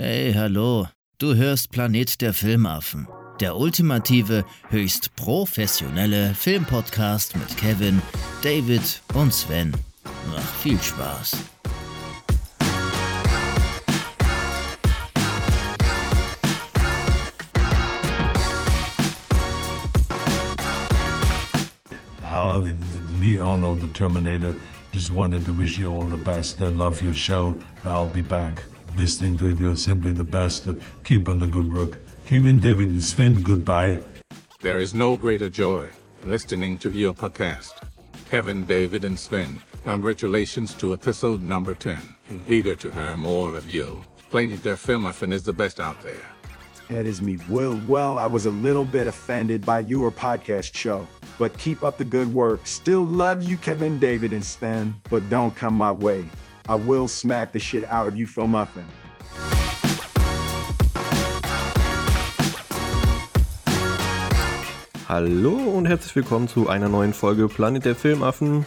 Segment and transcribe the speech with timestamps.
[0.00, 0.86] Hey, hallo.
[1.18, 3.08] Du hörst Planet der Filmaffen.
[3.40, 8.00] Der ultimative, höchst professionelle Filmpodcast mit Kevin,
[8.40, 9.72] David und Sven.
[10.36, 11.38] Ach, viel Spaß.
[22.22, 22.68] Uh,
[23.18, 24.54] me, Arnold the Terminator,
[24.92, 26.60] just wanted to wish you all the best.
[26.60, 27.56] I love your show.
[27.84, 28.62] I'll be back.
[28.98, 30.66] Listening to You're simply the best.
[31.04, 32.00] Keep on the good work.
[32.26, 34.00] Kevin, David, and Sven, goodbye.
[34.60, 35.88] There is no greater joy
[36.24, 37.74] listening to your podcast.
[38.28, 41.96] Kevin, David, and Sven, congratulations to episode number 10.
[42.48, 44.04] Eager to hear more of you.
[44.30, 46.26] Planet Der Filmaffen is the best out there.
[46.90, 47.38] That is me.
[47.48, 51.06] Well, well, I was a little bit offended by your podcast show,
[51.38, 52.66] but keep up the good work.
[52.66, 56.24] Still love you, Kevin, David, and Sven, but don't come my way.
[56.70, 58.84] I will smack the shit out of you, Phil Muffin.
[65.08, 68.66] Hallo und herzlich willkommen zu einer neuen Folge Planet der Filmaffen.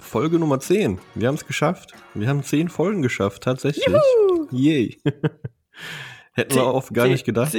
[0.00, 0.98] Folge Nummer 10.
[1.14, 1.92] Wir haben es geschafft.
[2.14, 3.84] Wir haben 10 Folgen geschafft, tatsächlich.
[3.86, 4.48] Juhu!
[4.50, 4.98] Yay.
[6.32, 7.54] Hätten wir oft gar nicht gedacht.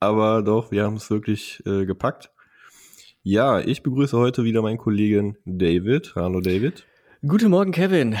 [0.00, 2.32] Aber doch, wir haben es wirklich äh, gepackt.
[3.22, 6.14] Ja, ich begrüße heute wieder meinen Kollegen David.
[6.16, 6.84] Hallo David.
[7.24, 8.16] Guten Morgen, Kevin.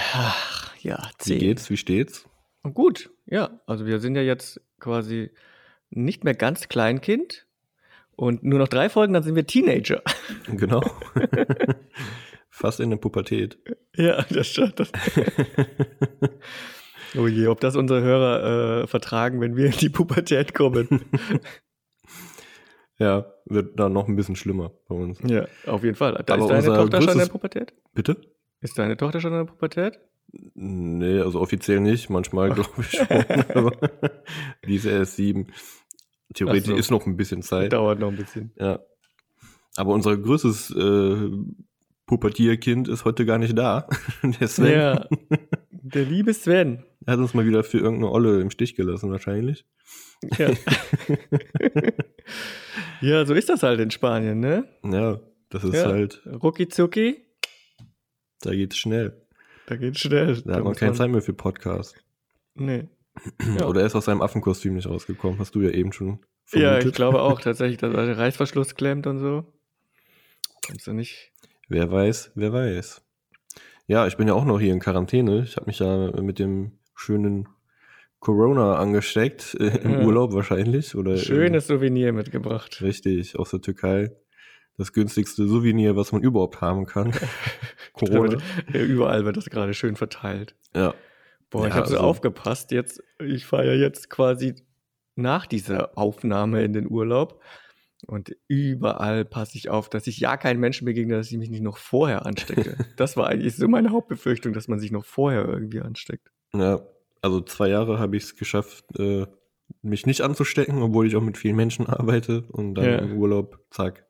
[0.80, 1.70] Ja, Wie geht's?
[1.70, 2.26] Wie steht's?
[2.74, 3.60] Gut, ja.
[3.66, 5.30] Also wir sind ja jetzt quasi
[5.90, 7.46] nicht mehr ganz Kleinkind
[8.16, 10.02] und nur noch drei Folgen, dann sind wir Teenager.
[10.46, 10.80] Genau.
[12.48, 13.58] Fast in der Pubertät.
[13.96, 14.78] Ja, das stimmt.
[14.78, 14.92] Das
[17.18, 21.04] oh je, ob das unsere Hörer äh, vertragen, wenn wir in die Pubertät kommen.
[22.98, 25.18] ja, wird dann noch ein bisschen schlimmer bei uns.
[25.26, 26.22] Ja, auf jeden Fall.
[26.24, 27.74] Da ist deine Tochter schon in der Pubertät?
[27.92, 28.16] Bitte?
[28.60, 30.00] Ist deine Tochter schon in der Pubertät?
[30.54, 33.06] Nee, also offiziell nicht, manchmal glaube ich schon.
[33.08, 33.72] aber
[34.66, 35.48] die ist erst sieben.
[36.34, 36.76] Theoretisch Ach so.
[36.76, 37.72] ist noch ein bisschen Zeit.
[37.72, 38.52] Dauert noch ein bisschen.
[38.56, 38.80] Ja.
[39.76, 41.30] Aber unser größtes äh,
[42.06, 43.88] Pubertierkind ist heute gar nicht da.
[44.22, 45.08] Der Sven Ja,
[45.70, 46.84] der liebe Sven.
[47.06, 49.64] hat uns mal wieder für irgendeine Olle im Stich gelassen, wahrscheinlich.
[50.38, 50.50] Ja.
[53.00, 54.64] ja, so ist das halt in Spanien, ne?
[54.84, 55.20] Ja,
[55.50, 55.86] das ist Ja.
[55.86, 57.24] halt, Rucki zucki,
[58.40, 59.25] da geht's schnell.
[59.66, 60.40] Da geht's schnell.
[60.42, 61.96] Da hat man keine Zeit mehr für Podcast.
[62.54, 62.88] Nee.
[63.58, 63.66] Ja.
[63.66, 66.18] Oder er ist aus seinem Affenkostüm nicht rausgekommen, hast du ja eben schon
[66.52, 66.86] Ja, vermutet.
[66.88, 69.44] ich glaube auch tatsächlich, dass der Reißverschluss klemmt und so.
[70.66, 71.32] Kommst du nicht?
[71.68, 73.02] Wer weiß, wer weiß.
[73.86, 75.44] Ja, ich bin ja auch noch hier in Quarantäne.
[75.44, 77.48] Ich habe mich ja mit dem schönen
[78.20, 80.00] Corona angesteckt, äh, im Ja.
[80.04, 80.94] Urlaub wahrscheinlich.
[80.94, 82.78] Oder Schönes Souvenir mitgebracht.
[82.80, 84.10] Äh, richtig, aus der Türkei.
[84.78, 87.12] Das günstigste Souvenir, was man überhaupt haben kann.
[87.94, 88.38] Corona.
[88.72, 90.54] Überall wird das gerade schön verteilt.
[90.74, 90.94] Ja,
[91.50, 92.72] Boah, ich Ja, habe so also- aufgepasst.
[92.72, 94.54] Jetzt, ich fahre ja jetzt quasi
[95.14, 97.40] nach dieser Aufnahme in den Urlaub.
[98.06, 101.62] Und überall passe ich auf, dass ich ja keinen Menschen begegne, dass ich mich nicht
[101.62, 102.76] noch vorher anstecke.
[102.96, 106.30] das war eigentlich so meine Hauptbefürchtung, dass man sich noch vorher irgendwie ansteckt.
[106.54, 106.80] ja.
[107.22, 109.26] Also zwei Jahre habe ich es geschafft, äh,
[109.82, 112.98] mich nicht anzustecken, obwohl ich auch mit vielen Menschen arbeite und dann Ja.
[112.98, 114.05] im Urlaub, zack,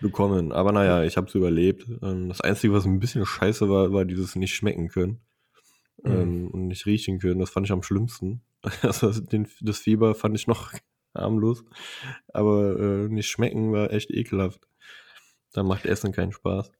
[0.00, 0.52] bekommen.
[0.52, 1.86] Aber naja, ich habe es überlebt.
[2.02, 5.20] Ähm, das Einzige, was ein bisschen scheiße war, war dieses nicht schmecken können.
[6.02, 6.12] Mhm.
[6.12, 7.40] ähm, und nicht riechen können.
[7.40, 8.42] Das fand ich am schlimmsten.
[8.82, 10.72] Also den, das Fieber fand ich noch
[11.14, 11.64] harmlos.
[12.32, 14.66] Aber äh, nicht schmecken war echt ekelhaft.
[15.52, 16.72] Da macht Essen keinen Spaß.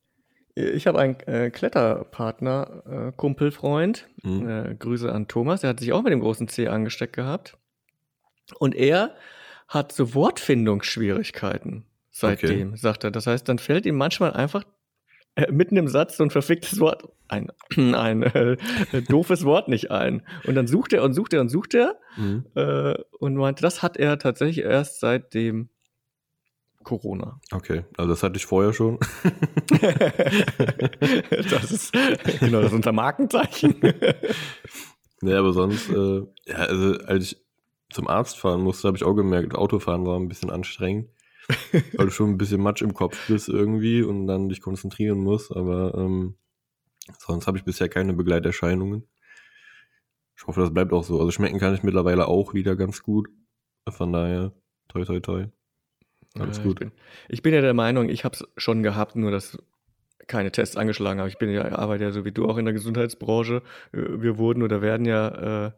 [0.54, 4.08] Ich habe einen äh, Kletterpartner, äh, Kumpelfreund.
[4.22, 4.48] Mhm.
[4.48, 5.60] Äh, Grüße an Thomas.
[5.60, 7.56] Der hat sich auch mit dem großen C angesteckt gehabt.
[8.58, 9.14] Und er
[9.68, 11.84] hat so Wortfindungsschwierigkeiten
[12.18, 13.10] seitdem, sagt er.
[13.10, 14.64] Das heißt, dann fällt ihm manchmal einfach
[15.34, 18.56] äh, mitten im Satz so ein verficktes Wort, ein, ein äh,
[19.08, 20.22] doofes Wort nicht ein.
[20.44, 22.46] Und dann sucht er und sucht er und sucht er Mhm.
[22.54, 25.68] äh, und meint, das hat er tatsächlich erst seit dem
[26.82, 27.38] Corona.
[27.52, 28.98] Okay, also das hatte ich vorher schon.
[31.50, 31.92] das ist
[32.40, 33.74] genau das ist unser Markenzeichen.
[35.20, 37.36] nee, aber sonst, äh, ja, also als ich
[37.90, 41.10] zum Arzt fahren musste, habe ich auch gemerkt, Autofahren war ein bisschen anstrengend.
[41.72, 45.52] weil du schon ein bisschen Matsch im Kopf bist irgendwie und dann dich konzentrieren musst.
[45.52, 46.34] Aber ähm,
[47.18, 49.06] sonst habe ich bisher keine Begleiterscheinungen.
[50.36, 51.18] Ich hoffe, das bleibt auch so.
[51.18, 53.28] Also schmecken kann ich mittlerweile auch wieder ganz gut.
[53.88, 54.52] Von daher,
[54.88, 55.46] toi, toi, toi.
[56.38, 56.74] Alles Ja, gut.
[56.74, 56.92] Ich bin,
[57.28, 59.56] ich bin ja der Meinung, ich habe es schon gehabt, nur dass
[60.26, 61.28] keine Tests angeschlagen habe.
[61.28, 63.62] Ich bin ja, arbeite ja so wie du auch in der Gesundheitsbranche.
[63.92, 65.72] Äh, Wir wurden oder werden ja äh,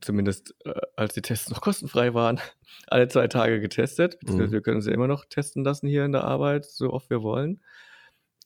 [0.00, 2.40] zumindest äh, als die Tests noch kostenfrei waren,
[2.86, 4.18] alle zwei Tage getestet.
[4.28, 4.50] Mhm.
[4.52, 7.60] Wir können sie immer noch testen lassen hier in der Arbeit, so oft wir wollen.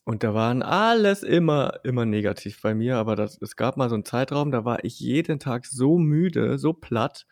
[0.04, 2.96] Und da waren alles immer, immer negativ bei mir.
[2.96, 6.58] Aber das, es gab mal so einen Zeitraum, da war ich jeden Tag so müde,
[6.58, 7.26] so platt,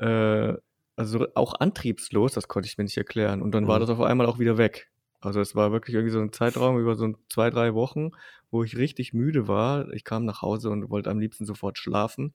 [0.00, 0.54] äh,
[0.96, 3.40] also auch antriebslos, das konnte ich mir nicht erklären.
[3.42, 3.82] Und dann war Mhm.
[3.82, 4.90] das auf einmal auch wieder weg.
[5.20, 8.10] Also es war wirklich irgendwie so ein Zeitraum über so zwei, drei Wochen,
[8.50, 9.90] wo ich richtig müde war.
[9.92, 12.34] Ich kam nach Hause und wollte am liebsten sofort schlafen.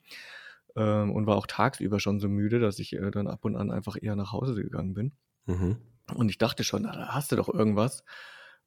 [0.76, 3.72] Ähm, und war auch tagsüber schon so müde, dass ich äh, dann ab und an
[3.72, 5.14] einfach eher nach Hause gegangen bin.
[5.46, 5.78] Mhm.
[6.14, 8.04] Und ich dachte schon, na, da hast du doch irgendwas.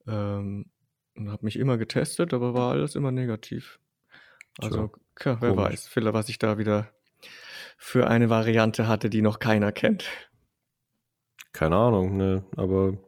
[0.06, 0.66] Ähm,
[1.14, 3.80] und habe mich immer getestet, aber war alles immer negativ.
[4.58, 5.72] Also, tja, wer komisch.
[5.72, 6.88] weiß, vielleicht, was ich da wieder
[7.76, 10.04] für eine Variante hatte, die noch keiner kennt.
[11.52, 12.98] Keine Ahnung, ne, aber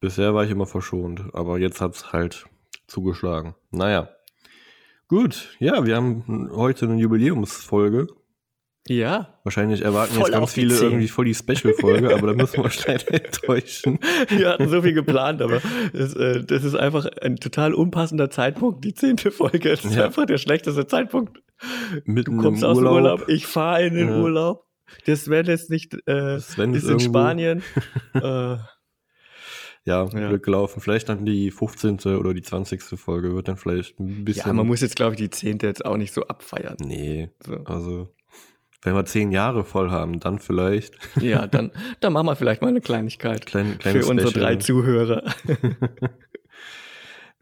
[0.00, 2.46] bisher war ich immer verschont, aber jetzt hat's halt
[2.86, 3.54] zugeschlagen.
[3.70, 4.08] Naja.
[5.10, 8.06] Gut, ja, wir haben heute eine Jubiläumsfolge.
[8.86, 10.88] Ja, Wahrscheinlich erwarten Voll jetzt ganz viele Zehn.
[10.90, 13.98] irgendwie voll die Special-Folge, aber da müssen wir uns leider enttäuschen.
[14.28, 15.60] wir hatten so viel geplant, aber
[15.92, 19.68] das, äh, das ist einfach ein total unpassender Zeitpunkt, die zehnte Folge.
[19.70, 20.04] Das ist Ja.
[20.06, 21.42] einfach der schlechteste Zeitpunkt.
[22.04, 23.02] Mitten Du kommst im aus dem Urlaub.
[23.20, 24.16] Urlaub, ich fahre in den Ja.
[24.22, 24.64] Urlaub.
[25.06, 27.62] Der Sven ist nicht, äh, Sven ist ist in Spanien.
[28.14, 28.56] äh,
[29.84, 30.28] Ja, Ja.
[30.28, 30.80] Glück gelaufen.
[30.80, 31.98] Vielleicht dann die 15.
[32.16, 32.82] oder die 20.
[33.00, 34.46] Folge wird dann vielleicht ein bisschen.
[34.46, 36.76] ja, man muss jetzt, glaube ich, die zehnte jetzt auch nicht so abfeiern.
[36.80, 37.56] Nee, So.
[37.64, 38.14] also,
[38.82, 40.94] wenn wir zehn Jahre voll haben, dann vielleicht.
[41.20, 44.44] Ja, dann, dann machen wir vielleicht mal eine Kleinigkeit Klein, kleines für unsere Special.
[44.44, 45.24] drei Zuhörer.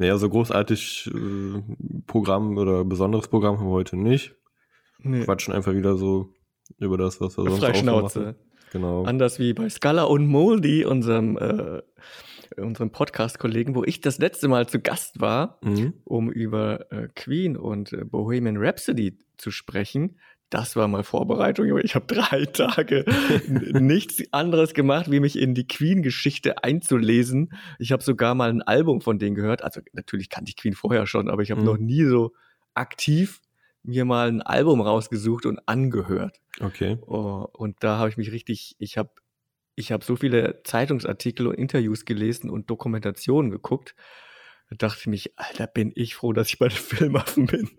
[0.00, 1.62] Naja, so großartig äh,
[2.06, 4.36] Programm oder besonderes Programm haben wir heute nicht.
[5.00, 6.32] Nee, Quatschen einfach wieder so
[6.78, 8.36] über das, was wir sonst Freischnauze.
[8.72, 9.04] Genau.
[9.04, 11.82] Anders wie bei Scala und Moldy, unserem, äh,
[12.60, 15.94] unserem Podcast-Kollegen, wo ich das letzte Mal zu Gast war, Mhm.
[16.04, 20.16] um über äh, Queen und äh, Bohemian Rhapsody zu sprechen.
[20.50, 21.76] Das war mal Vorbereitung.
[21.82, 23.04] Ich habe drei Tage
[23.48, 27.52] nichts anderes gemacht, wie mich in die Queen-Geschichte einzulesen.
[27.78, 29.62] Ich habe sogar mal ein Album von denen gehört.
[29.62, 31.66] Also natürlich kannte ich Queen vorher schon, aber ich habe Mhm.
[31.66, 32.32] noch nie so
[32.74, 33.40] aktiv
[33.82, 36.40] mir mal ein Album rausgesucht und angehört.
[36.60, 36.98] Okay.
[37.06, 39.10] Oh, und da habe ich mich richtig, ich habe
[39.74, 43.94] ich hab so viele Zeitungsartikel und Interviews gelesen und Dokumentationen geguckt.
[44.70, 47.70] Da dachte ich mich, Alter, bin ich froh, dass ich bei den Filmaffen bin.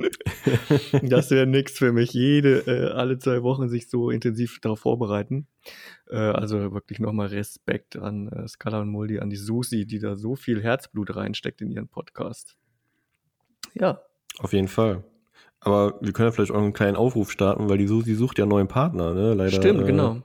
[1.10, 2.14] das wäre nix für mich.
[2.14, 5.48] Jede, äh, alle zwei Wochen sich so intensiv darauf vorbereiten.
[6.10, 10.16] Äh, also wirklich nochmal Respekt an äh, Scala und Muldi, an die Susi, die da
[10.16, 12.56] so viel Herzblut reinsteckt in ihren Podcast.
[13.74, 14.02] Ja,
[14.40, 15.04] Auf jeden Fall.
[15.62, 18.44] Aber wir können ja vielleicht auch einen kleinen Aufruf starten, weil die Susi sucht ja
[18.46, 19.34] einen neuen Partner, ne?
[19.34, 19.52] Leider.
[19.52, 20.22] stimmt, äh, genau.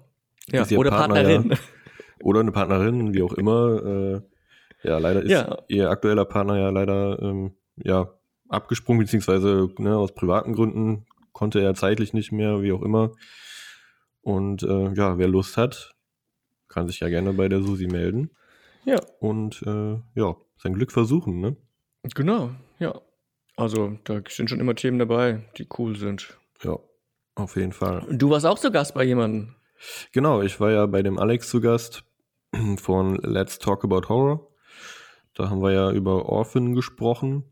[0.53, 1.51] Ja, oder Partner, Partnerin.
[1.51, 1.57] ja.
[2.23, 3.83] Oder eine Partnerin, wie auch immer.
[3.85, 5.59] Äh, ja, leider ist Ja.
[5.69, 8.11] ihr aktueller Partner ja leider ähm, ja,
[8.49, 13.11] abgesprungen, beziehungsweise ne, aus privaten Gründen konnte er zeitlich nicht mehr, wie auch immer.
[14.23, 15.95] Und äh, ja, wer Lust hat,
[16.69, 18.31] kann sich ja gerne bei der Susi melden
[18.85, 21.57] Ja, und äh, ja, sein Glück versuchen, ne?
[22.15, 22.95] Genau, ja.
[23.57, 26.39] Also da sind schon immer Themen dabei, die cool sind.
[26.63, 26.79] Ja,
[27.35, 28.07] auf jeden Fall.
[28.11, 29.55] Du warst auch zu Gast bei jemandem.
[30.13, 32.05] Genau, ich war ja bei dem Alex zu Gast
[32.77, 34.49] von Let's Talk About Horror.
[35.35, 37.45] Da haben wir ja über Orphan gesprochen.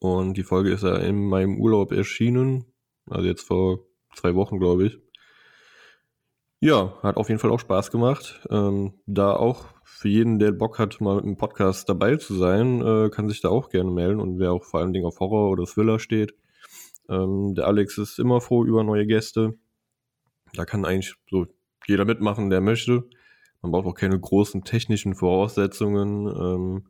[0.00, 2.66] Und die Folge ist ja in meinem Urlaub erschienen.
[3.08, 3.80] Also jetzt vor
[4.14, 4.98] zwei Wochen, glaube ich.
[6.60, 8.46] Ja, hat auf jeden Fall auch Spaß gemacht.
[8.50, 13.10] Ähm, da auch für jeden, der Bock hat, mal im Podcast dabei zu sein, äh,
[13.10, 14.20] kann sich da auch gerne melden.
[14.20, 16.34] Und wer auch vor allen Dingen auf Horror oder Thriller steht.
[17.08, 19.54] Ähm, der Alex ist immer froh über neue Gäste.
[20.52, 21.46] Da kann eigentlich so
[21.86, 23.04] jeder mitmachen, der möchte.
[23.62, 26.28] Man braucht auch keine großen technischen Voraussetzungen.
[26.28, 26.88] Ähm,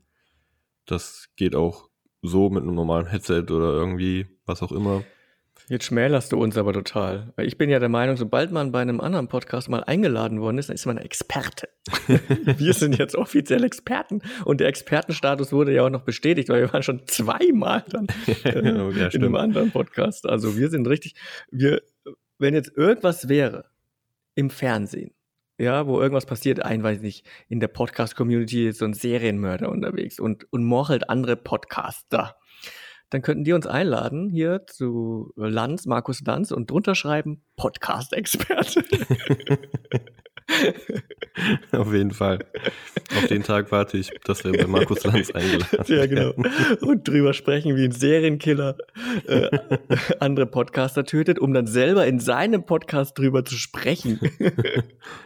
[0.84, 1.88] das geht auch
[2.20, 5.02] so mit einem normalen Headset oder irgendwie was auch immer.
[5.68, 7.34] Jetzt schmälerst du uns aber total.
[7.36, 10.70] Ich bin ja der Meinung, sobald man bei einem anderen Podcast mal eingeladen worden ist,
[10.70, 11.68] dann ist man ein Experte.
[12.06, 14.22] wir sind jetzt offiziell Experten.
[14.46, 18.06] Und der Expertenstatus wurde ja auch noch bestätigt, weil wir waren schon zweimal dann
[18.44, 20.26] äh, Ja, in einem anderen Podcast.
[20.26, 21.16] Also wir sind richtig,
[21.50, 21.82] wir,
[22.38, 23.66] wenn jetzt irgendwas wäre
[24.34, 25.12] im Fernsehen,
[25.58, 30.18] ja, wo irgendwas passiert, ein, weiß nicht, in der Podcast-Community ist so ein Serienmörder unterwegs
[30.18, 32.36] und, und morchelt andere Podcaster.
[33.10, 38.84] Dann könnten die uns einladen hier zu Lanz, Markus Lanz und drunter schreiben Podcast-Experte.
[41.72, 42.40] Auf jeden Fall.
[43.16, 46.32] Auf den Tag warte ich, dass wir bei Markus Lanz eingeladen ja, genau.
[46.80, 48.76] Und drüber sprechen, wie ein Serienkiller
[49.26, 49.48] äh,
[50.20, 54.20] andere Podcaster tötet, um dann selber in seinem Podcast drüber zu sprechen.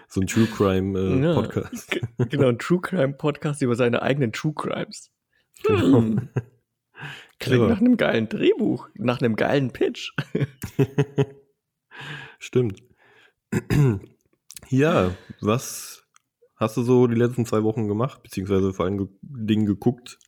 [0.09, 1.35] So ein True Crime äh, Ja.
[1.35, 1.99] Podcast.
[2.31, 5.11] Genau, ein True Crime Podcast über seine eigenen True Crimes.
[5.65, 5.99] Genau.
[5.99, 6.29] Hm.
[7.43, 7.69] Klingt Clever.
[7.69, 10.13] nach einem geilen Drehbuch, nach einem geilen Pitch.
[12.39, 12.83] Stimmt.
[14.69, 16.05] ja, was
[16.57, 20.19] hast du so die letzten zwei Wochen gemacht, beziehungsweise vor allen ge Dingen geguckt?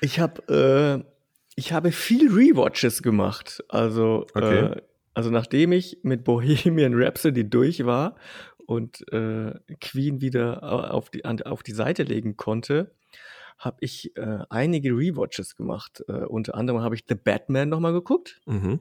[0.00, 1.10] Ich habe äh,
[1.56, 3.64] ich habe viel Rewatches gemacht.
[3.68, 4.60] Also Okay.
[4.64, 4.82] äh,
[5.14, 8.16] also nachdem ich mit Bohemian Rhapsody durch war
[8.66, 12.94] und äh, Queen wieder au- auf die an, auf die Seite legen konnte,
[13.58, 16.04] habe ich äh, einige Rewatches gemacht.
[16.08, 18.40] Äh, unter anderem habe ich The Batman nochmal geguckt.
[18.46, 18.80] Mhm.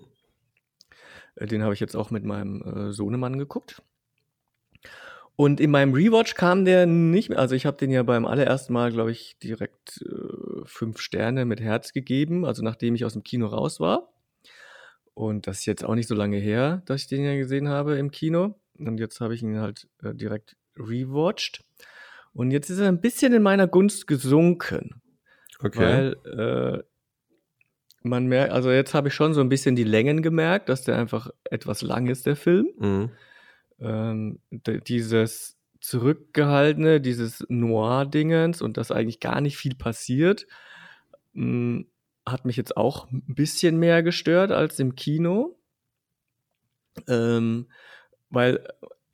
[1.35, 3.81] Äh, Den habe ich jetzt auch mit meinem äh, Sohnemann geguckt.
[5.35, 7.37] Und in meinem Rewatch kam der nicht mehr.
[7.37, 11.61] Also ich habe den ja beim allerersten Mal, glaube ich, direkt äh, fünf Sterne mit
[11.61, 14.11] Herz gegeben, also nachdem ich aus dem Kino raus war.
[15.13, 17.97] Und das ist jetzt auch nicht so lange her, dass ich den ja gesehen habe
[17.97, 18.59] im Kino.
[18.79, 21.63] Und jetzt habe ich ihn halt äh, direkt rewatcht.
[22.37, 25.01] Und jetzt ist er ein bisschen in meiner Gunst gesunken.
[25.59, 25.79] Okay.
[25.79, 26.83] Weil äh,
[28.03, 30.99] man merkt, also jetzt habe ich schon so ein bisschen die Längen gemerkt, dass der
[30.99, 32.67] einfach etwas lang ist, der Film.
[32.77, 33.09] mhm.
[33.79, 40.45] Ähm, dieses zurückgehaltene, dieses Noir-Dingens und dass eigentlich gar nicht viel passiert,
[41.33, 41.85] mh,
[42.23, 45.57] hat mich jetzt auch ein bisschen mehr gestört als im Kino.
[47.07, 47.67] Ähm,
[48.29, 48.63] weil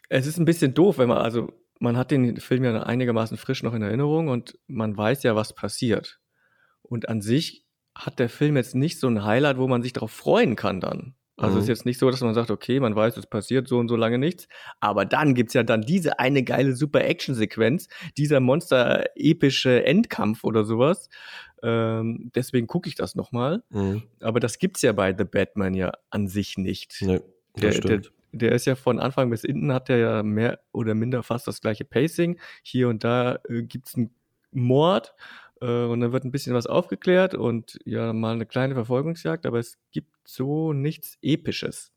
[0.09, 1.51] es ist ein bisschen doof, wenn man, also
[1.83, 5.53] man hat den Film ja einigermaßen frisch noch in Erinnerung und man weiß ja, was
[5.53, 6.19] passiert.
[6.81, 10.11] Und an sich hat der Film jetzt nicht so ein Highlight, wo man sich darauf
[10.11, 11.15] freuen kann dann.
[11.35, 11.57] Also Mhm.
[11.57, 13.87] es ist jetzt nicht so, dass man sagt, okay, man weiß, es passiert so und
[13.89, 14.47] so lange nichts.
[14.79, 17.87] Aber dann gibt's ja dann diese eine geile super Action-Sequenz,
[18.17, 21.09] dieser monster-epische Endkampf oder sowas.
[21.63, 23.63] Ähm, deswegen gucke ich das nochmal.
[23.71, 24.03] Mhm.
[24.21, 26.97] Aber das gibt's ja bei The Batman ja an sich nicht.
[27.01, 27.19] Nee,
[27.55, 28.11] das Der, der, stimmt.
[28.33, 31.61] Der ist ja von Anfang bis hinten hat der ja mehr oder minder fast das
[31.61, 32.39] gleiche Pacing.
[32.63, 34.13] Hier und da äh, gibt's einen
[34.51, 35.13] Mord
[35.61, 39.59] äh, und dann wird ein bisschen was aufgeklärt und ja mal eine kleine Verfolgungsjagd, aber
[39.59, 41.93] es gibt so nichts Episches.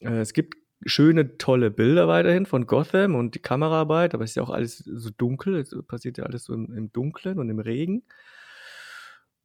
[0.00, 4.36] Äh, es gibt schöne, tolle Bilder weiterhin von Gotham und die Kameraarbeit, aber es ist
[4.36, 7.58] ja auch alles so dunkel, es passiert ja alles so im, im Dunklen und im
[7.58, 8.04] Regen.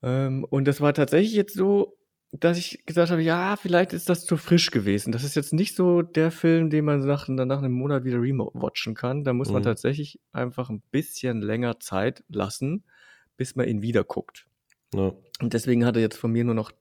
[0.02, 1.98] Ähm, und das war tatsächlich jetzt so,
[2.40, 5.12] dass ich gesagt habe, ja, vielleicht ist das zu frisch gewesen.
[5.12, 8.96] Das ist jetzt nicht so der Film, den man nach, nach einem Monat wieder rewatchen
[8.96, 9.24] kann.
[9.24, 9.66] Da muss man Mhm.
[9.66, 12.84] tatsächlich einfach ein bisschen länger Zeit lassen,
[13.38, 14.48] bis man ihn wieder guckt.
[14.94, 15.14] Ja.
[15.42, 16.72] Und deswegen hat er jetzt von mir nur noch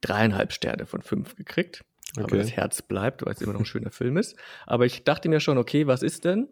[0.00, 1.84] dreieinhalb Sterne von fünf gekriegt.
[2.16, 2.38] Aber Okay.
[2.38, 4.36] das Herz bleibt, weil es immer noch ein schöner Film ist.
[4.66, 6.48] Aber ich dachte mir schon, okay, was ist denn?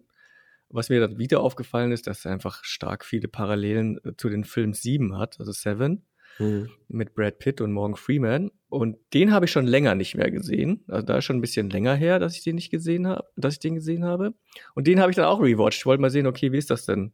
[0.68, 4.44] Was mir dann wieder aufgefallen ist, dass er einfach stark viele Parallelen äh, zu den
[4.44, 6.06] Film 7 hat, also Seven
[6.40, 6.68] Mhm.
[6.88, 8.50] mit Brad Pitt und Morgan Freeman.
[8.68, 10.85] Und den habe ich schon länger nicht mehr gesehen.
[10.88, 13.54] Also da ist schon ein bisschen länger her, dass ich den nicht gesehen habe, dass
[13.54, 14.35] ich den gesehen habe.
[14.75, 15.78] Und den habe ich dann auch rewatcht.
[15.78, 17.12] Ich wollte mal sehen, okay, wie ist das denn,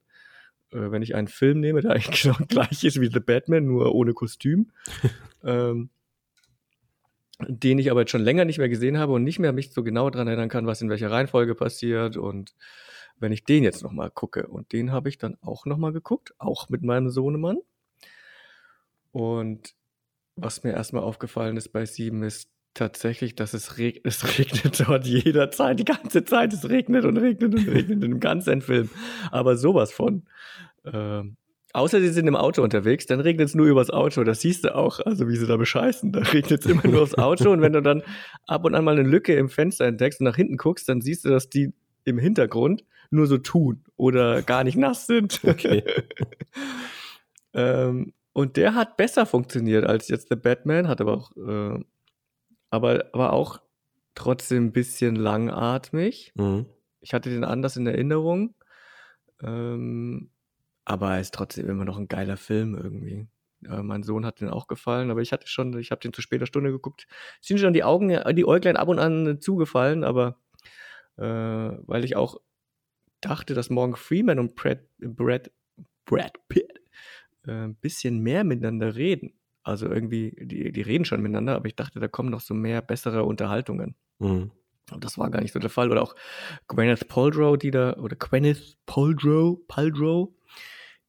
[0.70, 3.94] äh, wenn ich einen Film nehme, der eigentlich genau gleich ist wie The Batman, nur
[3.94, 4.70] ohne Kostüm.
[5.44, 5.90] ähm,
[7.40, 9.82] den ich aber jetzt schon länger nicht mehr gesehen habe und nicht mehr mich so
[9.82, 12.54] genau daran erinnern kann, was in welcher Reihenfolge passiert und
[13.18, 14.46] wenn ich den jetzt nochmal gucke.
[14.46, 17.58] Und den habe ich dann auch nochmal geguckt, auch mit meinem Sohnemann.
[19.16, 19.72] Und
[20.36, 25.06] was mir erstmal aufgefallen ist bei Sieben ist tatsächlich, dass es, reg es regnet dort
[25.06, 26.52] jederzeit, die ganze Zeit.
[26.52, 28.90] Es regnet und regnet und regnet in dem ganzen Film.
[29.30, 30.24] Aber sowas von.
[30.84, 31.38] Ähm,
[31.72, 34.22] außer sie sind im Auto unterwegs, dann regnet es nur übers Auto.
[34.22, 36.12] Das siehst du auch, also wie sie da bescheißen.
[36.12, 37.50] Da regnet es immer nur aufs Auto.
[37.50, 38.02] Und wenn du dann
[38.46, 41.24] ab und an mal eine Lücke im Fenster entdeckst und nach hinten guckst, dann siehst
[41.24, 41.72] du, dass die
[42.04, 45.40] im Hintergrund nur so tun oder gar nicht nass sind.
[45.42, 45.84] Okay.
[47.54, 51.82] ähm, und der hat besser funktioniert als jetzt The Batman, hat aber auch, äh,
[52.68, 53.62] aber, aber auch
[54.14, 56.34] trotzdem ein bisschen langatmig.
[56.34, 56.66] Mhm.
[57.00, 58.54] Ich hatte den anders in Erinnerung.
[59.40, 60.28] Ähm,
[60.84, 63.26] aber er ist trotzdem immer noch ein geiler Film irgendwie.
[63.64, 66.20] Äh, mein Sohn hat den auch gefallen, aber ich hatte schon, ich habe den zu
[66.20, 67.06] später Stunde geguckt.
[67.40, 70.38] Es sind schon die Augen, die Äuglein ab und an zugefallen, aber
[71.16, 72.36] äh, weil ich auch
[73.22, 75.50] dachte, dass Morgan Freeman und Brad, Brad,
[76.04, 76.75] Brad Pitt
[77.46, 79.38] äh, ein bisschen mehr miteinander reden.
[79.62, 82.82] Also irgendwie, die, die reden schon miteinander, aber ich dachte, da kommen noch so mehr
[82.82, 83.96] bessere Unterhaltungen.
[84.18, 84.52] Mhm.
[84.90, 85.90] Aber das war gar nicht so der Fall.
[85.90, 86.14] Oder auch
[86.68, 90.32] Gwyneth Paltrow, die da, oder Gwyneth Paltrow, Paltrow,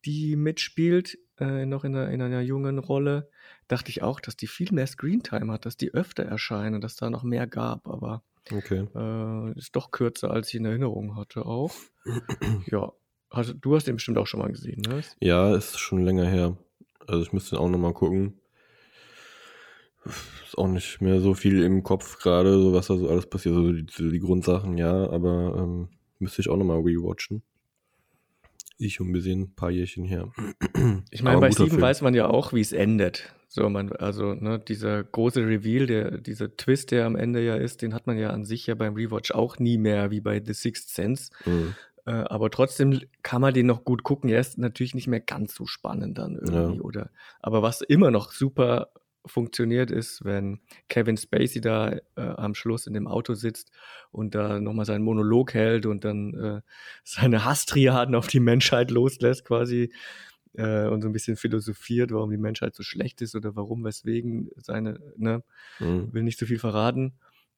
[0.05, 3.29] die mitspielt, äh, noch in einer, in einer jungen Rolle.
[3.67, 7.09] Dachte ich auch, dass die viel mehr Screentime hat, dass die öfter erscheinen, dass da
[7.09, 7.87] noch mehr gab.
[7.87, 8.87] Aber Okay.
[8.95, 11.73] äh, ist doch kürzer, als ich in Erinnerung hatte auch.
[12.71, 12.91] ja.
[13.29, 15.01] Also, du hast den bestimmt auch schon mal gesehen, ne?
[15.19, 16.57] Ja, ist schon länger her.
[17.07, 18.39] Also ich müsste auch nochmal gucken.
[20.05, 23.55] Ist auch nicht mehr so viel im Kopf gerade, so was da so alles passiert.
[23.55, 27.43] So die, so die Grundsachen, ja, aber ähm, müsste ich auch nochmal rewatchen.
[28.79, 30.31] Ich schon ein paar Jährchen her.
[31.11, 31.81] Ich meine, Aber bei Sieben Film.
[31.81, 33.33] weiß man ja auch, wie es endet.
[33.47, 37.81] So, man, also, ne, dieser große Reveal, der, dieser Twist, der am Ende ja ist,
[37.81, 40.53] den hat man ja an sich ja beim Rewatch auch nie mehr, wie bei The
[40.53, 41.31] Sixth Sense.
[41.45, 41.75] Mhm.
[42.07, 44.29] Äh, aber trotzdem kann man den noch gut gucken.
[44.29, 46.81] Er ist natürlich nicht mehr ganz so spannend dann irgendwie, Ja.
[46.81, 47.09] oder?
[47.41, 48.89] Aber was immer noch super
[49.25, 53.71] funktioniert ist, wenn Kevin Spacey da äh, am Schluss in dem Auto sitzt
[54.11, 56.61] und da nochmal seinen Monolog hält und dann äh,
[57.03, 59.91] seine Hasstriaden auf die Menschheit loslässt quasi
[60.53, 64.49] äh, und so ein bisschen philosophiert, warum die Menschheit so schlecht ist oder warum, weswegen
[64.55, 65.43] seine, ne,
[65.81, 66.13] Mhm.
[66.13, 67.13] will nicht so viel verraten.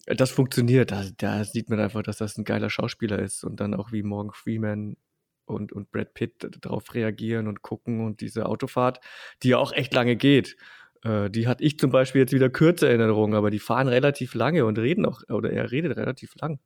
[0.05, 0.91] Das funktioniert.
[0.91, 4.01] Da, da sieht man einfach, dass das ein geiler Schauspieler ist und dann auch wie
[4.03, 4.97] Morgan Freeman
[5.45, 8.99] und, und Brad Pitt darauf reagieren und gucken und diese Autofahrt,
[9.43, 10.57] die ja auch echt lange geht.
[11.03, 14.33] Äh, die hatte ich zum Beispiel jetzt wieder kürzer in Erinnerung, aber die fahren relativ
[14.35, 16.59] lange und reden auch, oder er redet relativ lang.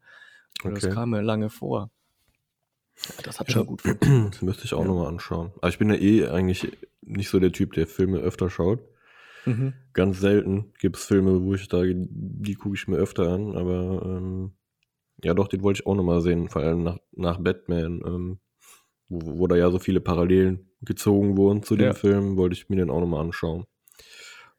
[0.64, 0.88] Und Okay.
[0.88, 1.92] Das kam mir lange vor.
[3.24, 3.56] Das hat Ja.
[3.56, 4.36] schon gut funktioniert.
[4.36, 4.88] Das müsste ich auch Ja.
[4.88, 5.52] nochmal anschauen.
[5.58, 6.72] Aber ich bin ja eh eigentlich
[7.02, 8.80] nicht so der Typ, der Filme öfter schaut.
[9.46, 9.74] Mhm.
[9.94, 14.02] Ganz selten gibt es Filme, wo ich sage, die gucke ich mir öfter an, aber
[14.06, 14.54] ähm,
[15.24, 18.40] ja doch, den wollte ich auch nochmal sehen, vor allem nach, nach Batman, ähm,
[19.10, 21.94] wo, wo da ja so viele Parallelen gezogen wurden zu dem Ja.
[21.94, 23.66] Film, wollte ich mir den auch nochmal anschauen.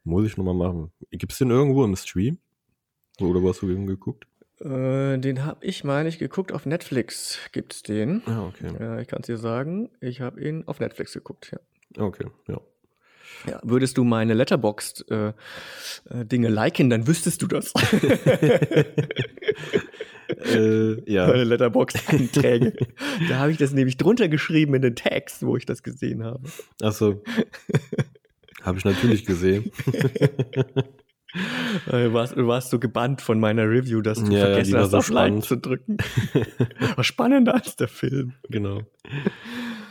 [0.04, 0.92] Muss ich nochmal machen.
[1.10, 2.38] Gibt es den irgendwo im Stream?
[3.20, 4.26] Oder wo hast du den geguckt?
[4.60, 6.52] Äh, den habe ich, meine ich, geguckt.
[6.52, 8.22] Auf Netflix gibt's den.
[8.26, 8.72] Ja, okay.
[8.78, 12.04] Äh, ich kann es dir sagen, ich habe ihn auf Netflix geguckt, ja.
[12.04, 12.60] Okay, ja.
[13.48, 15.28] Ja, würdest du meine Letterboxd äh,
[16.10, 17.72] äh, liken, dann wüsstest du das.
[20.28, 21.26] äh, ja.
[21.26, 22.74] meine Letterboxd Einträge.
[23.28, 26.40] da habe ich das nämlich drunter geschrieben in den Tags, wo ich das gesehen habe.
[26.82, 27.22] Achso.
[28.62, 29.70] Habe ich natürlich gesehen.
[31.90, 34.74] Äh, Du warst, du warst so gebannt von meiner Review, dass du Ja, ja, vergessen
[34.74, 35.44] war hast, so auf Like spannend.
[35.44, 35.96] zu drücken.
[36.94, 38.34] War spannender als der Film.
[38.48, 38.82] Genau.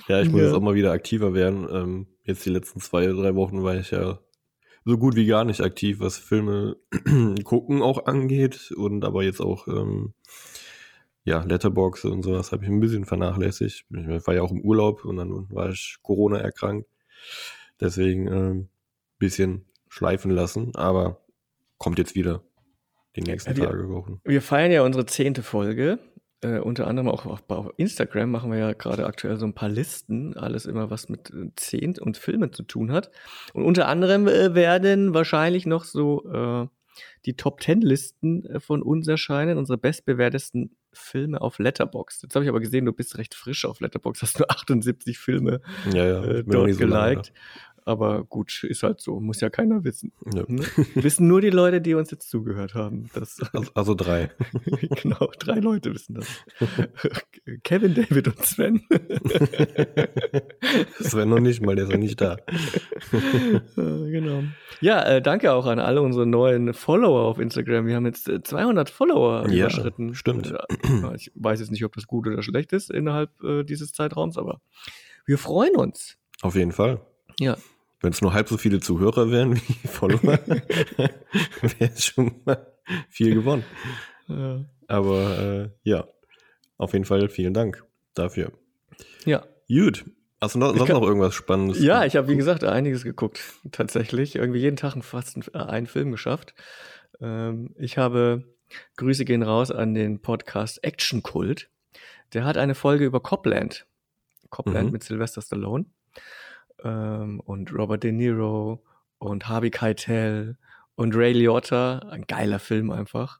[0.07, 0.47] Ja, ich muss Ja.
[0.47, 1.67] jetzt auch mal wieder aktiver werden.
[1.69, 4.19] Ähm, jetzt die letzten zwei, drei Wochen war ich ja
[4.85, 6.75] so gut wie gar nicht aktiv, was Filme
[7.43, 8.71] gucken auch angeht.
[8.75, 10.13] Und aber jetzt auch, ähm,
[11.23, 13.85] ja, Letterbox und sowas habe ich ein bisschen vernachlässigt.
[13.89, 16.89] Ich war ja auch im Urlaub und dann war ich Corona erkrankt.
[17.79, 18.69] Deswegen ähm,
[19.19, 21.21] bisschen schleifen lassen, aber
[21.77, 22.43] kommt jetzt wieder
[23.15, 24.19] die nächsten wir- Tage, Wochen.
[24.25, 25.99] Wir feiern ja unsere zehnte Folge.
[26.43, 29.69] Äh, unter anderem auch auf, auf Instagram machen wir ja gerade aktuell so ein paar
[29.69, 33.11] Listen, alles immer was mit äh, Zehnt und Filmen zu tun hat.
[33.53, 36.67] Und unter anderem äh, werden wahrscheinlich noch so äh,
[37.25, 42.23] die Top Ten Listen äh, von uns erscheinen, unsere bestbewertesten Filme auf Letterboxd.
[42.23, 45.61] Jetzt habe ich aber gesehen, du bist recht frisch auf Letterboxd, hast nur 78 Filme
[45.93, 47.33] Ja, ja, äh, dort so lange geliked.
[47.85, 50.11] Aber gut, ist halt so, muss ja keiner wissen.
[50.33, 50.43] Ja.
[50.47, 50.63] Ne?
[50.95, 53.09] Wissen nur die Leute, die uns jetzt zugehört haben.
[53.13, 54.31] Das, Also, also drei.
[55.01, 56.27] genau, drei Leute wissen das.
[57.63, 58.81] Kevin, David und Sven.
[60.99, 62.37] Sven noch nicht mal, der ist ja nicht da.
[63.11, 64.43] Äh, genau.
[64.81, 67.85] Ja, äh, danke auch an alle unsere neuen Follower auf Instagram.
[67.85, 70.15] Wir haben jetzt äh, 200 Follower Ja, überschritten.
[70.15, 70.51] stimmt.
[70.53, 74.37] Äh, ich weiß jetzt nicht, ob das gut oder schlecht ist innerhalb äh, dieses Zeitraums,
[74.37, 74.61] aber
[75.25, 76.17] wir freuen uns.
[76.41, 77.01] Auf jeden Fall.
[77.39, 77.57] Ja.
[78.03, 81.11] Wenn es nur halb so viele Zuhörer wären wie Follower, wäre
[81.79, 82.67] es schon mal
[83.09, 83.63] viel gewonnen.
[84.29, 86.07] Äh, Aber äh, ja,
[86.77, 88.51] auf jeden Fall vielen Dank dafür.
[89.25, 89.43] ja.
[89.69, 90.05] Gut.
[90.41, 91.81] Hast du noch, sonst kann- noch irgendwas Spannendes?
[91.81, 93.39] Ja, ich habe wie gesagt einiges geguckt.
[93.71, 94.35] Tatsächlich.
[94.35, 96.53] Irgendwie jeden Tag fast einen, äh, einen Film geschafft.
[97.21, 98.43] Ähm, ich habe
[98.97, 101.69] Grüße gehen raus an den Podcast Action Kult.
[102.33, 103.85] Der hat eine Folge über Copland.
[104.49, 104.91] Copland Mhm.
[104.91, 105.85] mit Sylvester Stallone
[106.83, 108.83] ähm, und Robert De Niro
[109.17, 110.57] und Harvey Keitel
[110.95, 111.99] und Ray Liotta.
[112.09, 113.39] Ein geiler Film einfach.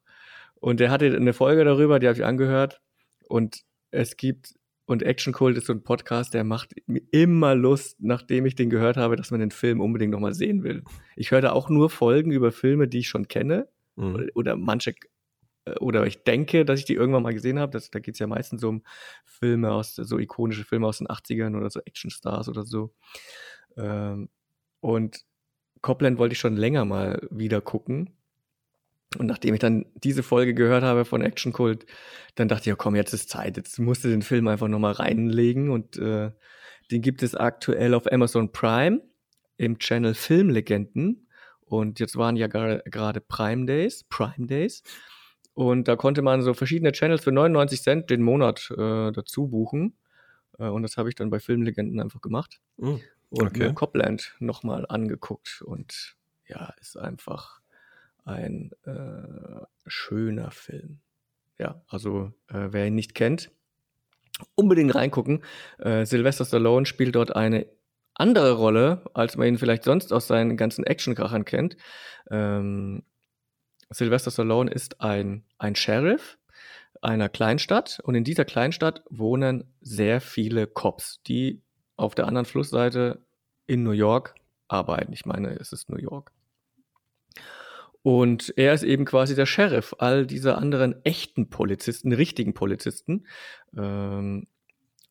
[0.54, 2.80] Und der hatte eine Folge darüber, die habe ich angehört.
[3.28, 4.54] Und es gibt
[4.86, 8.68] und Action Cult ist so ein Podcast, der macht mir immer Lust, nachdem ich den
[8.68, 10.82] gehört habe, dass man den Film unbedingt nochmal sehen will.
[11.16, 13.68] Ich höre da auch nur Folgen über Filme, die ich schon kenne.
[13.96, 14.14] Mhm.
[14.14, 14.94] Oder, oder manche,
[15.80, 17.72] oder ich denke, dass ich die irgendwann mal gesehen habe.
[17.72, 18.82] Das, da geht es ja meistens um
[19.24, 22.94] Filme aus, so ikonische Filme aus den 80ern oder so Actionstars oder so.
[23.76, 24.28] Ähm,
[24.80, 25.24] und
[25.80, 28.10] Copland wollte ich schon länger mal wieder gucken.
[29.18, 31.86] Und nachdem ich dann diese Folge gehört habe von Action Cult,
[32.34, 33.56] dann dachte ich, ja komm, jetzt ist Zeit.
[33.56, 35.70] Jetzt musste den Film einfach nochmal reinlegen.
[35.70, 36.32] Und äh,
[36.90, 39.02] den gibt es aktuell auf Amazon Prime
[39.56, 41.28] im Channel Filmlegenden.
[41.60, 44.82] Und jetzt waren ja gerade Prime Days, Prime Days.
[45.54, 49.96] Und da konnte man so verschiedene Channels für 99 Cent den Monat äh, dazu buchen.
[50.58, 53.00] Äh, und das habe ich dann bei Filmlegenden einfach gemacht Mhm.
[53.30, 53.58] und Okay.
[53.68, 55.62] mir Copland nochmal angeguckt.
[55.64, 56.16] Und
[56.48, 57.60] ja, ist einfach
[58.24, 61.00] ein äh, schöner Film.
[61.58, 63.50] Ja, also äh, wer ihn nicht kennt,
[64.56, 65.44] unbedingt reingucken.
[65.78, 67.66] Äh, Sylvester Stallone spielt dort eine
[68.14, 71.76] andere Rolle, als man ihn vielleicht sonst aus seinen ganzen Actionkrachern kennt.
[72.30, 73.02] Ähm,
[73.94, 76.36] Sylvester Stallone ist ein, ein Sheriff,
[77.00, 81.62] einer Kleinstadt und in dieser Kleinstadt wohnen sehr viele Cops, die
[81.96, 83.24] auf der anderen Flussseite
[83.66, 84.34] in New York
[84.68, 85.12] arbeiten.
[85.12, 86.32] Ich meine, es ist New York.
[88.02, 93.26] Und er ist eben quasi der Sheriff all dieser anderen echten Polizisten, richtigen Polizisten.
[93.76, 94.46] Ähm,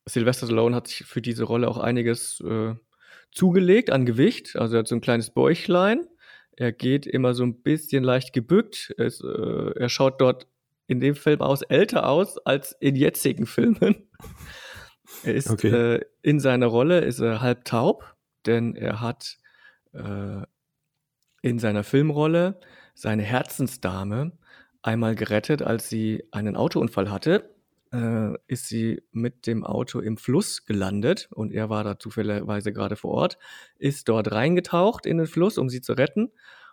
[0.06, 2.74] Sylvester Stallone hat sich für diese Rolle auch einiges äh,
[3.32, 4.56] zugelegt an Gewicht.
[4.56, 6.06] Also er hat so ein kleines Bäuchlein.
[6.56, 8.94] Er geht immer so ein bisschen leicht gebückt.
[8.98, 10.46] Es, äh, er schaut dort
[10.86, 14.08] in dem Film aus älter aus als in jetzigen Filmen.
[15.24, 15.68] er ist okay.
[15.68, 19.38] äh, in seiner Rolle ist er halb taub, denn er hat
[19.92, 20.42] äh,
[21.42, 22.60] in seiner Filmrolle
[22.94, 24.32] seine Herzensdame
[24.82, 27.53] einmal gerettet, als sie einen Autounfall hatte.
[27.94, 32.96] Äh, ist sie mit dem Auto im Fluss gelandet und er war da zufälligerweise gerade
[32.96, 33.38] vor Ort,
[33.78, 36.32] ist dort reingetaucht in den Fluss, um sie zu retten.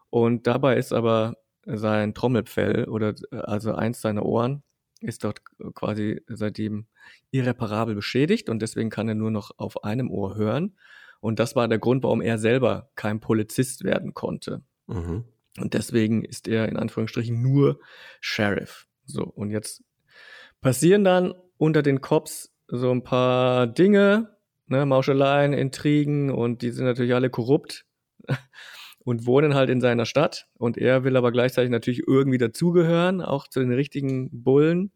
[0.10, 4.64] Und dabei ist aber sein Trommelfell oder also eins seiner Ohren
[5.00, 5.44] ist dort
[5.76, 6.88] quasi seitdem
[7.30, 10.76] irreparabel beschädigt und deswegen kann er nur noch auf einem Ohr hören.
[11.20, 14.64] Und das war der Grund, warum er selber kein Polizist werden konnte.
[14.88, 15.26] Mhm.
[15.60, 17.80] Und deswegen ist er in Anführungsstrichen nur
[18.22, 18.88] Sheriff.
[19.06, 19.84] So, und jetzt
[20.62, 26.86] passieren dann unter den Cops so ein paar Dinge, ne, Mauscheleien, Intrigen und die sind
[26.86, 27.86] natürlich alle korrupt
[29.00, 30.48] und wohnen halt in seiner Stadt.
[30.58, 34.92] Und er will aber gleichzeitig natürlich irgendwie dazugehören, auch zu den richtigen Bullen.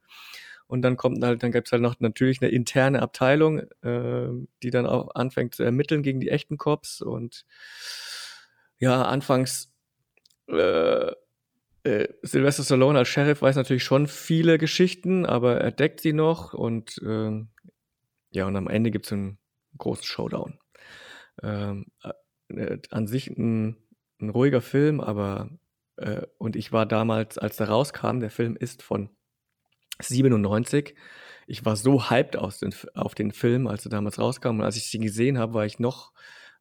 [0.68, 4.30] Und dann kommt halt, dann gibt es halt noch natürlich eine interne Abteilung, äh,
[4.64, 7.02] die dann auch anfängt zu ermitteln gegen die echten Cops.
[7.02, 7.46] Und
[8.80, 9.72] ja, anfangs
[10.48, 11.12] äh,
[11.86, 16.54] äh, Sylvester Stallone als Sheriff weiß natürlich schon viele Geschichten, aber er deckt sie noch
[16.54, 17.46] und äh,
[18.32, 19.38] ja, und am Ende gibt es einen
[19.78, 20.60] großen Showdown.
[21.44, 21.86] Ähm,
[22.50, 23.78] äh, an sich ein,
[24.20, 25.50] ein, ruhiger Film, aber
[25.98, 29.10] äh, und ich war damals, als der rauskam, der Film ist von
[30.02, 30.96] 97.
[31.48, 34.60] Ich war so hyped aus den, auf den Film, als er damals rauskam.
[34.60, 36.12] Und als ich sie gesehen habe, war ich noch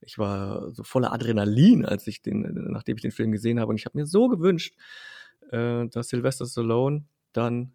[0.07, 3.71] ich war so voller Adrenalin, als ich den, nachdem ich den Film gesehen habe.
[3.71, 4.75] Und ich habe mir so gewünscht,
[5.55, 7.73] äh, dass Sylvester Stallone dann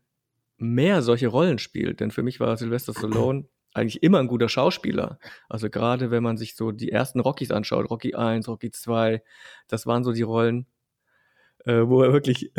[0.58, 2.02] mehr solche Rollen spielt.
[2.02, 5.20] Denn für mich war Sylvester Stallone eigentlich immer ein guter Schauspieler.
[5.48, 9.24] Also gerade wenn man sich so die ersten Rockies anschaut, Rocky 1, Rocky 2,
[9.68, 10.66] das waren so die Rollen,
[11.66, 12.52] äh, wo er wirklich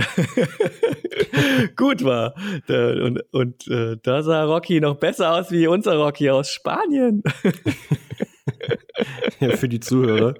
[1.76, 2.34] gut war.
[2.68, 7.22] Und, und äh, da sah Rocky noch besser aus wie unser Rocky aus Spanien.
[9.40, 10.34] ja, für die Zuhörer.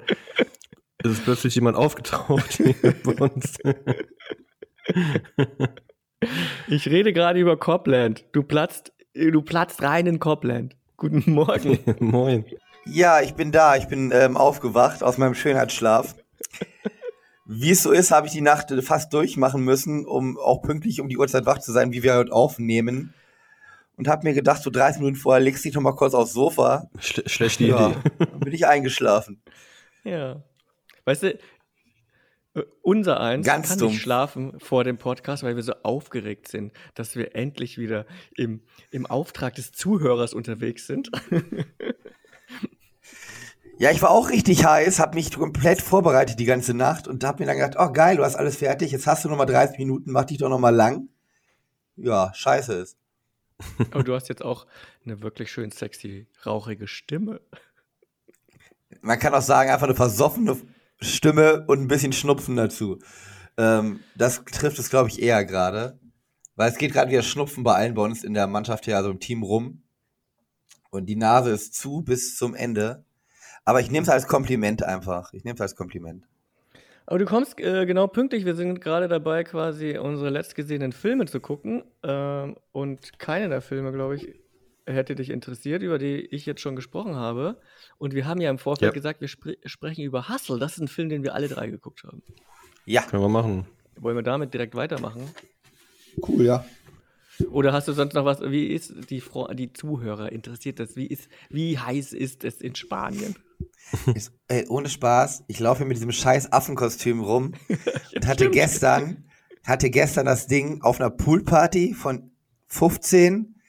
[1.03, 3.59] Es ist plötzlich jemand aufgetaucht hier bei uns.
[6.69, 8.27] Ich rede gerade über Copland.
[8.33, 10.77] Du platzt, du platzt rein in Copland.
[10.99, 11.79] Guten Morgen.
[11.99, 12.45] Moin.
[12.85, 13.77] Ja, ich bin da.
[13.77, 16.15] Ich bin ähm, aufgewacht aus meinem Schönheitsschlaf.
[17.47, 21.09] Wie es so ist, habe ich die Nacht fast durchmachen müssen, um auch pünktlich um
[21.09, 23.15] die Uhrzeit wach zu sein, wie wir heute aufnehmen
[24.01, 26.33] und habe mir gedacht, so 30 Minuten vorher legst du dich noch mal kurz aufs
[26.33, 26.89] Sofa.
[26.99, 27.99] Schle schlechte ja, Idee.
[28.19, 29.43] Dann bin ich eingeschlafen.
[30.05, 30.43] Ja.
[31.05, 31.39] Weißt du, äh,
[32.83, 33.89] unser eins Ganz kann dumm.
[33.89, 38.63] nicht schlafen vor dem Podcast, weil wir so aufgeregt sind, dass wir endlich wieder im,
[38.91, 41.11] im Auftrag des Zuhörers unterwegs sind.
[43.81, 47.43] Ja, ich war auch richtig heiß, habe mich komplett vorbereitet die ganze Nacht und habe
[47.43, 49.79] mir dann gedacht, oh geil, du hast alles fertig, jetzt hast du noch mal 30
[49.79, 51.09] Minuten, mach dich doch noch mal lang.
[51.97, 52.99] Ja, scheiße ist.
[53.91, 54.67] Aber du hast jetzt auch
[55.03, 57.41] eine wirklich schön sexy, rauchige Stimme.
[59.01, 60.59] Man kann auch sagen, einfach eine versoffene
[61.01, 62.99] Stimme und ein bisschen Schnupfen dazu.
[63.57, 65.99] Ähm, das trifft es, glaube ich, eher gerade.
[66.57, 69.11] Weil es geht gerade wieder Schnupfen bei allen bei uns in der Mannschaft hier, also
[69.11, 69.83] im Team rum.
[70.91, 73.05] Und die Nase ist zu bis zum Ende.
[73.65, 75.33] Aber ich nehme es als Kompliment einfach.
[75.33, 76.27] Ich nehme es als Kompliment.
[77.07, 78.45] Aber du kommst äh, genau pünktlich.
[78.45, 81.83] Wir sind gerade dabei, quasi unsere letztgesehenen Filme zu gucken.
[82.03, 84.41] Ähm, und keine der Filme, glaube ich,
[84.87, 87.61] hätte dich interessiert, über die ich jetzt schon gesprochen habe.
[87.99, 88.95] Und wir haben ja im Vorfeld ja.
[88.95, 90.59] gesagt, wir spre sprechen über Hustle.
[90.59, 92.23] Das ist ein Film, den wir alle drei geguckt haben.
[92.85, 93.03] Ja.
[93.03, 93.67] Können wir machen.
[93.99, 95.29] Wollen wir damit direkt weitermachen?
[96.27, 96.65] Cool, ja.
[97.51, 98.41] Oder hast du sonst noch was?
[98.43, 100.97] Wie ist die, Frau, die Zuhörer interessiert das?
[100.97, 103.37] Wie, ist, wie heiß ist es in Spanien?
[104.15, 107.55] Ist, ey, ohne Spaß, ich laufe hier mit diesem scheiß Affenkostüm rum
[108.15, 108.55] und hatte stimmt.
[108.55, 109.25] gestern,
[109.65, 112.31] hatte gestern das Ding auf einer Poolparty von
[112.69, 113.60] 15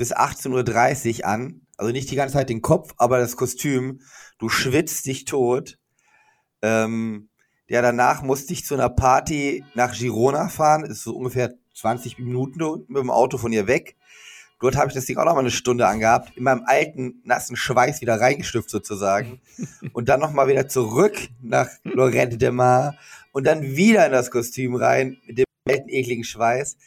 [0.00, 1.60] bis 18.30 Uhr an.
[1.76, 4.00] Also nicht die ganze Zeit den Kopf, aber das Kostüm.
[4.38, 5.78] Du schwitzt dich tot.
[6.62, 7.28] Ähm,
[7.68, 10.86] ja, danach musste ich zu einer Party nach Girona fahren.
[10.86, 13.96] Ist so ungefähr 20 Minuten mit dem Auto von ihr weg.
[14.58, 17.56] Dort habe ich das Ding auch noch mal eine Stunde angehabt, in meinem alten, nassen
[17.56, 19.42] Schweiß wieder reingestüpft sozusagen.
[19.92, 22.96] und dann noch mal wieder zurück nach Lorette de Mar
[23.32, 26.78] und dann wieder in das Kostüm rein mit dem alten, ekligen Schweiß.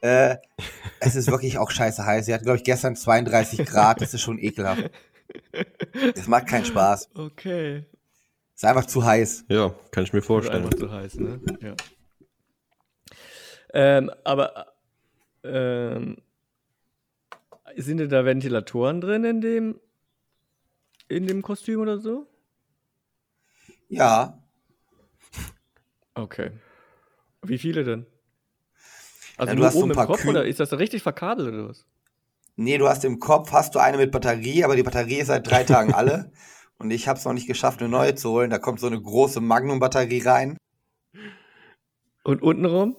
[0.00, 0.36] Äh,
[1.00, 2.26] es ist wirklich auch scheiße heiß.
[2.26, 4.00] Sie hat, glaube ich, gestern 32 Grad.
[4.00, 4.90] Das ist schon ekelhaft.
[6.14, 7.10] Das macht keinen Spaß.
[7.14, 7.84] Okay.
[8.54, 9.44] Ist einfach zu heiß.
[9.48, 10.64] Ja, kann ich mir Ist vorstellen.
[10.64, 11.40] einfach zu heiß, ne?
[11.60, 11.74] Ja.
[13.72, 14.72] Ähm, aber
[15.44, 16.16] ähm,
[17.76, 19.80] sind denn da Ventilatoren drin in dem
[21.08, 22.26] in dem Kostüm oder so?
[23.88, 24.42] Ja.
[26.14, 26.50] Okay.
[27.42, 28.06] Wie viele denn?
[29.40, 30.70] Also Ja, du nur hast so oben ein im paar Kopf Kühl- oder ist das
[30.74, 31.86] richtig verkabelt oder was?
[32.56, 35.50] Nee, du hast im Kopf, hast du eine mit Batterie, aber die Batterie ist seit
[35.50, 36.30] drei Tagen alle.
[36.78, 38.50] Und ich habe es noch nicht geschafft, eine neue zu holen.
[38.50, 40.58] Da kommt so eine große Magnum-Batterie rein.
[42.22, 42.96] Und untenrum?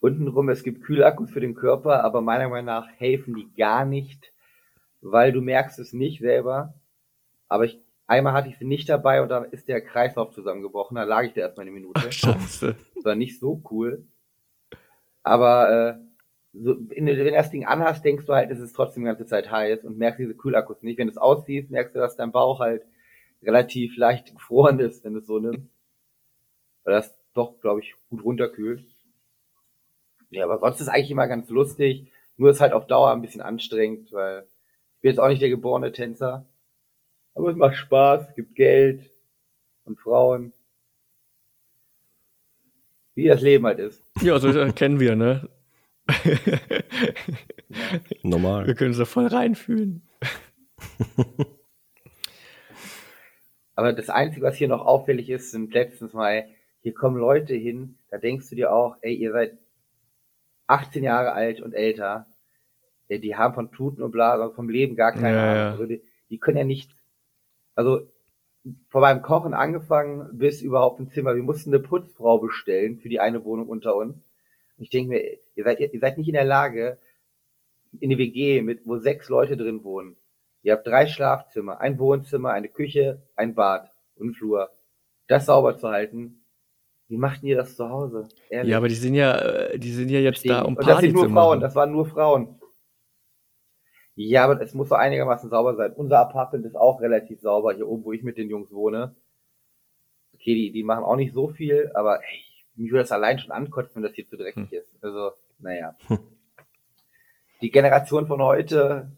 [0.00, 4.32] Untenrum, es gibt Kühlakkus für den Körper, aber meiner Meinung nach helfen die gar nicht,
[5.02, 6.72] weil du merkst es nicht selber.
[7.48, 10.96] Aber ich, einmal hatte ich sie nicht dabei und dann ist der Kreislauf zusammengebrochen.
[10.96, 12.10] Da lag ich da erstmal eine Minute.
[12.12, 12.76] Scheiße.
[12.94, 14.06] Das war nicht so cool.
[15.22, 16.04] Aber äh,
[16.52, 19.08] so, wenn du wenn du das Ding anhast, denkst du halt, es ist trotzdem die
[19.08, 20.98] ganze Zeit heiß und merkst diese Kühlakkus nicht.
[20.98, 22.84] Wenn du es ausziehst, merkst du, dass dein Bauch halt
[23.42, 25.68] relativ leicht gefroren ist, wenn du es so nimmst.
[26.84, 28.84] Weil das doch, glaube ich, gut runterkühlt.
[30.30, 32.10] Ja, aber sonst ist eigentlich immer ganz lustig.
[32.36, 34.46] Nur ist halt auf Dauer ein bisschen anstrengend, weil
[34.96, 36.46] ich bin jetzt auch nicht der geborene Tänzer.
[37.34, 39.10] Aber es macht Spaß, es gibt Geld
[39.84, 40.52] und Frauen.
[43.14, 44.02] Wie das Leben halt ist.
[44.22, 45.48] Ja, so äh, kennen wir, ne?
[48.22, 48.66] Normal.
[48.66, 50.02] Wir können uns da voll reinfühlen.
[53.76, 56.46] Aber das Einzige, was hier noch auffällig ist, sind letztens mal,
[56.80, 59.58] hier kommen Leute hin, da denkst du dir auch, ey, ihr seid
[60.68, 62.26] 18 Jahre alt und älter.
[63.10, 65.56] Die haben von Tuten und Blasen, also vom Leben gar keine Ja, Ahnung.
[65.56, 65.70] ja.
[65.72, 66.94] Also die, die können ja nicht,
[67.74, 68.08] also
[68.88, 71.34] von beim Kochen angefangen bis überhaupt ein Zimmer.
[71.34, 74.16] Wir mussten eine Putzfrau bestellen für die eine Wohnung unter uns.
[74.78, 76.98] Ich denke mir, ihr seid, ihr seid nicht in der Lage,
[78.00, 80.16] in die WG, mit, wo sechs Leute drin wohnen.
[80.62, 84.70] Ihr habt drei Schlafzimmer, ein Wohnzimmer, eine Küche, ein Bad und einen Flur.
[85.26, 86.44] Das sauber zu halten.
[87.08, 88.28] Wie machten ihr das zu Hause?
[88.48, 88.70] Ehrlich.
[88.70, 90.94] Ja, aber die sind ja, äh, die sind ja jetzt Verstehe da, um Und das
[90.94, 91.60] Party sind nur zu Frauen, machen.
[91.60, 92.60] das waren nur Frauen.
[94.16, 95.92] Ja, aber es muss so einigermaßen sauber sein.
[95.92, 99.14] Unser Apartment ist auch relativ sauber, hier oben, wo ich mit den Jungs wohne.
[100.34, 102.44] Okay, die, die machen auch nicht so viel, aber ey,
[102.76, 104.78] mich würde das allein schon ankotzen, wenn das hier zu dreckig Hm.
[104.78, 104.88] ist.
[105.02, 105.96] Also, naja.
[107.60, 109.10] Die Generation von heute,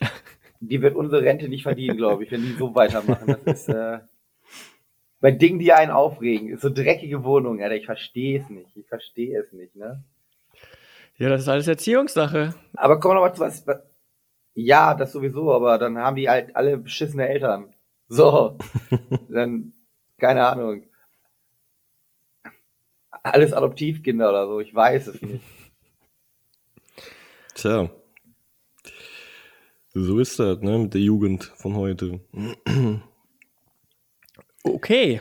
[0.60, 3.26] die wird unsere Rente nicht verdienen, glaube ich, wenn die so weitermachen.
[3.26, 3.98] Das ist, äh,
[5.20, 8.76] bei Dingen, die einen aufregen, ist so dreckige Wohnung, Alter, ich verstehe es nicht.
[8.76, 10.02] Ich verstehe es nicht, ne?
[11.16, 12.54] Ja, das ist alles Erziehungssache.
[12.74, 13.78] Aber kommen wir noch mal zu was, was.
[14.54, 17.74] Ja, das sowieso, aber dann haben die halt alle beschissene Eltern.
[18.08, 18.56] So.
[19.28, 19.72] dann,
[20.18, 20.84] keine Ahnung.
[23.10, 25.44] Alles Adoptivkinder oder so, ich weiß es nicht.
[27.54, 27.90] Tja.
[29.92, 32.20] So ist das, ne, mit der Jugend von heute.
[34.64, 35.20] Okay.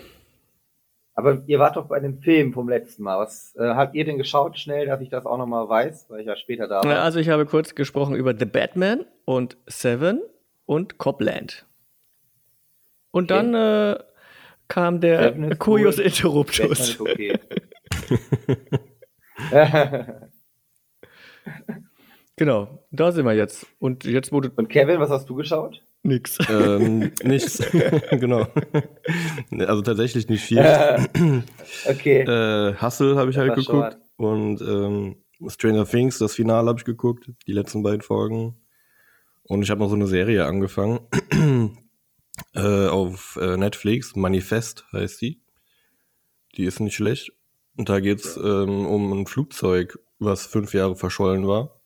[1.16, 3.20] Aber ihr wart doch bei dem Film vom letzten Mal.
[3.20, 6.26] Was äh, habt ihr denn geschaut schnell, dass ich das auch nochmal weiß, weil ich
[6.28, 6.92] ja später da war?
[6.92, 10.22] Ja, Also ich habe kurz gesprochen über The Batman und Seven
[10.66, 11.68] und Copland.
[13.12, 13.52] Und Okay.
[13.52, 14.00] dann äh,
[14.68, 16.06] kam der Kurios cool.
[16.06, 17.00] Interruptus.
[17.00, 17.38] okay.
[22.36, 23.68] Genau, da sind wir jetzt.
[23.80, 25.86] Und jetzt wurde Und Kevin, was hast du geschaut?
[26.04, 26.38] Nix.
[26.50, 27.64] ähm, nichts.
[28.12, 28.48] genau.
[29.52, 30.60] Also tatsächlich nicht viel.
[31.86, 32.22] okay.
[32.22, 33.98] Äh, Hustle habe ich Das halt geguckt.
[34.18, 35.16] Und ähm,
[35.48, 37.32] Stranger Things, das Finale habe ich geguckt.
[37.48, 38.56] Die letzten beiden Folgen.
[39.44, 41.00] Und ich habe noch so eine Serie angefangen.
[42.56, 44.16] äh, auf äh, Netflix.
[44.16, 45.42] Manifest heißt die.
[46.56, 47.32] Die ist nicht schlecht.
[47.76, 51.80] Und da geht's ähm, um ein Flugzeug, was fünf Jahre verschollen war.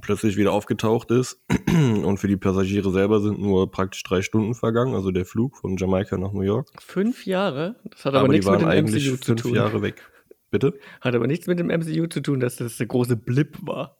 [0.00, 1.40] Plötzlich wieder aufgetaucht ist.
[1.68, 4.94] Und für die Passagiere selber sind nur praktisch drei Stunden vergangen.
[4.94, 6.68] Also der Flug von Jamaika nach New York.
[6.80, 7.76] Fünf Jahre?
[7.84, 9.54] Das hat aber, die nichts mit waren dem eigentlich MCU zu fünf tun.
[9.54, 10.10] Jahre weg.
[10.50, 10.78] Bitte?
[11.00, 13.96] Hat aber nichts mit dem MCU zu tun, dass das der große Blip war.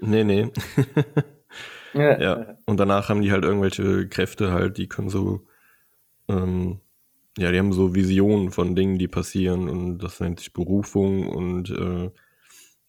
[0.00, 0.50] Nee, nee.
[1.94, 2.56] ja.
[2.64, 5.46] Und danach haben die halt irgendwelche Kräfte halt, die können so,
[6.28, 6.80] ähm,
[7.38, 11.70] ja, die haben so Visionen von Dingen, die passieren und das nennt sich Berufung und
[11.70, 12.10] äh,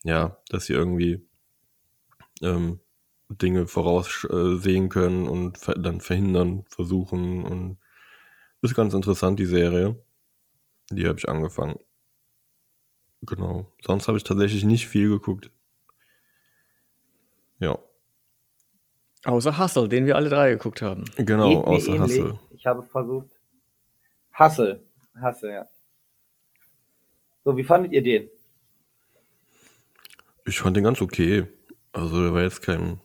[0.03, 1.25] ja, dass sie irgendwie
[2.43, 2.79] ähm,
[3.29, 7.77] Dinge voraussehen können und ver dann verhindern versuchen und
[8.61, 10.01] ist ganz interessant, die Serie.
[10.89, 11.79] Die habe ich angefangen.
[13.21, 13.71] Genau.
[13.81, 15.49] Sonst habe ich tatsächlich nicht viel geguckt.
[17.59, 17.79] Ja.
[19.25, 21.05] Außer Hustle, den wir alle drei geguckt haben.
[21.15, 21.99] Genau, Geht außer.
[21.99, 22.39] Hustle.
[22.51, 23.29] Ich habe versucht.
[24.37, 24.83] Hustle.
[25.21, 25.69] Hustle, ja.
[27.45, 28.29] So, wie fandet ihr den?
[30.45, 31.47] Ich fand den ganz okay.
[31.93, 32.99] Also der war jetzt kein,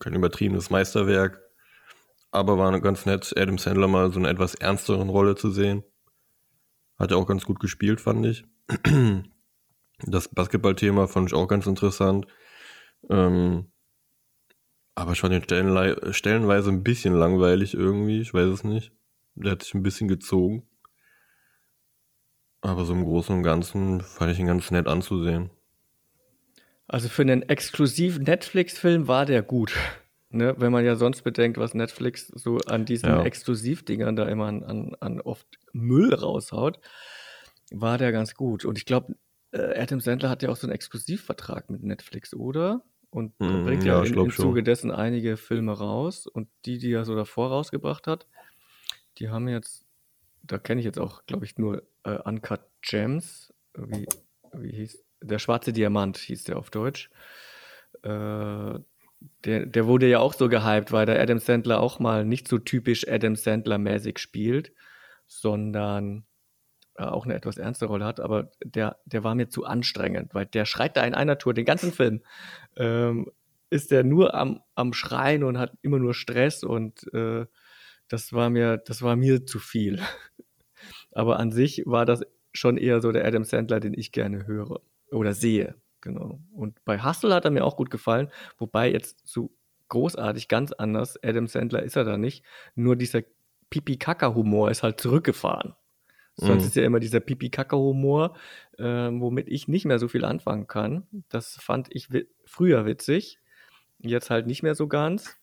[0.00, 1.40] kein übertriebenes Meisterwerk,
[2.32, 5.84] aber war ganz nett, Adam Sandler mal so eine etwas ernsteren Rolle zu sehen.
[6.98, 8.44] Hat er auch ganz gut gespielt, fand ich.
[10.06, 12.26] Das Basketballthema fand ich auch ganz interessant.
[13.08, 13.70] Ähm,
[14.96, 18.92] aber fand den Stellenle stellenweise ein bisschen langweilig irgendwie, ich weiß es nicht.
[19.34, 20.68] Der hat sich ein bisschen gezogen.
[22.60, 25.50] Aber so im Großen und Ganzen fand ich ihn ganz nett anzusehen.
[26.86, 29.74] Also für einen exklusiven Netflix-Film war der gut.
[30.30, 30.54] Ne?
[30.58, 33.22] Wenn man ja sonst bedenkt, was Netflix so an diesen ja.
[33.22, 36.80] Exklusivdingern da immer an, an, an oft Müll raushaut,
[37.70, 38.64] war der ganz gut.
[38.64, 39.14] Und ich glaube,
[39.52, 42.82] äh, Adam Sandler hat ja auch so einen Exklusivvertrag mit Netflix, oder?
[43.10, 44.64] Und mm, bringt ja, ja in, im Zuge schon.
[44.64, 46.26] dessen einige Filme raus.
[46.26, 48.26] Und die, die er so davor rausgebracht hat,
[49.18, 49.86] die haben jetzt,
[50.42, 53.54] da kenne ich jetzt auch, glaube ich, nur äh, Uncut Gems.
[53.76, 54.06] Wie,
[54.52, 57.10] wie hieß Der schwarze Diamant hieß der auf Deutsch.
[58.02, 58.78] Äh,
[59.44, 62.58] der, der wurde ja auch so gehypt, weil der Adam Sandler auch mal nicht so
[62.58, 64.72] typisch Adam Sandler-mäßig spielt,
[65.26, 66.24] sondern
[66.96, 70.46] äh, auch eine etwas ernste Rolle hat, aber der, der war mir zu anstrengend, weil
[70.46, 72.22] der schreit da in einer Tour, den ganzen Film,
[72.76, 73.30] ähm,
[73.70, 77.46] ist der nur am, am Schreien und hat immer nur Stress und äh,
[78.08, 80.00] das war mir, das war mir zu viel.
[81.12, 84.80] aber an sich war das schon eher so der Adam Sandler, den ich gerne höre
[85.14, 85.74] oder sehe.
[86.00, 86.40] Genau.
[86.52, 89.50] Und bei Hustle hat er mir auch gut gefallen, wobei jetzt so
[89.88, 91.22] großartig ganz anders.
[91.22, 92.44] Adam Sandler ist er da nicht.
[92.74, 93.22] Nur dieser
[93.70, 95.74] Pipi-Kaka-Humor ist halt zurückgefahren.
[96.36, 96.68] Sonst mhm.
[96.68, 98.36] ist ja immer dieser Pipi-Kaka-Humor,
[98.78, 101.06] äh, womit ich nicht mehr so viel anfangen kann.
[101.28, 102.08] Das fand ich
[102.44, 103.38] früher witzig,
[103.98, 105.36] jetzt halt nicht mehr so ganz.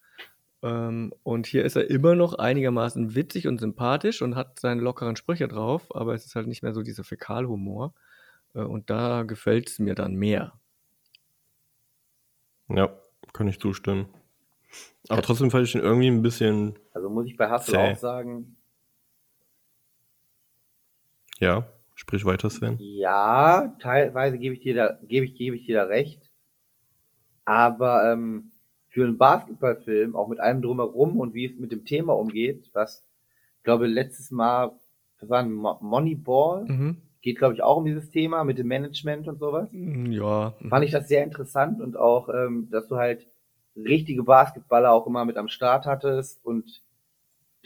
[0.61, 5.15] Ähm, und hier ist er immer noch einigermaßen witzig und sympathisch und hat seine lockeren
[5.15, 7.93] Sprüche drauf, aber es ist halt nicht mehr so dieser Fäkalhumor.
[8.53, 10.59] Und da gefällt es mir dann mehr.
[12.69, 12.97] Ja,
[13.33, 14.07] kann ich zustimmen.
[15.09, 16.77] Aber trotzdem fand ich ihn irgendwie ein bisschen.
[16.93, 17.91] Also muss ich bei Hustle zäh.
[17.91, 18.55] auch sagen,
[21.41, 22.77] ja, sprich weiter, Sven.
[22.79, 26.31] Ja, teilweise gebe ich dir da, gebe ich, gebe ich dir da recht.
[27.45, 28.51] Aber ähm,
[28.89, 33.03] für einen Basketballfilm, auch mit allem drumherum und wie es mit dem Thema umgeht, was,
[33.57, 34.71] ich glaube, letztes Mal,
[35.19, 37.01] das war ein Moneyball, mhm.
[37.21, 39.69] Geht, glaube ich, auch um dieses Thema mit dem Management und sowas.
[39.71, 40.53] Mm, ja.
[40.69, 43.27] Fand ich das sehr interessant und auch, ähm, dass du halt
[43.75, 46.81] richtige Basketballer auch immer mit am Start hattest und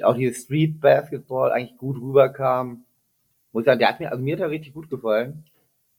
[0.04, 2.86] auch dieses Street Basketball eigentlich gut rüberkam
[3.56, 5.46] muss ich sagen, der hat mir, also mir hat er richtig gut gefallen.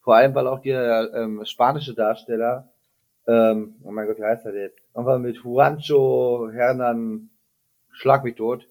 [0.02, 2.68] Vor allem, weil auch der ähm, spanische Darsteller,
[3.26, 4.78] ähm, oh mein Gott, wie heißt er jetzt?
[4.92, 7.30] Einfach mit Juancho Hernan
[7.92, 8.68] Schlag mich tot.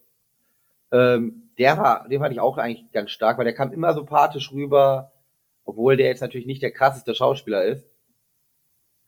[0.92, 4.52] Ähm, der war, den fand ich auch eigentlich ganz stark, weil der kam immer sympathisch
[4.52, 5.12] rüber,
[5.64, 7.86] obwohl der jetzt natürlich nicht der krasseste Schauspieler ist.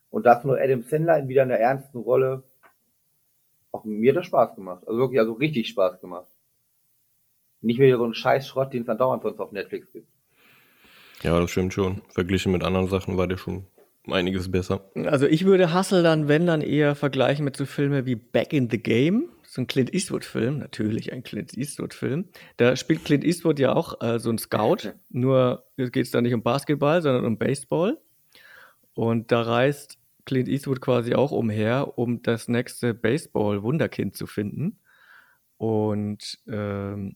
[0.10, 2.44] Und dazu nur Adam Sandler in wieder einer ernsten Rolle.
[3.72, 4.84] Auch mir hat das Spaß gemacht.
[4.88, 6.28] Also wirklich, also richtig Spaß gemacht.
[7.62, 10.08] Nicht mehr so ein Scheißschrott, den es dann dauernd sonst auf Netflix gibt.
[11.24, 12.02] Ja, das stimmt schon.
[12.10, 13.66] Verglichen mit anderen Sachen war der schon
[14.08, 14.82] einiges besser.
[14.96, 18.70] Also ich würde Hustle dann, wenn dann eher vergleichen mit so Filmen wie Back in
[18.70, 19.30] the Game.
[19.58, 22.26] So ein Clint Eastwood-Film, natürlich ein Clint Eastwood-Film.
[22.58, 26.36] Da spielt Clint Eastwood ja auch äh, so ein Scout, nur geht es da nicht
[26.36, 27.98] um Basketball, sondern um Baseball.
[28.94, 34.78] Und da reist Clint Eastwood quasi auch umher, um das nächste Baseball-Wunderkind zu finden.
[35.58, 37.16] Und ähm,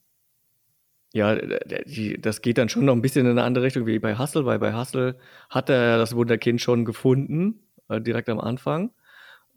[1.14, 4.18] ja, die, das geht dann schon noch ein bisschen in eine andere Richtung wie bei
[4.18, 5.16] Hustle, weil bei Hustle
[5.52, 8.90] hat er das Wunderkind schon gefunden, äh, direkt am Anfang.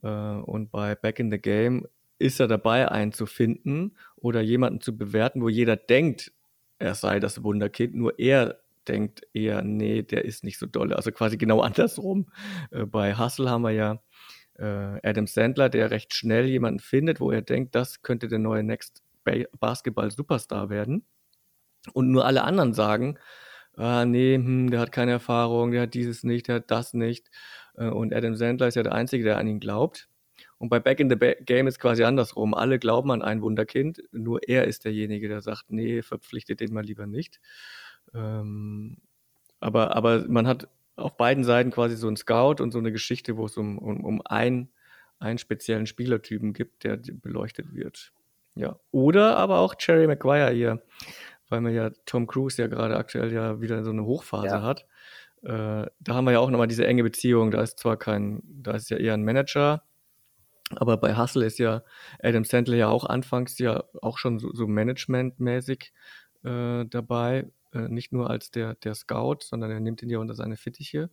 [0.03, 1.87] Äh, und bei Back in the Game
[2.19, 6.33] ist er dabei, einen zu finden oder jemanden zu bewerten, wo jeder denkt,
[6.79, 10.97] er sei das Wunderkind, nur er denkt eher, nee, der ist nicht so dolle.
[10.97, 12.27] Also quasi genau andersrum.
[12.71, 14.01] Äh, bei Hustle haben wir ja
[14.59, 18.63] äh, Adam Sandler, der recht schnell jemanden findet, wo er denkt, das könnte der neue
[18.63, 19.03] Next
[19.59, 21.05] Basketball-Superstar werden
[21.93, 23.19] und nur alle anderen sagen,
[23.77, 27.31] ah, nee, hm, der hat keine Erfahrung, der hat dieses nicht, der hat das nicht.
[27.77, 30.09] Äh, und Adam Sandler ist ja der Einzige, der an ihn glaubt.
[30.59, 32.55] Und bei Back in the Game ist quasi andersrum.
[32.55, 36.85] Alle glauben an ein Wunderkind, nur er ist derjenige, der sagt, nee, verpflichtet den mal
[36.85, 37.41] lieber nicht.
[38.15, 38.99] Ähm,
[39.61, 43.37] aber, aber man hat auf beiden Seiten quasi so einen Scout und so eine Geschichte,
[43.37, 44.71] wo es um, um, um einen,
[45.19, 48.13] einen speziellen Spielertypen gibt, der beleuchtet wird.
[48.55, 48.79] Ja.
[48.93, 50.83] Oder aber auch Jerry Maguire hier
[51.49, 54.63] weil man ja Tom Cruise ja gerade aktuell ja wieder so eine Hochphase ja.
[54.63, 54.87] hat.
[55.43, 57.51] Äh, da haben wir ja auch nochmal diese enge Beziehung.
[57.51, 59.83] Da ist zwar kein, da ist ja eher ein Manager,
[60.79, 61.83] aber bei Hustle ist ja
[62.23, 65.93] Adam Sandler ja auch anfangs ja auch schon so, so managementmäßig
[66.45, 67.51] äh, dabei.
[67.73, 71.11] Äh, nicht nur als der, der Scout, sondern er nimmt ihn ja unter seine Fittiche.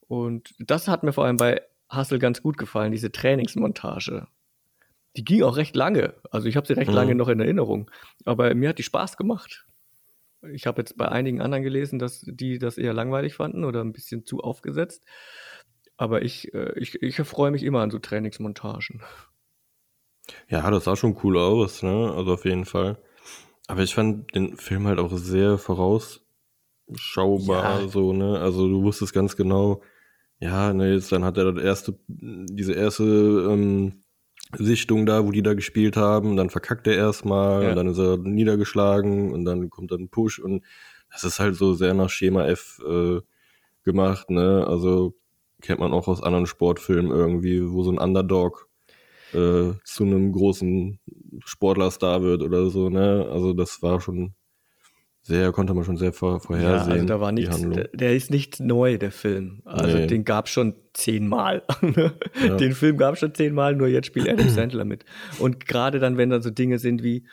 [0.00, 1.62] Und das hat mir vor allem bei
[1.94, 4.26] Hustle ganz gut gefallen, diese Trainingsmontage.
[5.16, 6.14] Die ging auch recht lange.
[6.30, 6.94] Also ich habe sie recht Mhm.
[6.96, 7.90] lange noch in Erinnerung.
[8.24, 9.66] Aber mir hat die Spaß gemacht.
[10.52, 13.92] Ich habe jetzt bei einigen anderen gelesen, dass die das eher langweilig fanden oder ein
[13.92, 15.02] bisschen zu aufgesetzt.
[15.98, 19.02] Aber ich, äh, ich, ich freue mich immer an so Trainingsmontagen.
[20.48, 22.12] Ja, das sah schon cool aus, ne?
[22.16, 22.98] Also auf jeden Fall.
[23.66, 26.22] Aber ich fand den Film halt auch sehr vorausschaubar,
[27.82, 27.88] Ja.
[27.88, 28.38] so, ne?
[28.38, 29.82] Also du wusstest ganz genau,
[30.40, 33.02] ja, ne, jetzt dann hat er das erste, diese erste
[33.50, 34.04] ähm,
[34.56, 37.70] Sichtung da, wo die da gespielt haben, dann verkackt er erstmal, Ja.
[37.70, 40.64] und dann ist er niedergeschlagen und dann kommt dann ein Push und
[41.10, 43.20] das ist halt so sehr nach Schema F äh,
[43.82, 44.64] gemacht, ne?
[44.66, 45.14] Also
[45.62, 48.68] kennt man auch aus anderen Sportfilmen irgendwie, wo so ein Underdog
[49.32, 51.00] äh, zu einem großen
[51.44, 53.28] Sportlerstar wird oder so, ne?
[53.30, 54.34] Also das war schon
[55.28, 56.92] sehr, konnte man schon sehr vor, Ja, vorhersehen.
[56.92, 59.60] also da war nichts, der, der ist nicht neu, der Film.
[59.64, 60.06] Also Nee.
[60.06, 61.62] den gab schon zehnmal.
[62.42, 62.56] Ja.
[62.56, 65.04] Den Film gab schon zehnmal, nur jetzt spielt Adam Sandler mit.
[65.38, 67.24] Und gerade dann, wenn dann so Dinge sind wie,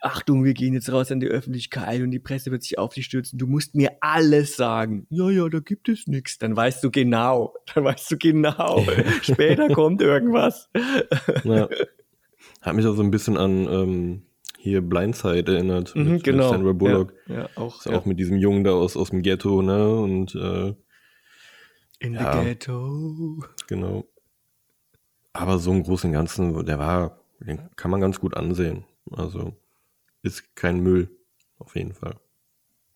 [0.00, 3.04] Achtung, wir gehen jetzt raus in die Öffentlichkeit und die Presse wird sich auf dich
[3.06, 5.06] stürzen, du musst mir alles sagen.
[5.10, 6.38] Ja, ja, da gibt es nichts.
[6.38, 8.84] Dann weißt du genau, dann weißt du genau,
[9.22, 10.68] später kommt irgendwas.
[11.44, 11.68] Ja.
[12.62, 14.22] Hat mich auch so ein bisschen an ähm,
[14.66, 15.94] hier Blindside erinnert.
[15.94, 16.44] Mhm, mit, genau.
[16.44, 17.14] Mit Sandra Bullock.
[17.28, 17.96] Ja, ja auch, Ist ja.
[17.96, 19.96] auch mit diesem Jungen da aus, aus dem Ghetto, ne?
[19.96, 20.74] Und äh,
[22.00, 22.32] In ja.
[22.32, 23.44] the ghetto.
[23.68, 24.04] genau.
[25.32, 28.84] Aber so im Großen und Ganzen, der war, den kann man ganz gut ansehen.
[29.12, 29.54] Also
[30.22, 31.10] ist kein Müll,
[31.58, 32.16] auf jeden Fall.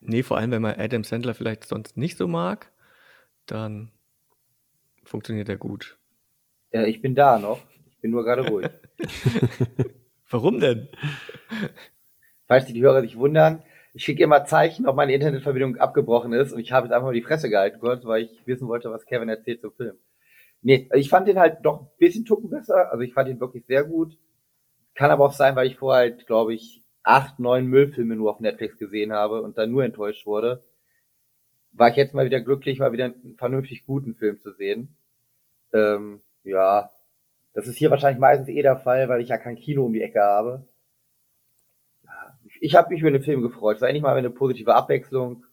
[0.01, 2.71] Nee, vor allem, wenn man Adam Sandler vielleicht sonst nicht so mag,
[3.45, 3.91] dann
[5.03, 5.97] funktioniert er gut.
[6.71, 7.61] Äh, ich bin da noch.
[7.89, 8.69] Ich bin nur gerade ruhig.
[10.31, 10.87] Warum denn?
[12.47, 13.63] Falls die Hörer sich wundern,
[13.93, 17.13] ich schicke immer Zeichen, ob meine Internetverbindung abgebrochen ist und ich habe jetzt einfach mal
[17.13, 19.97] die Fresse gehalten kurz, weil ich wissen wollte, was Kevin erzählt zum Film.
[20.61, 22.91] Nee, ich fand den halt doch ein bisschen Tucken besser.
[22.91, 24.17] Also ich fand ihn wirklich sehr gut.
[24.93, 28.39] Kann aber auch sein, weil ich vorher halt, glaube ich, acht, neun Müllfilme nur auf
[28.39, 30.63] Netflix gesehen habe und dann nur enttäuscht wurde.
[31.73, 34.95] War ich jetzt mal wieder glücklich, mal wieder einen vernünftig guten Film zu sehen.
[35.73, 36.91] Ähm, ja,
[37.53, 40.01] das ist hier wahrscheinlich meistens eh der Fall, weil ich ja kein Kino um die
[40.01, 40.65] Ecke habe.
[42.59, 43.77] Ich habe mich über den Film gefreut.
[43.77, 45.45] Es war endlich mal eine positive Abwechslung.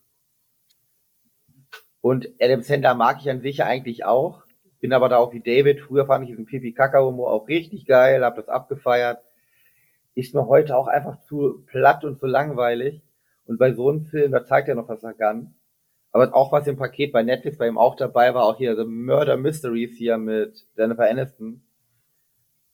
[2.01, 4.43] Und Adam Sandler mag ich an sich ja eigentlich auch.
[4.79, 5.81] Bin aber da auch wie David.
[5.81, 9.21] Früher fand ich diesen Pipi Kaka Humor auch richtig geil, habe das abgefeiert.
[10.15, 13.01] Ist mir heute auch einfach zu platt und zu langweilig.
[13.45, 15.55] Und bei so einem Film, da zeigt er noch, was er kann.
[16.11, 18.85] Aber auch was im Paket bei Netflix bei ihm auch dabei war, auch hier The
[18.85, 21.61] Murder Mysteries hier mit Jennifer Aniston.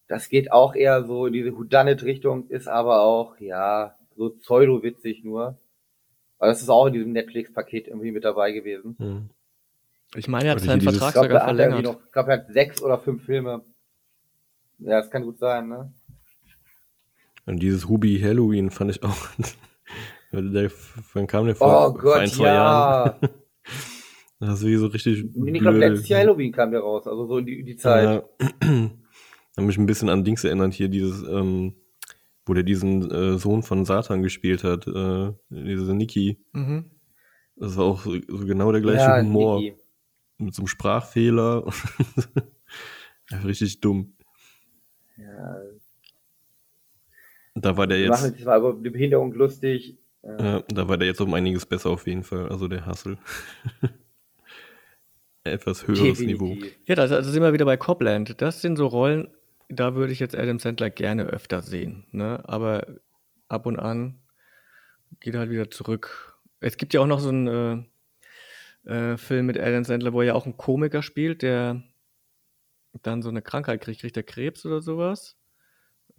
[0.08, 5.58] Das geht auch eher so in diese Whodunit-Richtung, ist aber auch, ja, so pseudo-witzig nur.
[6.38, 8.96] Aber das ist auch in diesem Netflix-Paket irgendwie mit dabei gewesen.
[9.00, 9.30] Hm.
[10.16, 11.84] Ich meine, er hat Oder seinen Vertrag Ich glaube, sogar er verlängert.
[11.84, 13.64] noch, ich glaube, er hat sechs oder fünf Filme.
[14.80, 15.92] Ja, das kann gut sein, ne?
[17.46, 19.28] Und dieses Ruby Halloween fand ich auch.
[20.32, 20.72] der,
[21.14, 21.68] wann kam der vor?
[21.68, 23.16] Oh vor Gott, ein, zwei Jahren.
[23.22, 23.30] ja.
[24.38, 25.24] Das ist wie so richtig.
[25.34, 28.26] ich glaube, letztes Jahr Halloween kam der raus, also so in die, in die Zeit.
[28.42, 28.50] Ja.
[29.58, 31.76] Hat mich ein bisschen an Dings erinnert, hier dieses, ähm,
[32.46, 36.38] wo der diesen äh, Sohn von Satan gespielt hat, äh, diese Niki.
[36.54, 36.92] Mhm.
[37.56, 39.60] Das war auch so, so genau der gleiche Ja, Humor.
[39.60, 39.76] Niki.
[40.38, 41.66] Mit so einem Sprachfehler.
[43.46, 44.14] Richtig dumm.
[45.18, 45.56] Ja,
[47.56, 49.98] Da war der machen jetzt, uns jetzt mal über die Behinderung lustig.
[50.24, 50.62] Ja.
[50.68, 52.50] da war der jetzt um einiges besser auf jeden Fall.
[52.50, 53.18] Also der Hassel.
[55.44, 56.48] Etwas höheres Niveau.
[56.50, 56.80] Definitiv.
[56.86, 58.42] Ja, da da sind wir wieder bei Copland.
[58.42, 59.28] Das sind so Rollen,
[59.70, 62.06] da würde ich jetzt Adam Sandler gerne öfter sehen.
[62.12, 62.44] Ne?
[62.48, 62.86] Aber
[63.48, 64.20] ab und an
[65.20, 66.38] geht er halt wieder zurück.
[66.60, 67.88] Es gibt ja auch noch so einen
[68.86, 71.84] äh, äh, Film mit Adam Sandler, wo er ja auch einen Komiker spielt, der
[73.02, 74.02] dann so eine Krankheit kriegt.
[74.02, 75.38] Kriegt er Krebs oder sowas?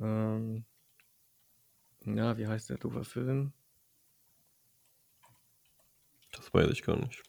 [0.01, 0.65] Ähm,
[2.05, 3.53] ja, wie heißt der doofe Film?
[6.33, 7.23] Das weiß ich gar nicht.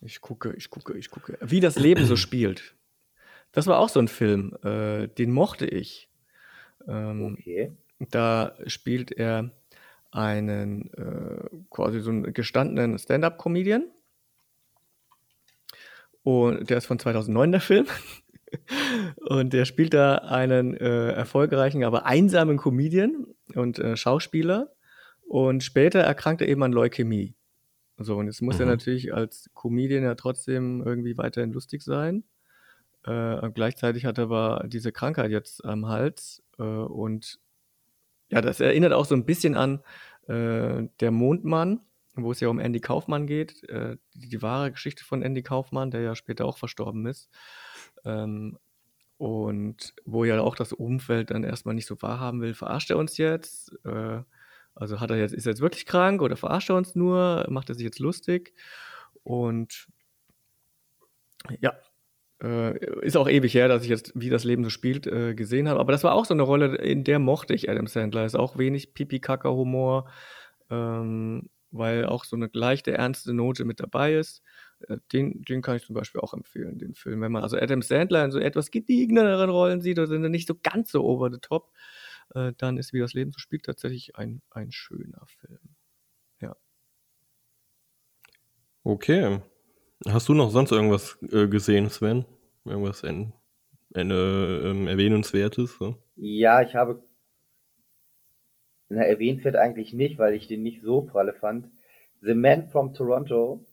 [0.00, 1.38] Ich gucke, ich gucke, ich gucke.
[1.40, 2.74] Wie das Leben so spielt.
[3.54, 6.08] Das war auch so ein Film, äh, den mochte ich.
[6.86, 7.72] Ähm, Okay.
[8.10, 9.50] Da spielt er
[10.10, 13.84] einen äh, quasi so einen gestandenen Stand-up-Comedian.
[16.22, 17.86] Und der ist von 2009 der Film.
[19.28, 23.26] Und der spielt da einen äh, erfolgreichen, aber einsamen Comedian
[23.56, 24.72] und äh, Schauspieler.
[25.26, 27.34] Und später erkrankt er eben an Leukämie.
[27.98, 28.72] So, und jetzt muss er Mhm.
[28.72, 32.22] natürlich als Comedian ja trotzdem irgendwie weiterhin lustig sein.
[33.04, 36.42] Äh, gleichzeitig hat er aber diese Krankheit jetzt am Hals.
[36.58, 37.38] Äh, und
[38.30, 39.82] ja, das erinnert auch so ein bisschen an
[40.26, 41.80] äh, Der Mondmann,
[42.14, 45.90] wo es ja um Andy Kaufmann geht, äh, die, die, wahre Geschichte von Andy Kaufmann,
[45.90, 47.28] der ja später auch verstorben ist.
[48.04, 48.58] Ähm,
[49.18, 53.16] und wo ja auch das Umfeld dann erstmal nicht so wahrhaben will, verarscht er uns
[53.18, 53.72] jetzt?
[53.84, 54.22] Äh,
[54.74, 57.46] also hat er jetzt, ist er jetzt wirklich krank oder verarscht er uns nur?
[57.48, 58.54] Macht er sich jetzt lustig?
[59.22, 59.88] Und
[61.60, 61.74] ja,
[62.42, 65.68] äh, ist auch ewig her, dass ich jetzt, wie das Leben so spielt, äh, gesehen
[65.68, 65.80] habe.
[65.80, 68.24] Aber das war auch so eine Rolle, in der mochte ich Adam Sandler.
[68.24, 70.10] Ist auch wenig Pipi-Kaka-Humor,
[70.70, 74.42] ähm, weil auch so eine leichte, ernste Note mit dabei ist.
[74.88, 77.20] Äh, den, den kann ich zum Beispiel auch empfehlen, den Film.
[77.20, 80.54] Wenn man also Adam Sandler in so etwas gediegeneren Rollen sieht oder sind nicht so
[80.62, 81.72] ganz so over the top,
[82.34, 85.60] äh, dann ist Wie das Leben so spielt tatsächlich ein, ein schöner Film.
[86.40, 86.56] Ja.
[88.82, 89.40] Okay.
[90.08, 92.24] Hast du noch sonst irgendwas äh, gesehen, Sven?
[92.64, 93.32] Irgendwas in,
[93.94, 94.14] in, äh,
[94.70, 95.76] ähm, Erwähnenswertes?
[95.78, 95.96] So?
[96.16, 97.02] Ja, ich habe.
[98.88, 101.68] Na, erwähnenswert eigentlich nicht, weil ich den nicht so pralle fand.
[102.20, 103.64] The Man from Toronto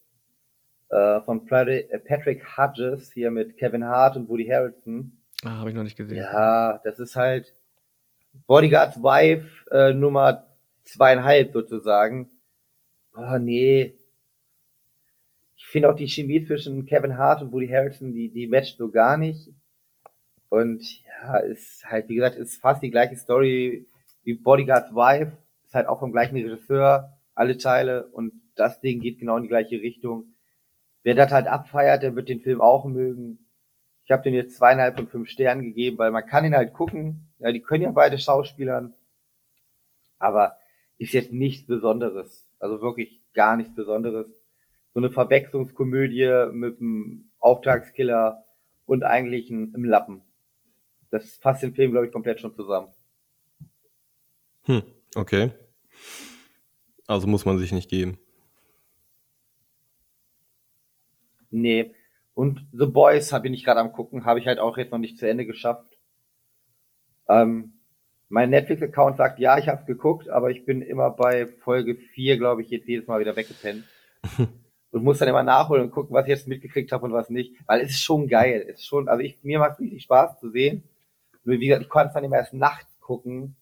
[0.92, 5.18] äh, von äh, Patrick Hodges hier mit Kevin Hart und Woody Harrelson.
[5.44, 6.18] Ah, habe ich noch nicht gesehen.
[6.18, 7.54] Ja, das ist halt
[8.48, 10.48] Bodyguards Wife äh, Nummer
[10.84, 12.30] zweieinhalb sozusagen.
[13.16, 13.96] Oh nee.
[15.72, 18.92] Ich finde auch die Chemie zwischen Kevin Hart und Woody Harrelson, die, die matcht so
[18.92, 19.54] gar nicht.
[20.50, 23.88] Und ja, ist halt, wie gesagt, ist fast die gleiche Story
[24.24, 25.32] wie Bodyguards Wife.
[25.64, 28.08] Ist halt auch vom gleichen Regisseur, alle Teile.
[28.08, 30.34] Und das Ding geht genau in die gleiche Richtung.
[31.04, 33.48] Wer das halt abfeiert, der wird den Film auch mögen.
[34.04, 37.30] Ich habe den jetzt zweieinhalb von fünf Sternen gegeben, weil man kann ihn halt gucken.
[37.40, 38.94] Ja, die können ja beide Schauspielern.
[40.20, 40.58] Aber
[40.98, 42.46] ist jetzt nichts Besonderes.
[42.60, 44.28] Also wirklich gar nichts Besonderes.
[44.94, 48.46] So eine Verwechslungskomödie mit einem Auftragskiller
[48.86, 50.22] und eigentlich einem Lappen.
[51.12, 52.89] Das fasst den Film, glaube ich, komplett schon zusammen.
[54.64, 54.84] Hm,
[55.16, 55.52] okay.
[57.08, 58.18] Also muss man sich nicht geben.
[61.50, 61.94] Nee.
[62.34, 64.98] Und The Boys habe ich nicht gerade am gucken, habe ich halt auch jetzt noch
[64.98, 65.98] nicht zu Ende geschafft.
[67.28, 67.74] Ähm,
[68.30, 72.62] mein Netflix-Account sagt, ja, ich habe geguckt, aber ich bin immer bei Folge 4, glaube
[72.62, 73.84] ich, jetzt jedes Mal wieder weggepennt.
[74.92, 77.56] und muss dann immer nachholen und gucken, was ich jetzt mitgekriegt habe und was nicht.
[77.66, 78.66] Weil es ist schon geil.
[78.68, 80.84] Es ist schon, also ich, mir macht es richtig Spaß zu sehen.
[81.44, 83.56] Nur wie gesagt, ich konnte es dann immer erst nachts gucken.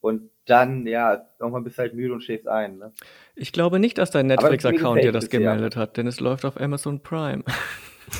[0.00, 2.78] Und dann, ja, irgendwann bist du halt müde und schläfst ein.
[2.78, 2.92] Ne?
[3.34, 5.80] Ich glaube nicht, dass dein Netflix-Account dir das gemeldet ja.
[5.82, 7.42] hat, denn es läuft auf Amazon Prime.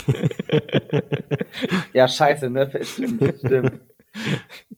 [1.93, 2.71] ja, scheiße, ne?
[2.83, 3.81] Stimmt, stimmt.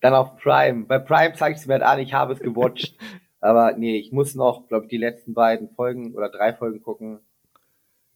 [0.00, 0.84] Dann auf Prime.
[0.84, 2.96] Bei Prime zeigt es mir halt an, ich habe es gewatcht.
[3.40, 7.20] Aber nee, ich muss noch, glaube ich, die letzten beiden Folgen oder drei Folgen gucken.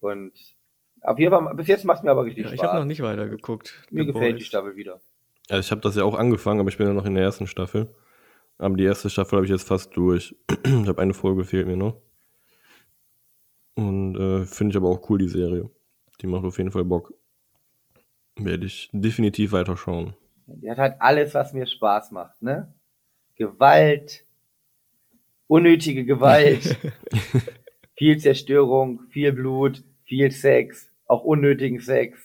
[0.05, 0.33] Und
[1.01, 2.61] auf jeden Fall, bis jetzt macht es mir aber richtig ja, Spaß.
[2.61, 3.87] Ich habe noch nicht weitergeguckt.
[3.91, 4.43] Mir gefällt Boys.
[4.43, 5.01] die Staffel wieder.
[5.49, 7.47] Ja, ich habe das ja auch angefangen, aber ich bin ja noch in der ersten
[7.47, 7.95] Staffel.
[8.59, 10.37] Aber die erste Staffel habe ich jetzt fast durch.
[10.65, 12.01] ich habe eine Folge fehlt mir noch.
[13.75, 15.69] Und äh, finde ich aber auch cool, die Serie.
[16.21, 17.13] Die macht auf jeden Fall Bock.
[18.37, 20.15] Werde ich definitiv weiterschauen.
[20.47, 22.73] Die hat halt alles, was mir Spaß macht, ne?
[23.37, 24.25] Gewalt,
[25.47, 26.79] unnötige Gewalt,
[27.97, 32.19] viel Zerstörung, viel Blut, viel Sex, auch unnötigen Sex,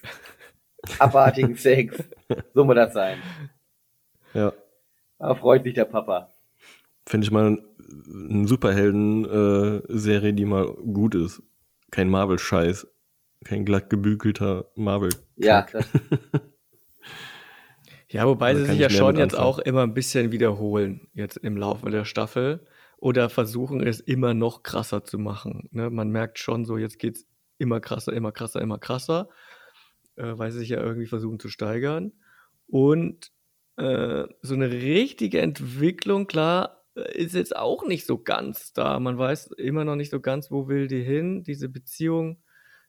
[0.99, 1.97] abartigen Sex.
[2.53, 3.17] So muss das sein.
[4.33, 4.53] Ja.
[5.17, 6.29] Da freut sich der Papa.
[7.05, 11.41] Finde ich mal eine Superhelden-Serie, äh, die mal gut ist.
[11.91, 12.87] Kein Marvel-Scheiß.
[13.43, 15.09] Kein glatt gebügelter Marvel.
[15.09, 15.19] -Kack.
[15.37, 15.65] Ja,
[18.09, 21.89] ja, wobei sie sich ja schon jetzt auch immer ein bisschen wiederholen, jetzt im Laufe
[21.89, 22.65] der Staffel.
[22.97, 25.69] Oder versuchen es immer noch krasser zu machen.
[25.71, 25.89] Ne?
[25.89, 27.28] Man merkt schon so, jetzt geht es
[27.59, 29.29] immer krasser, immer krasser, immer krasser.
[30.19, 32.11] Äh, weil sie sich ja irgendwie versuchen zu steigern.
[32.67, 33.31] Und
[33.77, 38.99] äh, so eine richtige Entwicklung, klar, äh, ist jetzt auch nicht so ganz da.
[38.99, 41.43] Man weiß immer noch nicht so ganz, wo will die hin.
[41.43, 42.43] Diese Beziehung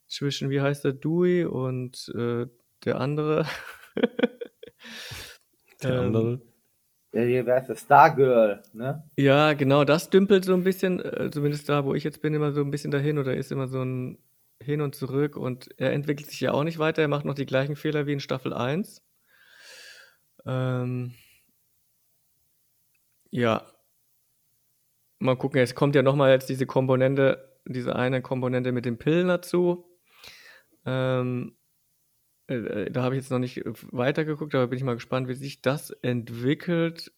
[0.08, 2.46] zwischen, wie heißt der, Dewey und äh,
[2.84, 3.46] der andere.
[5.82, 6.42] der ähm, andere.
[7.12, 9.04] Ja, hier wäre es Stargirl, ne?
[9.16, 12.52] Ja, genau, das dümpelt so ein bisschen, äh, zumindest da, wo ich jetzt bin, immer
[12.52, 14.18] so ein bisschen dahin oder ist immer so ein
[14.62, 17.46] Hin und Zurück und er entwickelt sich ja auch nicht weiter, er macht noch die
[17.46, 19.02] gleichen Fehler wie in Staffel 1.
[20.46, 21.14] Ähm,
[23.30, 23.66] ja.
[25.18, 29.28] Mal gucken, es kommt ja nochmal jetzt diese Komponente, diese eine Komponente mit den Pillen
[29.28, 29.86] dazu.
[30.86, 31.56] Ähm,
[32.48, 35.34] äh, äh, da habe ich jetzt noch nicht weitergeguckt, aber bin ich mal gespannt, wie
[35.34, 37.12] sich das entwickelt.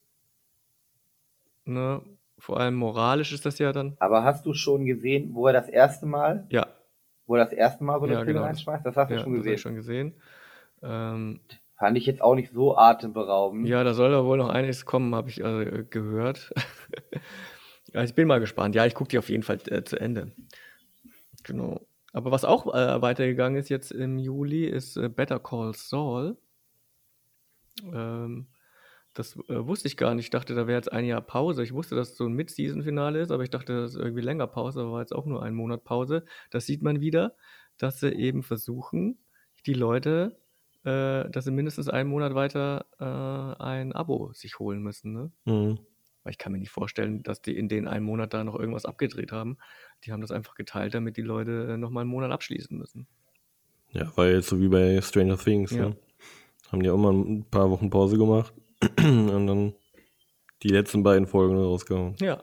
[1.65, 2.03] Ne?
[2.39, 3.97] Vor allem moralisch ist das ja dann.
[4.01, 6.47] Aber hast du schon gesehen, wo er das erste Mal?
[6.51, 6.67] Ja.
[7.33, 8.45] Wo er das erste Mal so eine ja, Pille genau.
[8.45, 8.85] reinschmeißt?
[8.85, 9.53] Das hast du ja, schon gesehen.
[9.53, 10.15] Das ich schon gesehen.
[10.83, 11.41] Ähm,
[11.79, 13.67] Fand ich jetzt auch nicht so atemberaubend.
[13.67, 16.53] Ja, da soll da wohl noch einiges kommen, habe ich äh, gehört.
[17.95, 18.75] ja, ich bin mal gespannt.
[18.75, 20.33] Ja, ich gucke die auf jeden Fall äh, zu Ende.
[21.43, 21.81] Genau.
[22.13, 26.37] Aber was auch äh, weitergegangen ist jetzt im Juli, ist äh, Better Call Saul.
[27.83, 28.47] Ähm,
[29.15, 30.27] das äh, wusste ich gar nicht.
[30.27, 31.63] Ich dachte, da wäre jetzt ein Jahr Pause.
[31.63, 34.47] Ich wusste, dass es so ein Mid-Season-Finale ist, aber ich dachte, das ist irgendwie länger
[34.47, 36.25] Pause, aber war jetzt auch nur ein Monat Pause.
[36.51, 37.37] Das sieht man wieder,
[37.79, 39.19] dass sie eben versuchen,
[39.67, 40.39] die Leute,
[40.85, 45.13] äh, dass sie mindestens einen Monat weiter äh, ein Abo sich holen müssen.
[45.13, 45.33] Ne?
[45.45, 45.79] Mhm.
[46.23, 48.87] Weil ich kann mir nicht vorstellen, dass die in den einen Monat da noch irgendwas
[48.87, 49.59] abgedreht haben.
[50.05, 53.07] Die haben das einfach geteilt, damit die Leute äh, nochmal einen Monat abschließen müssen.
[53.91, 55.73] Ja, war jetzt so wie bei Stranger Things.
[55.73, 55.91] Ja.
[55.91, 55.97] Ne?
[56.71, 58.55] Haben die auch mal ein paar Wochen Pause gemacht
[58.99, 59.75] und dann
[60.63, 62.17] die letzten beiden Folgen rausgehauen.
[62.21, 62.43] Ja.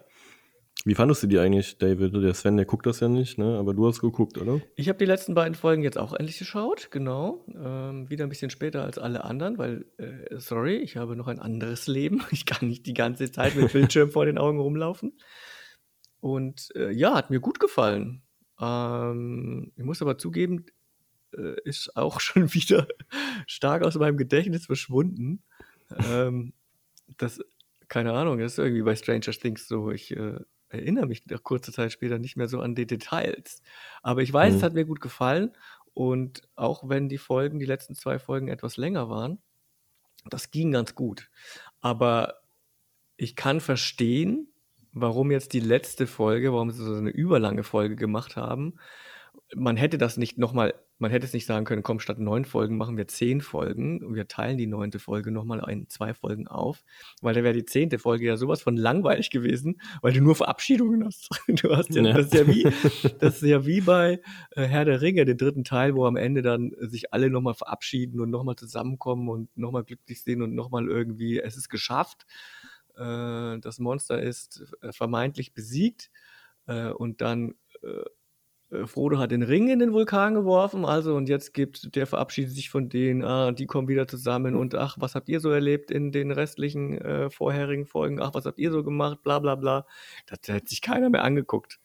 [0.86, 2.14] Wie fandest du die eigentlich, David?
[2.14, 3.58] Der Sven, der guckt das ja nicht, ne?
[3.58, 4.62] Aber du hast geguckt, oder?
[4.78, 7.46] Ich habe die letzten beiden Folgen jetzt auch endlich geschaut, genau.
[7.54, 11.40] Ähm, wieder ein bisschen später als alle anderen, weil, äh, sorry, ich habe noch ein
[11.40, 12.24] anderes Leben.
[12.32, 15.18] Ich kann nicht die ganze Zeit mit Bildschirm vor den Augen rumlaufen.
[16.22, 18.22] Und äh, ja, hat mir gut gefallen.
[18.62, 20.66] Ähm, ich muss aber zugeben,
[21.36, 22.88] äh, ist auch schon wieder
[23.48, 25.44] stark aus meinem Gedächtnis verschwunden.
[25.98, 26.54] Ähm,
[27.18, 27.40] das,
[27.88, 29.92] keine Ahnung, das ist irgendwie bei Stranger Things so.
[29.92, 33.62] Ich äh, erinnere mich nach kurzer Zeit später nicht mehr so an die Details.
[34.04, 34.58] Aber ich weiß, Mhm.
[34.58, 35.52] es hat mir gut gefallen.
[35.94, 39.40] Und auch wenn die Folgen, die letzten zwei Folgen etwas länger waren,
[40.30, 41.30] das ging ganz gut.
[41.82, 42.42] Aber
[43.18, 44.48] ich kann verstehen,
[44.94, 48.76] warum jetzt die letzte Folge, warum sie so eine überlange Folge gemacht haben.
[49.56, 52.78] Man hätte das nicht nochmal, man hätte es nicht sagen können, komm, statt neun Folgen
[52.78, 56.84] machen wir zehn Folgen und wir teilen die neunte Folge nochmal in zwei Folgen auf,
[57.22, 61.06] weil da wäre die zehnte Folge ja sowas von langweilig gewesen, weil du nur Verabschiedungen
[61.06, 61.30] hast.
[61.48, 62.14] Du hast ja, Ja.
[62.14, 62.64] das ist ja wie,
[63.20, 64.22] das ist ja wie bei
[64.52, 68.20] äh, Herr der Ringe, den dritten Teil, wo am Ende dann sich alle nochmal verabschieden
[68.20, 72.26] und nochmal zusammenkommen und nochmal glücklich sind und nochmal irgendwie, es ist geschafft.
[72.98, 76.12] Äh, das Monster ist äh, vermeintlich besiegt
[76.98, 77.56] und dann
[78.86, 82.70] Frodo hat den Ring in den Vulkan geworfen, also und jetzt gibt, der verabschiedet sich
[82.70, 86.12] von denen, ah, die kommen wieder zusammen und ach, was habt ihr so erlebt in
[86.12, 89.88] den restlichen äh, vorherigen Folgen, ach, was habt ihr so gemacht, bla bla bla.
[90.28, 91.80] Das hat sich keiner mehr angeguckt.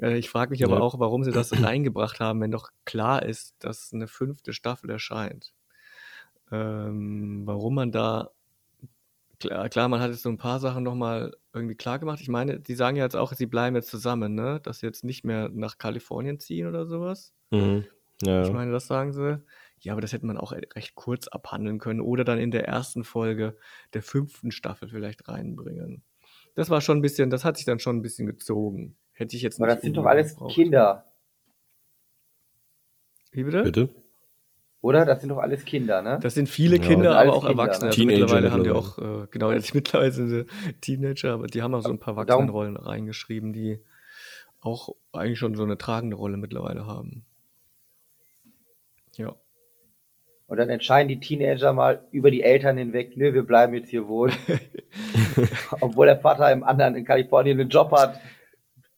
[0.00, 0.80] Äh, ich frage mich aber Ja.
[0.80, 5.52] auch, warum sie das reingebracht haben, wenn doch klar ist, dass eine fünfte Staffel erscheint.
[6.50, 8.30] Ähm, warum man da
[9.42, 12.20] Klar, klar, man hat jetzt so ein paar Sachen nochmal irgendwie klar gemacht.
[12.20, 14.60] Ich meine, die sagen ja jetzt auch, sie bleiben jetzt zusammen, ne?
[14.62, 17.34] Dass sie jetzt nicht mehr nach Kalifornien ziehen oder sowas.
[17.50, 17.84] Mhm.
[18.22, 18.44] Ja.
[18.44, 19.42] Ich meine, das sagen sie.
[19.80, 23.02] Ja, aber das hätte man auch recht kurz abhandeln können oder dann in der ersten
[23.02, 23.56] Folge
[23.94, 26.04] der fünften Staffel vielleicht reinbringen.
[26.54, 28.96] Das war schon ein bisschen, das hat sich dann schon ein bisschen gezogen.
[29.10, 30.54] Hätte ich jetzt Aber nicht das sind doch alles gebraucht.
[30.54, 31.12] Kinder,
[33.32, 33.62] Wie bitte?
[33.64, 33.88] Bitte?
[34.82, 35.06] Oder?
[35.06, 36.18] Das sind doch alles Kinder, ne?
[36.20, 36.82] Das sind viele Ja.
[36.82, 37.84] Kinder, sind aber auch Kinder, Erwachsene.
[37.84, 37.88] ne?
[37.88, 40.46] Also Teenager mittlerweile haben die auch, äh, genau, jetzt mittlerweile sind sie
[40.82, 43.80] Teenager, aber die haben auch so ein paar Erwachsenenrollen reingeschrieben, die
[44.60, 47.24] auch eigentlich schon so eine tragende Rolle mittlerweile haben.
[49.16, 49.34] Ja.
[50.46, 54.06] Und dann entscheiden die Teenager mal über die Eltern hinweg, nö, wir bleiben jetzt hier
[54.06, 54.34] wohnen.
[55.80, 58.20] Obwohl der Vater im anderen in Kalifornien einen Job hat,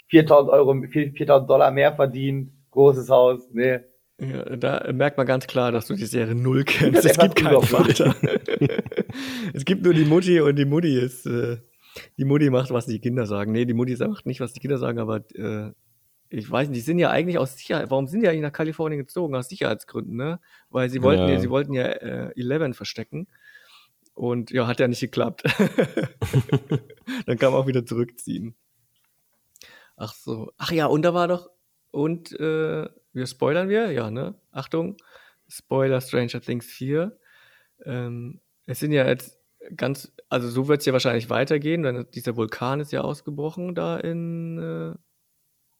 [0.08, 3.80] 4000 Euro, 4000 Dollar mehr verdient, großes Haus, nee.
[4.20, 4.56] Ja.
[4.56, 7.04] Da merkt man ganz klar, dass du die Serie null kennst.
[7.04, 7.62] Es gibt keinen.
[7.62, 8.14] Vater.
[9.52, 11.58] es gibt nur die Mutti und die Mutti ist, äh,
[12.16, 13.52] die Mutti macht, was die Kinder sagen.
[13.52, 15.72] Nee, die Mutti macht nicht, was die Kinder sagen, aber äh,
[16.28, 18.98] ich weiß nicht, die sind ja eigentlich aus Sicherheit, warum sind die eigentlich nach Kalifornien
[18.98, 19.36] gezogen?
[19.36, 20.40] Aus Sicherheitsgründen, ne?
[20.70, 21.40] Weil sie wollten ja, Ja.
[21.40, 23.28] sie wollten ja äh, Eleven verstecken.
[24.14, 25.42] Und ja, hat ja nicht geklappt.
[27.26, 28.54] Dann kann man auch wieder zurückziehen.
[29.96, 30.52] Ach so.
[30.56, 31.50] Ach ja, und da war doch,
[31.90, 34.34] und äh, wir spoilern wir, ja, ne?
[34.52, 34.96] Achtung,
[35.48, 37.16] Spoiler Stranger Things 4.
[37.84, 39.38] Ähm, es sind ja jetzt
[39.76, 43.98] ganz, also so wird es ja wahrscheinlich weitergehen, denn dieser Vulkan ist ja ausgebrochen da
[43.98, 44.94] in, äh,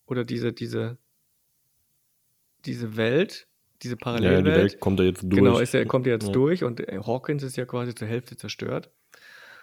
[0.07, 0.99] oder diese, diese,
[2.65, 3.47] diese Welt,
[3.83, 4.57] diese Ja, die Parallelwelt.
[4.57, 5.35] Welt kommt da jetzt durch.
[5.35, 6.33] Genau, ist ja, kommt ja jetzt Ja.
[6.33, 8.91] durch und äh, Hawkins ist ja quasi zur Hälfte zerstört.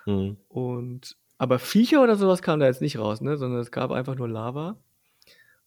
[0.06, 0.38] Mhm.
[0.48, 3.36] Und aber Viecher oder sowas kam da jetzt nicht raus, ne?
[3.38, 4.78] Sondern es gab einfach nur Lava.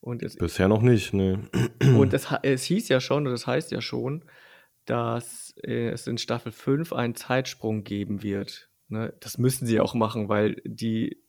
[0.05, 1.49] Und es, Bisher noch nicht, ne.
[1.81, 4.25] und es, es hieß ja schon, oder das heißt ja schon,
[4.85, 8.69] dass äh, es in Staffel 5 einen Zeitsprung geben wird.
[8.89, 9.15] Ne?
[9.21, 11.23] Das müssen sie auch machen, weil die,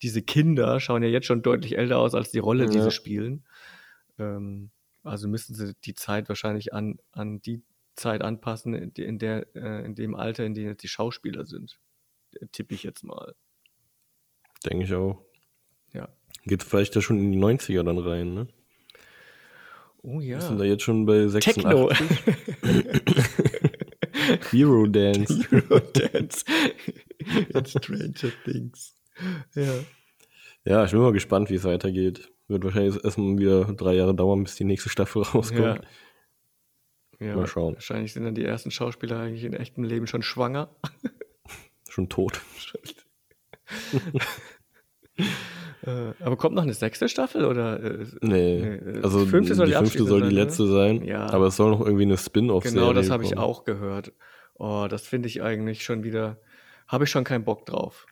[0.00, 2.84] diese Kinder schauen ja jetzt schon deutlich älter aus als die Rolle, die Ja.
[2.84, 3.44] sie spielen.
[4.18, 4.70] Ähm,
[5.02, 7.62] also müssen sie die Zeit wahrscheinlich an, an die
[7.96, 11.78] Zeit anpassen, in, der- in, äh, in dem Alter, in dem jetzt die Schauspieler sind.
[12.52, 13.34] Tippe ich jetzt mal.
[14.64, 15.22] Denke ich auch.
[15.92, 16.08] Ja.
[16.46, 18.46] Geht vielleicht ja schon in die 90er dann rein, ne?
[20.02, 20.36] Oh ja.
[20.36, 21.90] Wir sind da jetzt schon bei Techno.
[21.90, 23.56] 86.
[24.52, 25.44] Hero Dance.
[25.50, 26.44] Eurodance.
[27.18, 28.94] In Stranger Things.
[29.54, 29.74] Ja.
[30.64, 32.30] Ja, ich bin mal gespannt, wie es weitergeht.
[32.48, 35.82] wird wahrscheinlich erstmal wieder drei Jahre dauern, bis die nächste Staffel rauskommt.
[37.20, 37.26] Ja.
[37.26, 37.74] ja Mal schauen.
[37.74, 40.74] Wahrscheinlich sind dann die ersten Schauspieler eigentlich in echtem Leben schon schwanger.
[41.88, 42.40] Schon tot.
[45.82, 47.82] Äh, aber kommt noch eine sechste Staffel oder?
[47.82, 50.42] Äh, Nee, Nee, also die fünfte soll die die fünfte soll die sein, ne?
[50.42, 51.26] letzte sein, Ja.
[51.30, 54.12] aber es soll noch irgendwie eine Spin-off-Serie genau, das habe ich auch gehört.
[54.54, 56.40] Oh, das finde ich eigentlich schon wieder.
[56.88, 58.06] Habe ich schon keinen Bock drauf.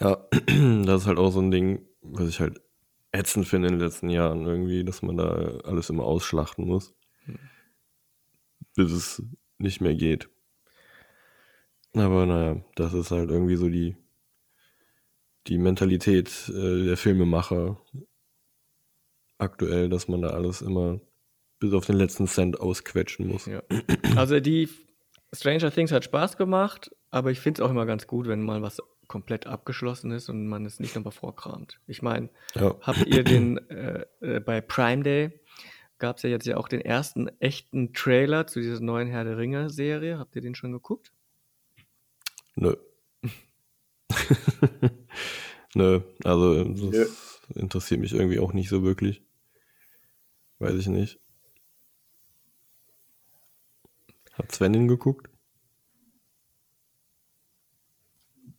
[0.00, 0.26] Ja,
[0.84, 2.60] das ist halt auch so ein Ding, was ich halt
[3.12, 6.94] ätzend finde in den letzten Jahren irgendwie, dass man da alles immer ausschlachten muss,
[7.24, 7.38] Hm.
[8.76, 9.22] bis es
[9.58, 10.28] nicht mehr geht.
[11.94, 13.96] Aber naja, das ist halt irgendwie so die,
[15.46, 17.80] die Mentalität äh, der Filmemacher
[19.38, 21.00] aktuell, dass man da alles immer
[21.58, 23.46] bis auf den letzten Cent ausquetschen muss.
[23.46, 23.62] Ja.
[24.16, 24.68] Also die
[25.32, 28.62] Stranger Things hat Spaß gemacht, aber ich finde es auch immer ganz gut, wenn mal
[28.62, 31.80] was komplett abgeschlossen ist und man es nicht nochmal vorkramt.
[31.86, 32.74] Ich meine, Ja.
[32.80, 35.40] habt ihr den äh, äh, bei Prime Day
[35.98, 39.36] gab es ja jetzt ja auch den ersten echten Trailer zu dieser neuen Herr der
[39.38, 40.18] Ringe Serie.
[40.18, 41.12] Habt ihr den schon geguckt?
[42.56, 42.76] Nö.
[45.74, 47.06] Nö, also das Nö.
[47.54, 49.22] interessiert mich irgendwie auch nicht so wirklich.
[50.58, 51.20] Weiß ich nicht.
[54.32, 55.28] Hat Sven den geguckt?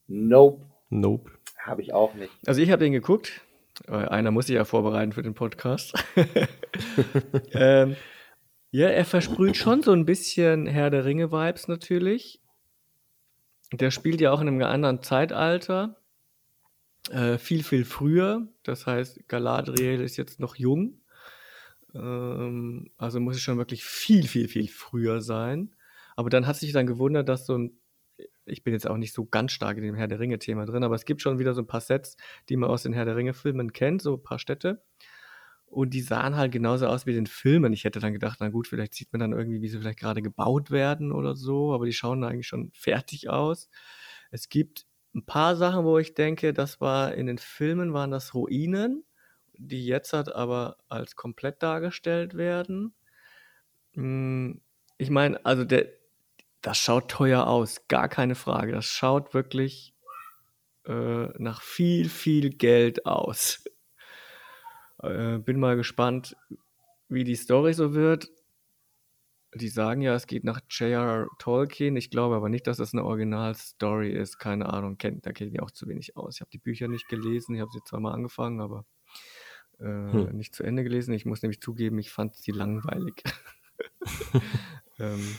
[0.07, 1.31] Nope, Nope.
[1.57, 2.31] habe ich auch nicht.
[2.45, 3.41] Also ich habe den geguckt.
[3.87, 5.93] Äh, Einer muss sich ja vorbereiten für den Podcast.
[7.53, 7.95] ähm,
[8.71, 12.41] ja, er versprüht schon so ein bisschen Herr der Ringe-Vibes natürlich.
[13.81, 15.97] Der spielt ja auch in einem anderen Zeitalter.
[17.09, 18.47] Äh, viel, viel früher.
[18.63, 21.01] Das heißt, Galadriel ist jetzt noch jung.
[21.93, 25.75] Ähm, also muss es schon wirklich viel, viel, viel früher sein.
[26.15, 27.79] Aber dann hat sich dann gewundert, dass so ein
[28.45, 30.95] ich bin jetzt auch nicht so ganz stark in dem Herr der Ringe-Thema drin, aber
[30.95, 32.15] es gibt schon wieder so ein paar Sets,
[32.49, 34.83] die man aus den Herr der Ringe-Filmen kennt, so ein paar Städte.
[35.67, 37.73] Und die sahen halt genauso aus wie den Filmen.
[37.73, 40.21] Ich hätte dann gedacht, na gut, vielleicht sieht man dann irgendwie, wie sie vielleicht gerade
[40.21, 43.69] gebaut werden oder so, aber die schauen eigentlich schon fertig aus.
[44.31, 48.33] Es gibt ein paar Sachen, wo ich denke, das war in den Filmen waren das
[48.33, 49.05] Ruinen,
[49.53, 52.93] die jetzt halt aber als komplett dargestellt werden.
[53.93, 54.61] Hm,
[54.97, 55.87] Ich meine, also der,
[56.61, 58.71] das schaut teuer aus, gar keine Frage.
[58.73, 59.93] Das schaut wirklich
[60.87, 63.63] äh, nach viel, viel Geld aus.
[65.09, 66.35] Äh, bin mal gespannt,
[67.09, 68.29] wie die Story so wird.
[69.53, 71.27] Die sagen ja, es geht nach J.R.
[71.39, 71.95] Tolkien.
[71.95, 74.37] Ich glaube aber nicht, dass das eine Originalstory ist.
[74.37, 76.35] Keine Ahnung, kennt, da kenne ich auch zu wenig aus.
[76.35, 77.55] Ich habe die Bücher nicht gelesen.
[77.55, 78.85] Ich habe sie zwar mal angefangen, aber
[79.79, 80.35] äh, Hm.
[80.35, 81.13] nicht zu Ende gelesen.
[81.13, 83.23] Ich muss nämlich zugeben, ich fand sie langweilig.
[84.99, 85.35] ähm,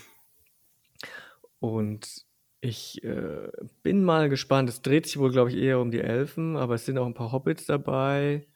[1.60, 2.24] und
[2.60, 3.48] ich äh,
[3.82, 4.68] bin mal gespannt.
[4.68, 7.14] Es dreht sich wohl, glaube ich, eher um die Elfen, aber es sind auch ein
[7.14, 8.46] paar Hobbits dabei.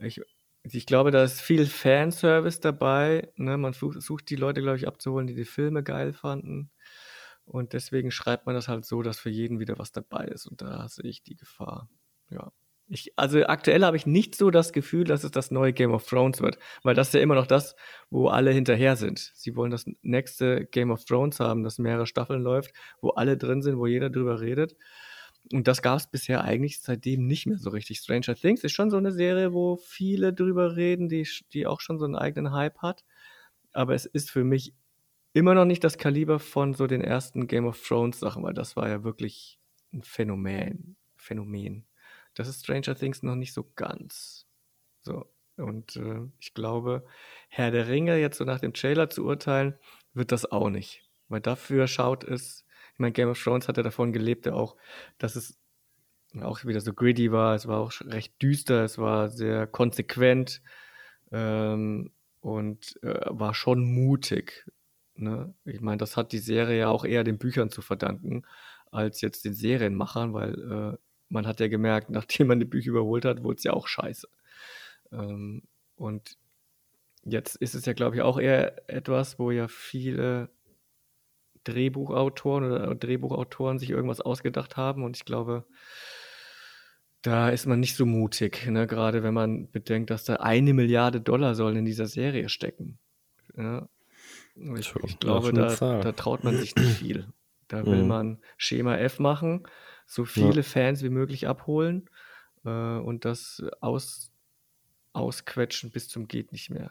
[0.00, 0.20] Ich,
[0.62, 3.32] ich glaube, da ist viel Fanservice dabei.
[3.36, 3.56] Ne?
[3.56, 6.70] Man sucht, die Leute, glaube ich, abzuholen, die die Filme geil fanden.
[7.44, 10.46] Und deswegen schreibt man das halt so, dass für jeden wieder was dabei ist.
[10.46, 11.88] Und da sehe ich die Gefahr.
[12.30, 12.52] Ja.
[12.92, 16.08] Ich, also aktuell habe ich nicht so das Gefühl, dass es das neue Game of
[16.08, 17.76] Thrones wird, weil das ist ja immer noch das,
[18.10, 19.30] wo alle hinterher sind.
[19.34, 23.62] Sie wollen das nächste Game of Thrones haben, das mehrere Staffeln läuft, wo alle drin
[23.62, 24.76] sind, wo jeder drüber redet.
[25.52, 27.98] Und das gab es bisher eigentlich seitdem nicht mehr so richtig.
[27.98, 31.98] Stranger Things ist schon so eine Serie, wo viele drüber reden, die, die auch schon
[31.98, 33.04] so einen eigenen Hype hat.
[33.72, 34.74] Aber es ist für mich
[35.32, 38.76] immer noch nicht das Kaliber von so den ersten Game of Thrones Sachen, weil das
[38.76, 39.58] war ja wirklich
[39.92, 40.96] ein Phänomen.
[41.16, 41.86] Phänomen.
[42.34, 44.46] Das ist Stranger Things noch nicht so ganz.
[45.02, 45.26] So.
[45.56, 47.04] Und äh, ich glaube,
[47.48, 49.78] Herr der Ringe, jetzt so nach dem Trailer zu urteilen,
[50.14, 51.02] wird das auch nicht.
[51.28, 52.64] Weil dafür schaut es,
[53.00, 54.76] ich meine, Game of Thrones hat ja davon gelebt, auch,
[55.16, 55.58] dass es
[56.42, 60.60] auch wieder so gritty war, es war auch recht düster, es war sehr konsequent
[61.32, 64.70] ähm, und äh, war schon mutig.
[65.14, 65.54] Ne?
[65.64, 68.42] Ich meine, das hat die Serie ja auch eher den Büchern zu verdanken,
[68.90, 70.98] als jetzt den Serienmachern, weil äh,
[71.30, 74.28] man hat ja gemerkt, nachdem man die Bücher überholt hat, wurde es ja auch scheiße.
[75.10, 75.62] Ähm,
[75.96, 76.36] und
[77.24, 80.50] jetzt ist es ja, glaube ich, auch eher etwas, wo ja viele
[81.64, 85.04] Drehbuchautoren oder Drehbuchautoren sich irgendwas ausgedacht haben.
[85.04, 85.66] Und ich glaube,
[87.22, 88.86] da ist man nicht so mutig, ne?
[88.86, 92.98] gerade wenn man bedenkt, dass da eine Milliarde Dollar sollen in dieser Serie stecken.
[93.56, 93.88] Ja?
[94.56, 97.26] Ich, ich ja, glaube, da, da traut man sich nicht viel.
[97.68, 98.08] Da will Mhm.
[98.08, 99.64] man Schema F machen,
[100.06, 102.10] so viele Fans wie möglich abholen
[102.64, 104.32] äh, und das aus,
[105.12, 106.90] ausquetschen bis zum geht nicht mehr.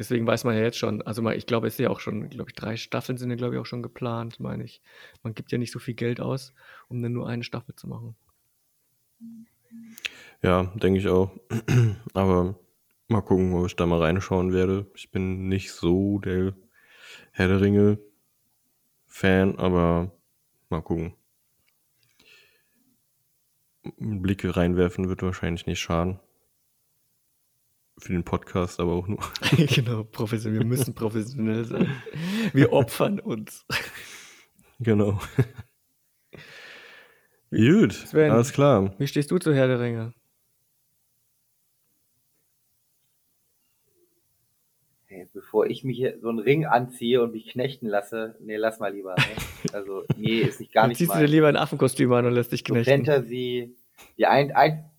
[0.00, 2.30] Deswegen weiß man ja jetzt schon, also mal, ich glaube, es ist ja auch schon,
[2.30, 4.80] glaube ich, drei Staffeln sind ja, glaube ich, auch schon geplant, meine ich.
[5.22, 6.54] Man gibt ja nicht so viel Geld aus,
[6.88, 8.16] um dann nur eine Staffel zu machen.
[10.40, 11.30] Ja, denke ich auch.
[12.14, 12.58] Aber
[13.08, 14.90] mal gucken, ob ich da mal reinschauen werde.
[14.94, 16.54] Ich bin nicht so der
[17.32, 17.98] Herr der Ringe
[19.06, 20.12] Fan, aber
[20.70, 21.14] mal gucken.
[23.98, 26.20] Blicke reinwerfen wird wahrscheinlich nicht schaden.
[28.00, 29.18] Für den Podcast aber auch nur.
[29.56, 30.60] genau, professionell.
[30.60, 32.02] Wir müssen professionell sein.
[32.54, 33.66] Wir opfern uns.
[34.78, 35.20] Genau.
[37.50, 38.94] Gut, Sven, alles klar.
[38.98, 40.14] Wie stehst du zu Herr der Ringe?
[45.06, 48.78] Hey, bevor ich mich hier so einen Ring anziehe und mich knechten lasse, nee, lass
[48.80, 49.14] mal lieber.
[49.16, 49.24] Ne?
[49.74, 51.30] Also, nee, ist nicht gar Dann nicht ziehst du dir mein.
[51.30, 53.04] lieber ein Affenkostüm an und lässt dich So knechten.
[53.04, 53.76] Fantasy,
[54.16, 54.90] die ein, ein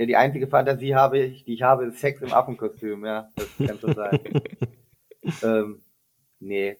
[0.00, 3.68] ja, die einzige Fantasie habe ich, die ich habe, ist Sex im Affenkostüm, ja, das
[3.68, 4.18] kann schon sein.
[5.42, 5.82] ähm,
[6.38, 6.78] nee.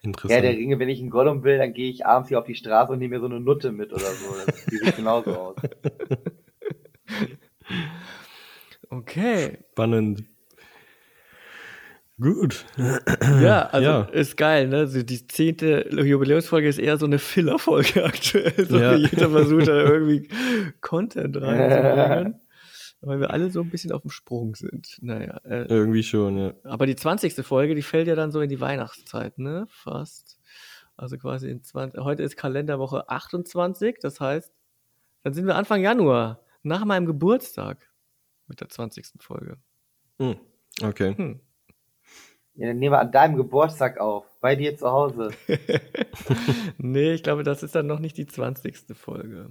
[0.00, 0.42] Interessant.
[0.42, 2.90] der Ringe, wenn ich einen Gollum will, dann gehe ich abends hier auf die Straße
[2.90, 4.34] und nehme mir so eine Nutte mit oder so.
[4.46, 5.56] Das sieht genauso aus.
[8.90, 9.56] Okay.
[9.70, 10.24] Spannend.
[12.22, 12.64] Gut.
[13.40, 14.02] Ja, also Ja.
[14.04, 14.76] ist geil, ne?
[14.78, 18.66] Also die zehnte Jubiläumsfolge ist eher so eine Filler-Folge aktuell.
[18.66, 18.94] So Ja.
[18.94, 20.28] jeder versucht, da irgendwie
[20.80, 22.40] Content reinzubringen.
[23.04, 24.96] Weil wir alle so ein bisschen auf dem Sprung sind.
[25.00, 25.38] Naja.
[25.44, 26.52] Äh, Irgendwie schon, ja.
[26.62, 27.34] aber die 20.
[27.44, 29.66] Folge, die fällt ja dann so in die Weihnachtszeit, ne?
[29.68, 30.38] Fast.
[30.96, 32.00] Also quasi in 20.
[32.04, 34.52] Heute ist Kalenderwoche 28, das heißt,
[35.24, 37.90] dann sind wir Anfang Januar, nach meinem Geburtstag,
[38.46, 39.04] mit der 20.
[39.18, 39.56] Folge.
[40.20, 40.36] Hm.
[40.80, 41.16] Okay.
[41.16, 41.40] Hm.
[42.54, 45.30] Ja, dann nehmen wir an deinem Geburtstag auf, bei dir zu Hause.
[46.78, 48.94] nee, ich glaube, das ist dann noch nicht die 20.
[48.94, 49.50] Folge.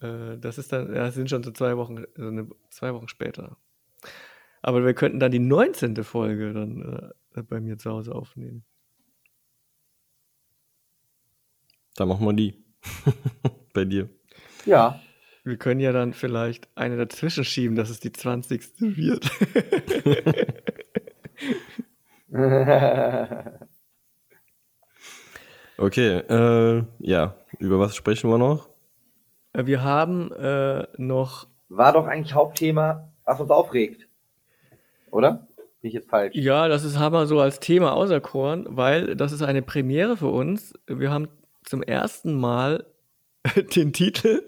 [0.00, 3.08] Äh, das ist dann, ja, das sind schon so zwei Wochen, so eine, zwei Wochen
[3.08, 3.56] später.
[4.62, 6.04] Aber wir könnten dann die 19.
[6.04, 8.64] Folge dann äh, bei mir zu Hause aufnehmen.
[11.96, 12.62] Dann machen wir die.
[13.74, 14.08] Bei dir.
[14.64, 15.00] Ja.
[15.44, 18.80] Wir können ja dann vielleicht eine dazwischen schieben, dass es die 20.
[18.80, 19.30] wird.
[25.80, 27.34] Okay, äh, ja.
[27.58, 28.68] Über was sprechen wir noch?
[29.54, 34.06] Äh, wir haben äh, noch, War doch eigentlich Hauptthema, was uns aufregt.
[35.10, 35.46] Oder?
[35.80, 36.36] Bin ich jetzt falsch?
[36.36, 40.28] ja, das ist, haben wir so als Thema auserkoren, weil das ist eine Premiere für
[40.28, 40.74] uns.
[40.86, 41.28] Wir haben
[41.64, 42.84] zum ersten Mal
[43.76, 44.44] den Titel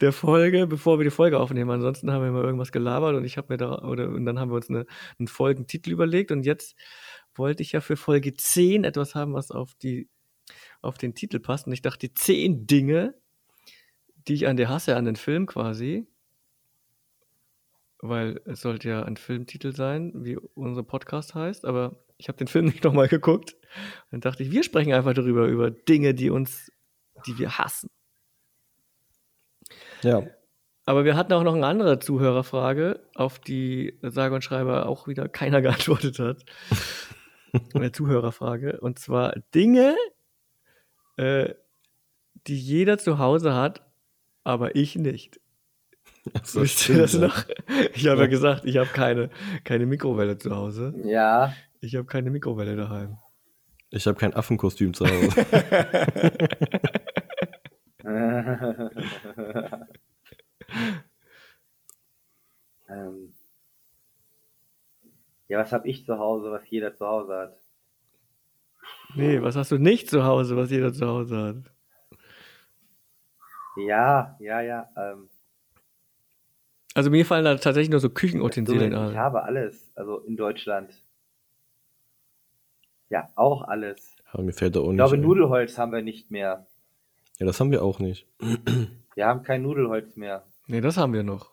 [0.00, 1.70] der Folge, bevor wir die Folge aufnehmen.
[1.70, 4.50] Ansonsten haben wir immer irgendwas gelabert und ich habe mir da, oder und dann haben
[4.50, 4.86] wir uns eine,
[5.18, 6.76] einen Folgentitel überlegt und jetzt
[7.34, 10.08] wollte ich ja für Folge 10 etwas haben, was auf die
[10.80, 11.66] auf den Titel passt.
[11.66, 13.14] Und ich dachte, 10 Dinge,
[14.26, 16.06] die ich an dir hasse, an den Film quasi.
[18.00, 22.46] Weil es sollte ja ein Filmtitel sein, wie unser Podcast heißt, aber ich habe den
[22.46, 23.56] Film nicht nochmal geguckt.
[24.10, 26.70] Dann dachte ich, wir sprechen einfach darüber, über Dinge, die uns,
[27.26, 27.90] die wir hassen.
[30.02, 30.22] Ja.
[30.84, 35.28] Aber wir hatten auch noch eine andere Zuhörerfrage, auf die sage und schreibe auch wieder
[35.28, 36.44] keiner geantwortet hat.
[37.74, 38.80] eine Zuhörerfrage.
[38.80, 39.94] Und zwar Dinge,
[41.16, 41.54] äh,
[42.46, 43.82] die jeder zu Hause hat,
[44.44, 45.40] aber ich nicht.
[46.42, 47.20] So Wisst ihr das ja.
[47.20, 47.44] noch?
[47.94, 49.30] Ich habe ja gesagt, ich habe keine,
[49.64, 50.94] keine Mikrowelle zu Hause.
[51.04, 51.54] Ja.
[51.80, 53.18] Ich habe keine Mikrowelle daheim.
[53.90, 55.46] Ich habe kein Affenkostüm zu Hause.
[62.88, 63.34] ähm.
[65.48, 67.58] Ja, was habe ich zu Hause, was jeder zu Hause hat?
[69.14, 71.56] Nee, was hast du nicht zu Hause, was jeder zu Hause hat?
[73.76, 74.90] Ja, ja, ja.
[74.96, 75.28] Ähm,
[76.94, 79.10] Also mir fallen da tatsächlich nur so Küchenutensilien ein.
[79.12, 81.02] ich habe alles, also in Deutschland.
[83.08, 84.16] Ja, auch alles.
[84.32, 84.96] Aber mir fällt da auch Ich nicht.
[84.98, 85.22] glaube, ein.
[85.22, 86.66] Nudelholz haben wir nicht mehr.
[87.38, 88.26] Ja, das haben wir auch nicht.
[89.14, 90.44] Wir haben kein Nudelholz mehr.
[90.66, 91.52] Nee, das haben wir noch.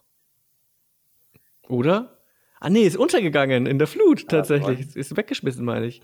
[1.68, 2.18] Oder?
[2.60, 4.88] Ah, nee, ist untergegangen in der Flut tatsächlich.
[4.88, 5.00] toll.
[5.00, 6.02] Ist, weggeschmissen, meine ich.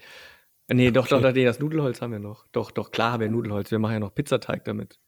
[0.68, 2.46] Äh, Nee, doch, doch, doch, nee, das Nudelholz haben wir noch.
[2.52, 3.72] Doch, doch, klar haben wir Nudelholz.
[3.72, 5.00] Wir machen ja noch Pizzateig damit.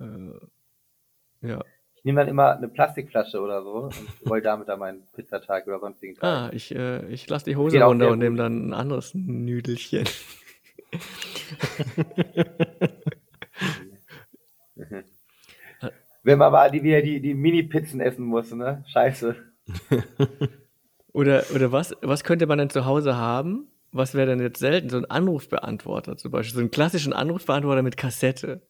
[0.00, 1.62] Äh, ja.
[1.96, 5.80] Ich nehme dann immer eine Plastikflasche oder so und roll damit dann meinen Pizzateig oder
[5.80, 6.24] sonstigen Teig.
[6.24, 10.04] Ah, ich, äh, ich lasse die Hose runter und nehme dann ein anderes Nüdelchen.
[16.22, 18.84] Wenn man mal die, wieder die, die Mini-Pizzen essen muss, ne?
[18.88, 19.36] Scheiße.
[21.12, 23.66] Oder, oder was, was könnte man denn zu Hause haben?
[23.90, 24.88] Was wäre denn jetzt selten?
[24.90, 26.54] So ein Anrufbeantworter zum Beispiel.
[26.54, 28.62] So einen klassischen Anrufbeantworter mit Kassette.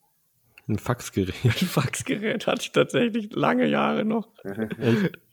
[0.67, 1.35] Ein Faxgerät.
[1.43, 4.29] Ein Faxgerät hatte ich tatsächlich lange Jahre noch.
[4.43, 5.19] Echt?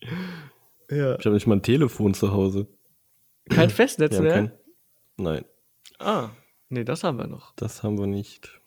[0.90, 1.18] Ja.
[1.18, 2.66] Ich habe nicht mal ein Telefon zu Hause.
[3.50, 4.32] Kein Festnetz mehr?
[4.32, 4.52] kein...
[5.18, 5.44] Nein,
[5.98, 6.30] Ah,
[6.68, 7.54] nee, das haben wir noch.
[7.56, 8.60] das haben wir nicht.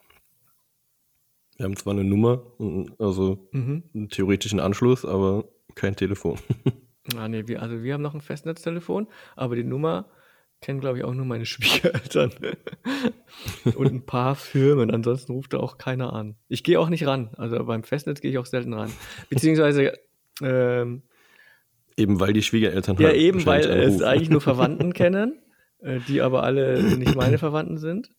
[1.57, 2.43] Wir haben zwar eine Nummer,
[2.97, 3.83] also Mhm.
[3.93, 5.45] einen theoretischen Anschluss, aber
[5.75, 6.37] kein Telefon.
[7.17, 10.05] Ah, nee, wir, also wir haben noch ein Festnetztelefon, aber die Nummer
[10.61, 12.31] kennen, glaube ich, auch nur meine Schwiegereltern.
[13.75, 14.91] Und ein paar Firmen.
[14.91, 16.35] Ansonsten ruft da auch keiner an.
[16.47, 17.31] Ich gehe auch nicht ran.
[17.37, 18.91] Also beim Festnetz gehe ich auch selten ran.
[19.31, 19.93] Beziehungsweise,
[20.43, 21.01] ähm,
[21.97, 25.41] Eben weil die Schwiegereltern ja, halt eben, weil es eigentlich nur Verwandten kennen,
[25.81, 28.11] die aber alle nicht meine Verwandten sind.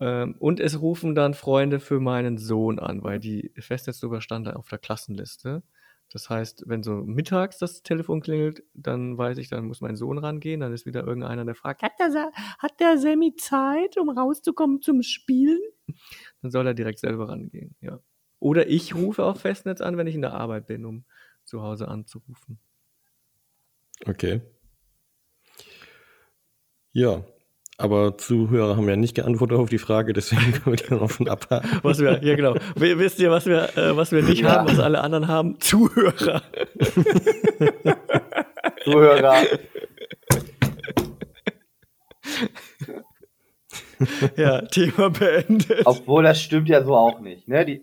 [0.00, 4.52] Ähm, und es rufen dann Freunde für meinen Sohn an, weil die Festnetznummer stand da
[4.52, 5.62] auf der Klassenliste.
[6.10, 10.16] Das heißt, wenn so mittags das Telefon klingelt, dann weiß ich, dann muss mein Sohn
[10.16, 10.60] rangehen.
[10.60, 15.02] Dann ist wieder irgendeiner, der fragt, hat der, hat der Sammy Zeit, um rauszukommen zum
[15.02, 15.60] Spielen?
[16.40, 18.00] Dann soll er direkt selber rangehen, ja.
[18.40, 21.04] Oder ich rufe auf Festnetz an, wenn ich in der Arbeit bin, um
[21.44, 22.58] zu Hause anzurufen.
[24.06, 24.42] Okay.
[26.98, 27.22] Ja,
[27.76, 31.10] aber Zuhörer haben ja nicht geantwortet auf die Frage, deswegen können wir die dann auch
[31.10, 31.70] schon abhaken.
[31.82, 32.54] Was wir, ja genau.
[32.74, 34.56] W- Wisst ihr, was wir, äh, was wir nicht Ja.
[34.56, 35.60] haben, was alle anderen haben?
[35.60, 36.42] Zuhörer.
[38.82, 39.36] Zuhörer.
[44.36, 45.82] Ja, Thema beendet.
[45.84, 47.48] Obwohl, das stimmt ja so auch nicht.
[47.48, 47.64] Ne?
[47.64, 47.82] Die,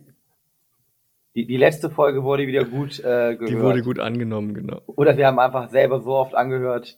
[1.36, 3.50] die, die letzte Folge wurde wieder gut äh, gehört.
[3.50, 4.82] Die wurde gut angenommen, genau.
[4.88, 6.98] Oder wir haben einfach selber so oft angehört.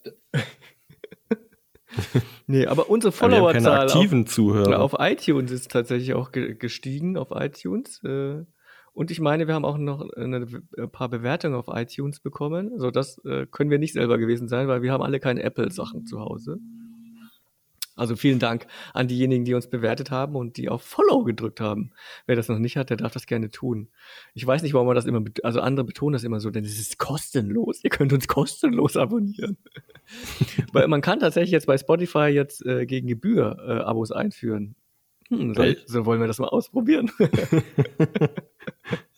[2.48, 8.02] Nee, aber unsere Followerzahl auf, auf iTunes ist tatsächlich auch ge gestiegen, auf iTunes.
[8.04, 8.46] Äh,
[8.94, 12.72] und ich meine, wir haben auch noch eine, ein paar Bewertungen auf iTunes bekommen.
[12.74, 16.06] Also das äh, können wir nicht selber gewesen sein, weil wir haben alle keine Apple-Sachen
[16.06, 16.60] zu Hause.
[17.98, 21.92] Also vielen Dank an diejenigen, die uns bewertet haben und die auf Follow gedrückt haben.
[22.26, 23.90] Wer das noch nicht hat, der darf das gerne tun.
[24.34, 26.80] Ich weiß nicht, warum man das immer, also andere betonen das immer so, denn es
[26.80, 27.84] ist kostenlos.
[27.84, 29.58] Ihr könnt uns kostenlos abonnieren.
[30.72, 34.76] Weil man kann tatsächlich jetzt bei Spotify jetzt äh, gegen Gebühr äh, Abos einführen.
[35.30, 37.12] Hm, so, so wollen wir das mal ausprobieren.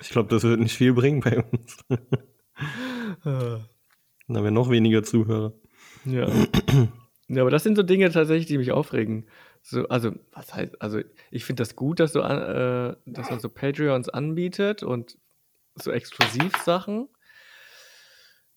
[0.01, 1.77] Ich glaube, das wird nicht viel bringen bei uns.
[3.23, 3.59] Ah,
[4.27, 5.53] Dann haben wir noch weniger Zuhörer.
[6.05, 6.27] ja.
[7.29, 9.27] ja, aber das sind so Dinge tatsächlich, die mich aufregen.
[9.61, 10.99] So, also, was heißt, also
[11.29, 15.17] ich finde das gut, dass, so, äh, dass man so Patreons anbietet und
[15.75, 17.07] so Exklusivsachen.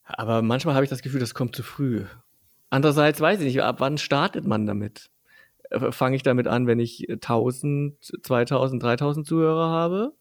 [0.05, 2.05] Aber manchmal habe ich das Gefühl, das kommt zu früh.
[2.71, 5.11] Andererseits weiß ich nicht, ab wann startet man damit?
[5.71, 10.15] Äh, Fange ich damit an, wenn ich 1000, 2000, 3000 Zuhörer habe,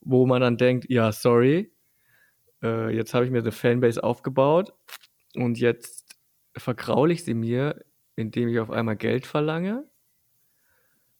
[0.00, 1.72] wo man dann denkt, ja, sorry,
[2.62, 4.72] äh, jetzt habe ich mir eine Fanbase aufgebaut
[5.34, 6.01] und jetzt
[6.56, 7.84] vergraule ich sie mir,
[8.16, 9.88] indem ich auf einmal Geld verlange,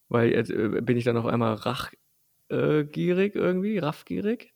[0.08, 4.54] weil jetzt äh, bin ich dann auf einmal rachgierig äh, irgendwie, raffgierig.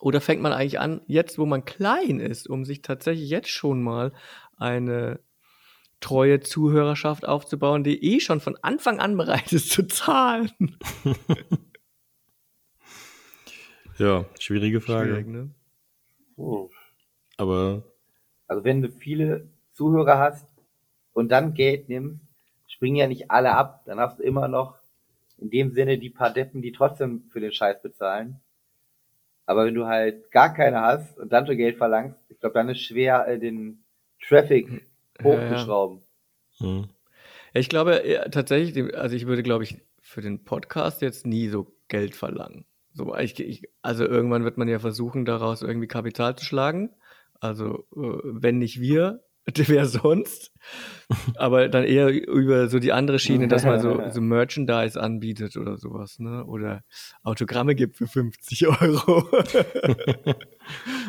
[0.00, 3.82] Oder fängt man eigentlich an, jetzt wo man klein ist, um sich tatsächlich jetzt schon
[3.82, 4.12] mal
[4.56, 5.20] eine
[6.00, 10.50] treue Zuhörerschaft aufzubauen, die eh schon von Anfang an bereit ist zu zahlen.
[13.98, 15.10] Ja, schwierige Frage.
[15.10, 15.50] Schwierig, ne?
[16.36, 16.70] Oh.
[17.36, 17.84] Aber
[18.48, 20.46] Also wenn du viele Zuhörer hast
[21.12, 22.20] und dann Geld nimmst,
[22.68, 23.82] springen ja nicht alle ab.
[23.86, 24.76] Dann hast du immer noch
[25.38, 28.40] in dem Sinne die paar Deppen, die trotzdem für den Scheiß bezahlen.
[29.46, 32.68] Aber wenn du halt gar keine hast und dann schon Geld verlangst, ich glaube, dann
[32.68, 33.82] ist schwer, äh, den
[34.20, 34.86] Traffic
[35.18, 35.74] Ja, ja.
[35.74, 36.02] hochzuschrauben.
[36.58, 36.88] hm.
[37.54, 41.48] Ja, ich glaube ja, tatsächlich, also ich würde, glaube ich, für den Podcast jetzt nie
[41.48, 42.66] so Geld verlangen.
[42.94, 46.90] So, ich, ich, also irgendwann wird man ja versuchen, daraus irgendwie Kapital zu schlagen.
[47.40, 49.23] Also äh, wenn nicht wir,
[49.66, 50.52] wer sonst?
[51.36, 55.76] Aber dann eher über so die andere Schiene, dass man so, so Merchandise anbietet oder
[55.76, 56.44] sowas, ne?
[56.46, 56.82] Oder
[57.22, 59.28] Autogramme gibt für 50 Euro.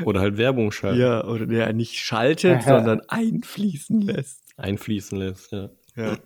[0.04, 1.00] Oder halt Werbung schalten.
[1.00, 4.44] ja, oder der nicht schaltet, sondern einfließen lässt.
[4.58, 5.70] Einfließen lässt, ja.
[5.96, 6.18] Ja.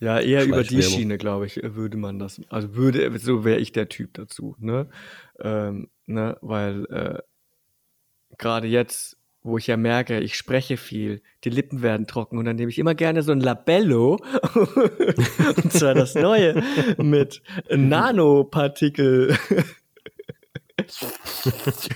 [0.00, 0.82] Ja, eher über die.
[0.82, 2.40] Schiene, glaube ich, würde man das.
[2.48, 4.88] Also würde, so wäre ich der Typ dazu, ne?
[5.38, 6.38] Ähm, ne?
[6.40, 7.18] Weil äh,
[8.38, 12.56] gerade jetzt, wo ich ja merke, ich spreche viel, die Lippen werden trocken und dann
[12.56, 14.16] nehme ich immer gerne so ein Labello
[14.54, 16.62] und zwar das neue
[16.98, 19.36] mit Nanopartikel.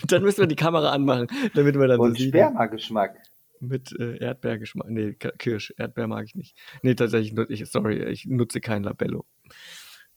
[0.08, 2.30] dann müssen wir die Kamera anmachen, damit wir dann Und so sieht.
[2.30, 3.16] Spermageschmack.
[3.60, 4.90] Mit äh, Erdbeergeschmack.
[4.90, 5.72] Nee, Kirsch.
[5.78, 6.56] Erdbeer mag ich nicht.
[6.82, 9.24] Nee, tatsächlich, ich, sorry, ich nutze kein Labello.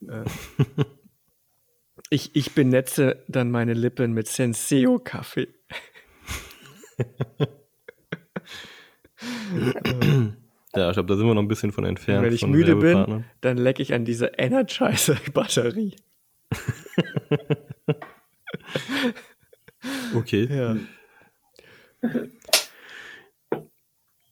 [0.07, 0.23] Äh,
[2.09, 5.47] ich, ich benetze dann meine Lippen mit Senseo-Kaffee.
[10.75, 12.23] Ja, ich glaube, da sind wir noch ein bisschen von entfernt.
[12.23, 15.95] Wenn ich müde bin, dann lecke ich an diese Energizer-Batterie.
[20.15, 20.47] Okay.
[20.49, 20.75] Ja.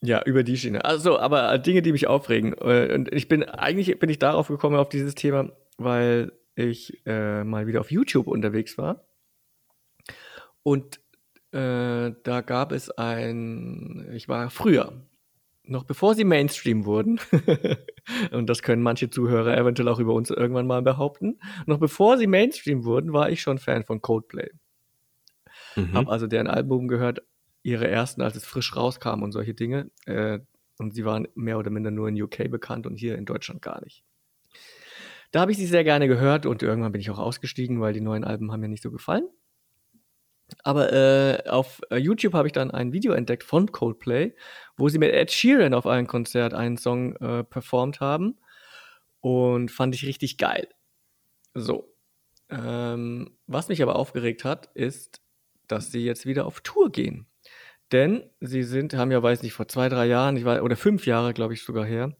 [0.01, 0.86] Ja, über die Schiene.
[0.86, 2.53] Also, aber Dinge, die mich aufregen.
[2.53, 7.43] Äh, Und ich bin, eigentlich bin ich darauf gekommen, auf dieses Thema, weil ich äh,
[7.43, 9.05] mal wieder auf YouTube unterwegs war.
[10.63, 10.99] Und
[11.56, 14.93] äh, da gab es ein, ich war früher,
[15.64, 17.20] noch bevor sie Mainstream wurden,
[18.32, 22.28] und das können manche Zuhörer eventuell auch über uns irgendwann mal behaupten, noch bevor sie
[22.28, 24.49] Mainstream wurden, war ich schon Fan von Coldplay.
[25.76, 25.93] Mhm.
[25.93, 27.22] Hab also deren Album gehört,
[27.64, 29.89] ihre ersten, als es frisch rauskam und solche Dinge.
[30.06, 30.39] Äh,
[30.78, 33.82] und sie waren mehr oder minder nur in UK bekannt und hier in Deutschland gar
[33.84, 34.03] nicht.
[35.32, 38.01] Da habe ich sie sehr gerne gehört und irgendwann bin ich auch ausgestiegen, weil die
[38.01, 39.28] neuen Alben haben mir nicht so gefallen.
[40.64, 44.36] Aber äh, auf äh, YouTube habe ich dann ein Video entdeckt von Coldplay,
[44.78, 48.38] wo sie mit Ed Sheeran auf einem Konzert einen Song äh, performt haben.
[49.22, 50.68] Und fand ich richtig geil.
[51.54, 51.91] So.
[52.50, 55.22] Ähm, was mich aber aufgeregt hat, ist,
[55.68, 57.26] dass sie jetzt wieder auf Tour gehen.
[57.91, 61.06] Denn sie sind, haben ja, weiß nicht, vor zwei, drei Jahren, ich war, oder fünf
[61.06, 62.16] Jahre, glaube ich, sogar her,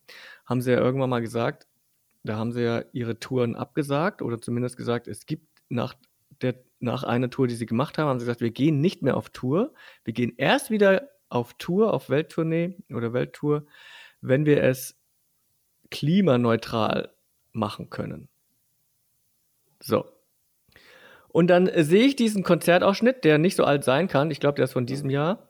[0.46, 1.68] haben sie ja irgendwann mal gesagt,
[2.24, 5.96] da haben sie ja ihre Touren abgesagt oder zumindest gesagt, es gibt nach
[6.42, 6.56] der,
[6.86, 9.30] nach einer Tour, die sie gemacht haben, haben sie gesagt, wir gehen nicht mehr auf
[9.30, 9.74] Tour.
[10.04, 13.66] Wir gehen erst wieder auf Tour, auf Welttournee oder Welttour,
[14.22, 14.98] wenn wir es
[15.92, 17.14] klimaneutral
[17.52, 18.30] machen können.
[19.82, 20.06] So.
[21.28, 24.32] Und dann äh, sehe ich diesen Konzertausschnitt, der nicht so alt sein kann.
[24.32, 25.50] Ich glaube, der ist von diesem Jahr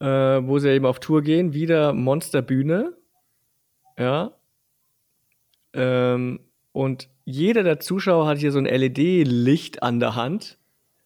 [0.00, 0.06] äh,
[0.46, 2.96] wo sie eben auf Tour gehen, wieder Monsterbühne.
[3.98, 4.32] Ja.
[5.72, 6.40] Ähm,
[6.74, 10.58] und jeder der Zuschauer hat hier so ein LED-Licht an der Hand.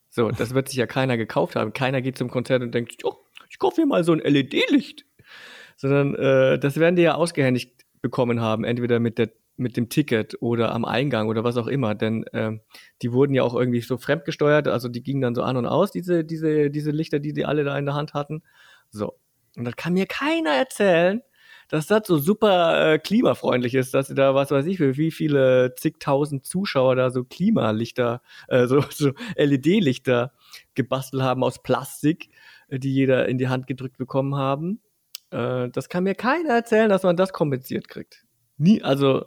[0.08, 1.74] So, das wird sich ja keiner gekauft haben.
[1.74, 3.18] Keiner geht zum Konzert und denkt, oh,
[3.50, 5.04] ich kaufe mir mal so ein LED-Licht.
[5.76, 10.40] Sondern äh, das werden die ja ausgehändigt bekommen haben, entweder mit der mit dem Ticket
[10.40, 12.52] oder am Eingang oder was auch immer, denn äh,
[13.02, 15.90] die wurden ja auch irgendwie so fremdgesteuert, also die gingen dann so an und aus,
[15.90, 18.44] diese, diese, diese Lichter, die die alle da in der Hand hatten.
[18.90, 19.18] So.
[19.56, 21.22] Und das kann mir keiner erzählen,
[21.68, 25.10] dass das so super äh, klimafreundlich ist, dass sie da, was weiß ich, für wie
[25.10, 30.32] viele zigtausend Zuschauer da so Klimalichter, äh, so, so LED-Lichter
[30.74, 32.30] gebastelt haben aus Plastik,
[32.68, 34.80] äh, die jeder in die Hand gedrückt bekommen haben.
[35.30, 38.24] Äh, das kann mir keiner erzählen, dass man das kompensiert kriegt.
[38.56, 39.26] Nie, also,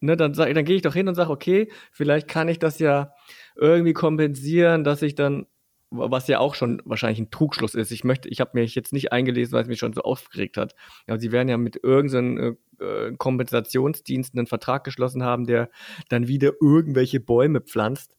[0.00, 2.78] ne, dann, sag, dann gehe ich doch hin und sage, okay, vielleicht kann ich das
[2.80, 3.12] ja
[3.54, 5.46] irgendwie kompensieren, dass ich dann
[5.90, 7.90] was ja auch schon wahrscheinlich ein Trugschluss ist.
[7.92, 10.74] Ich möchte, ich habe mich jetzt nicht eingelesen, weil es mich schon so aufgeregt hat.
[11.06, 15.70] Aber sie werden ja mit irgendeinem äh, Kompensationsdienst einen Vertrag geschlossen haben, der
[16.08, 18.16] dann wieder irgendwelche Bäume pflanzt,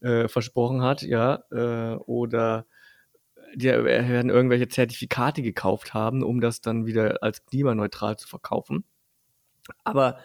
[0.00, 2.66] äh, versprochen hat, ja, äh, oder
[3.54, 8.84] die werden irgendwelche Zertifikate gekauft haben, um das dann wieder als klimaneutral zu verkaufen.
[9.84, 10.18] Aber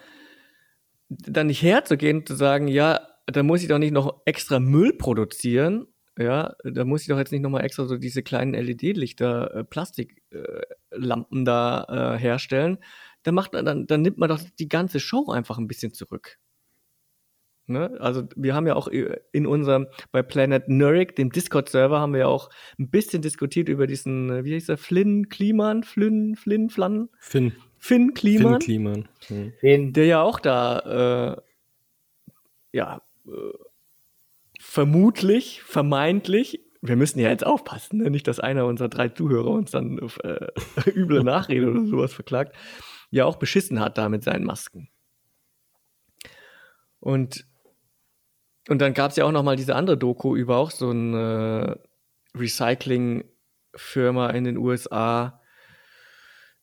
[1.09, 4.93] dann nicht herzugehen und zu sagen, ja, da muss ich doch nicht noch extra Müll
[4.93, 5.87] produzieren
[6.17, 11.41] ja, da muss ich doch jetzt nicht nochmal extra so diese kleinen LED-Lichter, äh, Plastiklampen
[11.41, 12.79] äh, da äh, herstellen.
[13.23, 16.39] Dann, macht, dann, dann nimmt man doch die ganze Show einfach ein bisschen zurück.
[17.67, 17.97] Ne?
[17.99, 22.21] Also wir haben ja auch äh, in unserem, bei Planet Nurik, dem Discord-Server, haben wir
[22.21, 22.49] ja auch
[22.79, 27.09] ein bisschen diskutiert über diesen, äh, wie heißt der, Flynn Kliman, Flynn, Flynn, Flann?
[27.19, 27.53] Finn.
[27.77, 28.61] Finn Kliman.
[28.61, 29.53] Finn Kliman.
[29.61, 29.93] Hm.
[29.93, 31.41] Der ja auch da, äh,
[32.71, 33.31] ja, äh,
[34.77, 38.11] vermutlich, vermeintlich, wir müssen ja jetzt aufpassen, ne?
[38.11, 40.47] nicht, dass einer unserer drei Zuhörer uns dann äh,
[40.91, 42.55] üble Nachrede oder sowas verklagt,
[43.09, 44.89] ja auch beschissen hat da mit seinen Masken.
[46.99, 47.47] Und,
[48.69, 51.79] und dann gab es ja auch noch mal diese andere Doku über auch so eine
[52.35, 55.41] Recycling-Firma in den USA,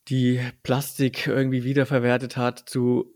[0.06, 3.13] die Plastik irgendwie wiederverwertet hat zu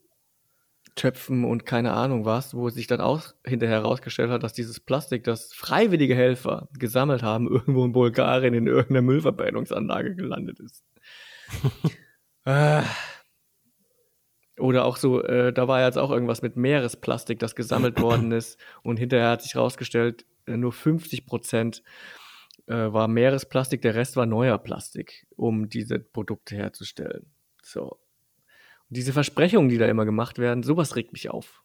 [0.99, 5.25] Töpfen und keine Ahnung was, wo sich dann auch hinterher herausgestellt hat, dass dieses Plastik,
[5.25, 10.85] das freiwillige Helfer gesammelt haben, irgendwo in Bulgarien in irgendeiner Müllverbrennungsanlage gelandet ist.
[12.45, 12.83] Ah.
[14.59, 18.59] Oder auch so, äh, da war jetzt auch irgendwas mit Meeresplastik, das gesammelt worden ist
[18.83, 21.83] und hinterher hat sich herausgestellt, äh, nur 50 Prozent
[22.67, 27.27] äh, war Meeresplastik, der Rest war neuer Plastik, um diese Produkte herzustellen.
[27.63, 27.99] So,
[28.89, 31.63] diese Versprechungen, die da immer gemacht werden, sowas regt mich auf.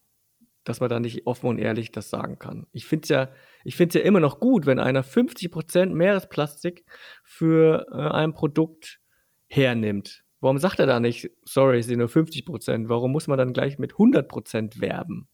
[0.64, 2.68] Dass man da nicht offen und ehrlich das sagen kann.
[2.72, 3.30] Ich finde es ja,
[3.66, 6.86] ich find's ja immer noch gut, wenn einer 50% Meeresplastik
[7.24, 9.00] für äh, ein Produkt
[9.48, 10.24] hernimmt.
[10.40, 12.90] Warum sagt er da nicht, sorry, es sind nur 50%?
[12.90, 15.30] Warum muss man dann gleich mit 100% werben?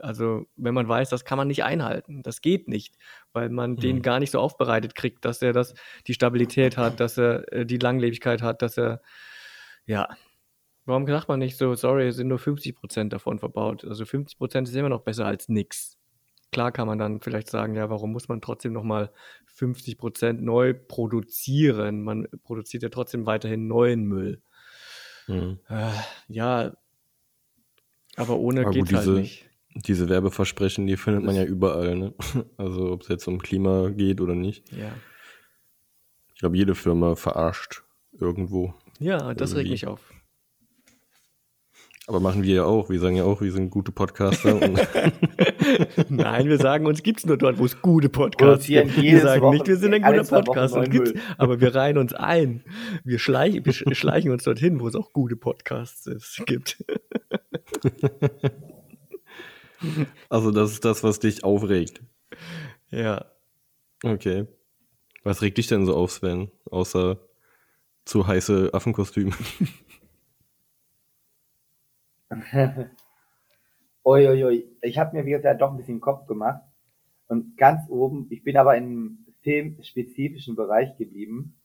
[0.00, 2.22] Also, wenn man weiß, das kann man nicht einhalten.
[2.22, 2.96] Das geht nicht,
[3.32, 3.76] weil man mhm.
[3.76, 5.74] den gar nicht so aufbereitet kriegt, dass er das,
[6.06, 9.00] die Stabilität hat, dass er äh, die Langlebigkeit hat, dass er,
[9.86, 10.08] ja,
[10.88, 13.84] Warum sagt man nicht so, sorry, es sind nur 50% davon verbaut?
[13.84, 15.98] Also 50% ist immer noch besser als nichts.
[16.50, 19.12] Klar kann man dann vielleicht sagen, ja, warum muss man trotzdem nochmal
[19.54, 22.02] 50% neu produzieren?
[22.02, 24.40] Man produziert ja trotzdem weiterhin neuen Müll.
[25.26, 25.58] Mhm.
[25.68, 25.90] Äh,
[26.28, 26.72] ja,
[28.16, 29.50] aber ohne aber geht halt diese, nicht.
[29.74, 32.14] diese Werbeversprechen, die findet man ja überall, ne?
[32.56, 34.72] Also ob es jetzt um Klima geht oder nicht.
[34.72, 34.90] Ja.
[36.32, 37.82] Ich glaube, jede Firma verarscht
[38.18, 38.72] irgendwo.
[38.98, 39.70] Ja, das regt Irgendwie.
[39.72, 40.14] mich auf.
[42.08, 42.88] Aber machen wir ja auch.
[42.88, 44.54] Wir sagen ja auch, wir sind gute Podcaster.
[46.08, 48.96] Nein, wir sagen, uns gibt's nur dort, wo es gute Podcasts gibt.
[48.96, 50.74] Wir sagen Wochen- nicht, wir sind ein guter Podcast.
[50.74, 52.64] Uns gibt's, aber wir reihen uns ein.
[53.04, 56.82] Wir schleichen, wir sch- schleichen uns dorthin, wo es auch gute Podcasts ist, gibt.
[60.30, 62.00] also das ist das, was dich aufregt.
[62.90, 63.26] Ja.
[64.02, 64.46] Okay.
[65.24, 66.50] Was regt dich denn so auf, Sven?
[66.70, 67.18] Außer
[68.06, 69.32] zu heiße Affenkostüme.
[74.04, 74.76] Uiuiui.
[74.82, 76.62] Ich habe mir, wie gesagt, doch ein bisschen Kopf gemacht.
[77.28, 81.58] Und ganz oben, ich bin aber im filmspezifischen Bereich geblieben.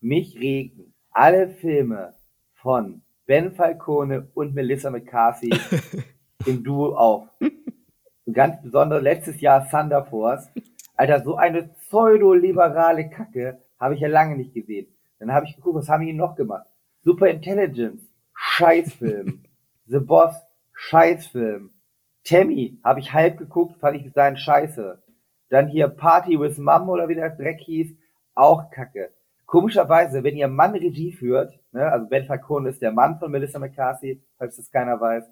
[0.00, 2.14] Mich regen alle Filme
[2.54, 5.50] von Ben Falcone und Melissa McCarthy
[6.46, 7.28] im Duo auf.
[7.40, 10.48] Und ganz besonders letztes Jahr Thunder Force.
[10.96, 14.88] Alter, so eine pseudo-liberale Kacke habe ich ja lange nicht gesehen.
[15.18, 16.66] Dann habe ich geguckt, was haben die noch gemacht?
[17.02, 18.02] Super Intelligence,
[18.34, 19.44] Scheißfilm.
[19.88, 20.36] The Boss,
[20.74, 21.70] Scheißfilm.
[22.24, 25.02] Tammy, habe ich halb geguckt, fand ich dahin scheiße.
[25.48, 27.96] Dann hier Party with Mom oder wie der Dreck hieß,
[28.34, 29.10] auch kacke.
[29.46, 33.58] Komischerweise, wenn ihr Mann Regie führt, ne, also Ben Falcone ist der Mann von Melissa
[33.58, 35.24] McCarthy, falls das keiner weiß,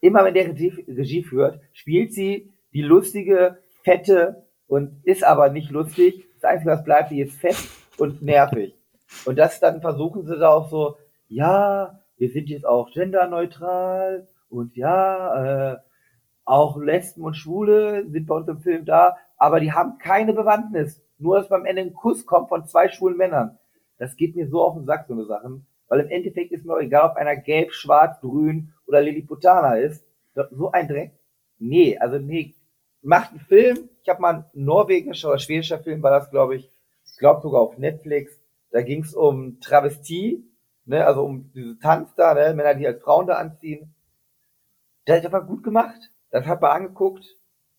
[0.00, 5.70] immer wenn der Regie, Regie führt, spielt sie die lustige, fette und ist aber nicht
[5.70, 6.26] lustig.
[6.34, 7.56] Das Einzige, was bleibt, die ist fett
[7.96, 8.76] und nervig.
[9.24, 14.76] Und das dann versuchen sie da auch so, ja, wir sind jetzt auch genderneutral und
[14.76, 15.78] ja, äh,
[16.44, 21.02] auch Lesben und Schwule sind bei uns im Film da, aber die haben keine Bewandtnis.
[21.18, 23.58] Nur, dass beim Ende ein Kuss kommt von zwei schwulen Männern.
[23.98, 25.66] Das geht mir so auf den Sack, so eine Sachen.
[25.88, 30.04] Weil im Endeffekt ist mir auch egal, ob einer gelb, schwarz, grün oder Lilliputaner ist.
[30.50, 31.12] So ein Dreck.
[31.58, 32.54] Nee, also nee.
[33.02, 33.88] Macht einen Film.
[34.02, 36.70] Ich habe mal ein norwegischer oder schwedischer Film, war das, glaube ich.
[37.06, 38.40] Ich glaube sogar auf Netflix.
[38.70, 40.44] Da ging es um Travestie,
[40.86, 43.94] ne, also um diese Tanz da, ne, Männer, die als Frauen da anziehen.
[45.06, 46.10] Das, das war gut gemacht.
[46.30, 47.24] Das hat man angeguckt,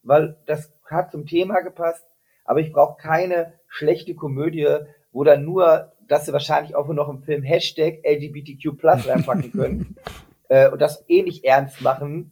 [0.04, 2.06] weil das hat zum Thema gepasst.
[2.46, 4.78] Aber ich brauche keine schlechte Komödie,
[5.12, 9.96] wo dann nur, dass sie wahrscheinlich auch noch im Film Hashtag LGBTQ Plus reinpacken können
[10.50, 12.32] äh, und das eh nicht ernst machen.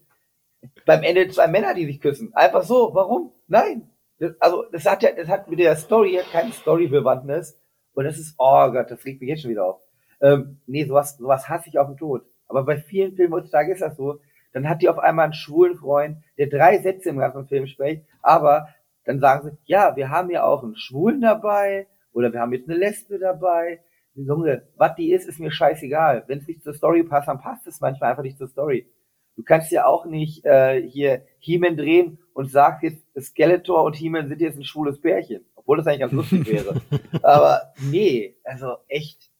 [0.85, 2.33] Beim Ende zwei Männer, die sich küssen.
[2.35, 2.91] Einfach so.
[2.93, 3.33] Warum?
[3.47, 3.89] Nein.
[4.19, 7.59] Das, also das hat ja, das hat mit der Story keine Story-Bewandtnis.
[7.93, 9.81] Und das ist, oh Gott, das regt mich jetzt schon wieder auf.
[10.23, 12.23] Ähm, nee, sowas, sowas hasse ich auf den Tod.
[12.47, 14.19] Aber bei vielen Filmen heutzutage ist das so.
[14.53, 18.05] Dann hat die auf einmal einen schwulen Freund, der drei Sätze im ganzen Film spricht,
[18.21, 18.67] aber
[19.03, 22.69] dann sagen sie, ja, wir haben ja auch einen Schwulen dabei oder wir haben jetzt
[22.69, 23.81] eine Lesbe dabei.
[24.15, 26.23] Junge, was die ist, ist mir scheißegal.
[26.27, 28.87] Wenn es nicht zur Story passt, dann passt es manchmal einfach nicht zur Story.
[29.35, 34.27] Du kannst ja auch nicht äh, hier He-Man drehen und sagst jetzt, Skeletor und He-Man
[34.27, 35.43] sind jetzt ein schwules Pärchen.
[35.55, 36.79] Obwohl das eigentlich ganz lustig wäre.
[37.23, 39.31] Aber nee, also echt,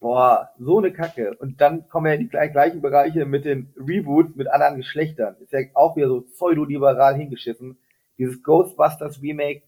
[0.00, 1.34] boah, so eine Kacke.
[1.38, 5.36] Und dann kommen ja in die gleich- gleichen Bereiche mit den Reboots mit anderen Geschlechtern.
[5.40, 7.78] Ist ja auch wieder so pseudoliberal hingeschissen.
[8.16, 9.62] Dieses Ghostbusters Remake,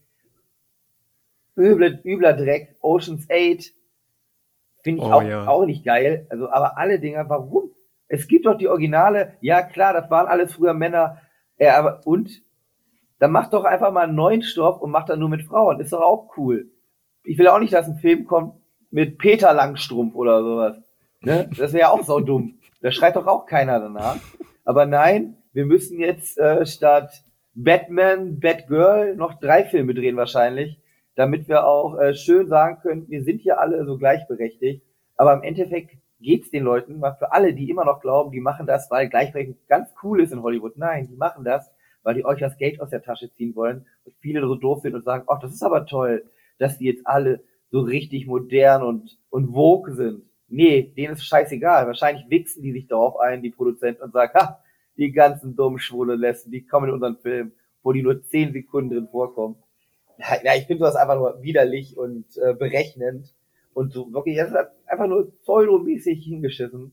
[1.57, 3.73] üble, übler Dreck, Oceans 8,
[4.83, 5.47] finde ich Oh auch, ja.
[5.47, 6.25] auch nicht geil.
[6.29, 7.71] Also, aber alle Dinger, warum?
[8.07, 11.21] Es gibt doch die Originale, ja klar, das waren alles früher Männer,
[11.57, 12.41] ja, aber und?
[13.19, 15.79] Dann mach doch einfach mal einen neuen Stoff und mach dann nur mit Frauen.
[15.79, 16.71] Ist doch auch cool.
[17.23, 18.55] Ich will auch nicht, dass ein Film kommt
[18.91, 20.77] mit Peter Langstrumpf oder sowas.
[21.21, 21.49] Ne?
[21.57, 22.59] Das wäre ja auch so dumm.
[22.81, 24.17] Da schreit doch auch keiner danach.
[24.65, 27.23] Aber nein, wir müssen jetzt äh, statt
[27.53, 30.79] Batman, Batgirl noch drei Filme drehen wahrscheinlich,
[31.15, 34.83] damit wir auch äh, schön sagen können, wir sind hier alle so gleichberechtigt.
[35.17, 38.65] Aber im Endeffekt geht's den Leuten, mal für alle, die immer noch glauben, die machen
[38.65, 40.77] das, weil Gleichberechtigung ganz cool ist in Hollywood.
[40.77, 41.69] Nein, die machen das,
[42.03, 44.95] weil die euch das Geld aus der Tasche ziehen wollen und viele so doof sind
[44.95, 46.23] und sagen, ach, das ist aber toll,
[46.57, 47.41] dass die jetzt alle
[47.71, 50.23] so richtig modern und, und vogue sind.
[50.47, 51.87] Nee, denen ist scheißegal.
[51.87, 54.59] Wahrscheinlich wichsen die sich darauf ein, die Produzenten, und sagen, ha,
[54.97, 58.91] die ganzen dummen schwule Lesben, die kommen in unseren Film, wo die nur zehn Sekunden
[58.91, 59.55] drin vorkommen.
[60.43, 63.33] Ja, ich finde das einfach nur widerlich und äh, berechnend
[63.73, 66.91] und so wirklich, das ist einfach nur pseudomäßig hingeschissen.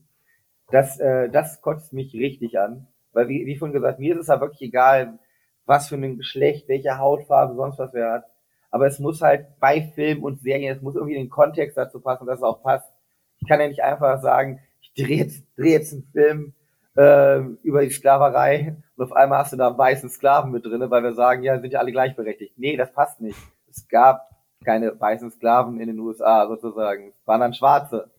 [0.71, 2.87] Das, äh, das kotzt mich richtig an.
[3.11, 5.19] Weil, wie, wie vorhin gesagt, mir ist es ja wirklich egal,
[5.65, 8.25] was für ein Geschlecht, welche Hautfarbe, sonst was wer hat.
[8.71, 11.99] Aber es muss halt bei Film und Serien, es muss irgendwie in den Kontext dazu
[11.99, 12.91] passen, dass es auch passt.
[13.39, 16.53] Ich kann ja nicht einfach sagen, ich drehe jetzt, dreh jetzt einen Film
[16.95, 21.03] äh, über die Sklaverei und auf einmal hast du da weißen Sklaven mit drinne, weil
[21.03, 22.57] wir sagen, ja, sind ja alle gleichberechtigt.
[22.57, 23.37] Nee, das passt nicht.
[23.69, 24.29] Es gab
[24.63, 27.13] keine weißen Sklaven in den USA sozusagen.
[27.19, 28.11] Es waren dann Schwarze.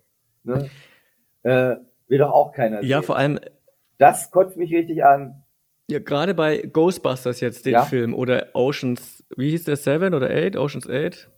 [0.42, 0.70] Ne?
[1.42, 1.76] Äh,
[2.08, 3.06] will doch auch keiner Ja, sehen.
[3.06, 3.38] vor allem,
[3.98, 5.44] Das kotzt mich richtig an.
[5.90, 7.82] Ja, gerade bei Ghostbusters jetzt, den Ja.
[7.82, 10.56] Film, oder Oceans, wie hieß der, Seven oder Eight?
[10.56, 11.28] Oceans Eight?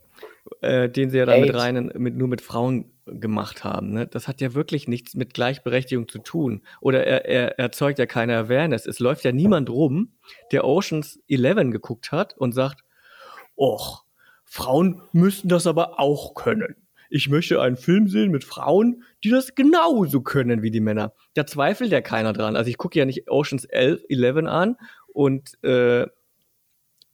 [0.61, 3.91] Äh, den sie ja dann mit reinen, mit, nur mit Frauen gemacht haben.
[3.91, 4.07] Ne?
[4.07, 6.63] Das hat ja wirklich nichts mit Gleichberechtigung zu tun.
[6.81, 8.85] Oder er, er erzeugt ja keine Awareness.
[8.85, 10.13] Es läuft ja niemand rum,
[10.51, 12.83] der Oceans 11 geguckt hat und sagt,
[13.55, 14.03] Och,
[14.45, 16.75] Frauen müssen das aber auch können.
[17.09, 21.13] Ich möchte einen Film sehen mit Frauen, die das genauso können wie die Männer.
[21.35, 22.55] Da zweifelt ja keiner dran.
[22.55, 26.07] Also ich gucke ja nicht Oceans 11, 11 an und äh,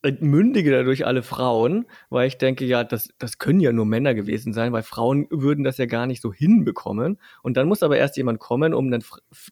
[0.01, 4.53] entmündige dadurch alle Frauen, weil ich denke, ja, das, das können ja nur Männer gewesen
[4.53, 7.19] sein, weil Frauen würden das ja gar nicht so hinbekommen.
[7.43, 9.03] Und dann muss aber erst jemand kommen, um dann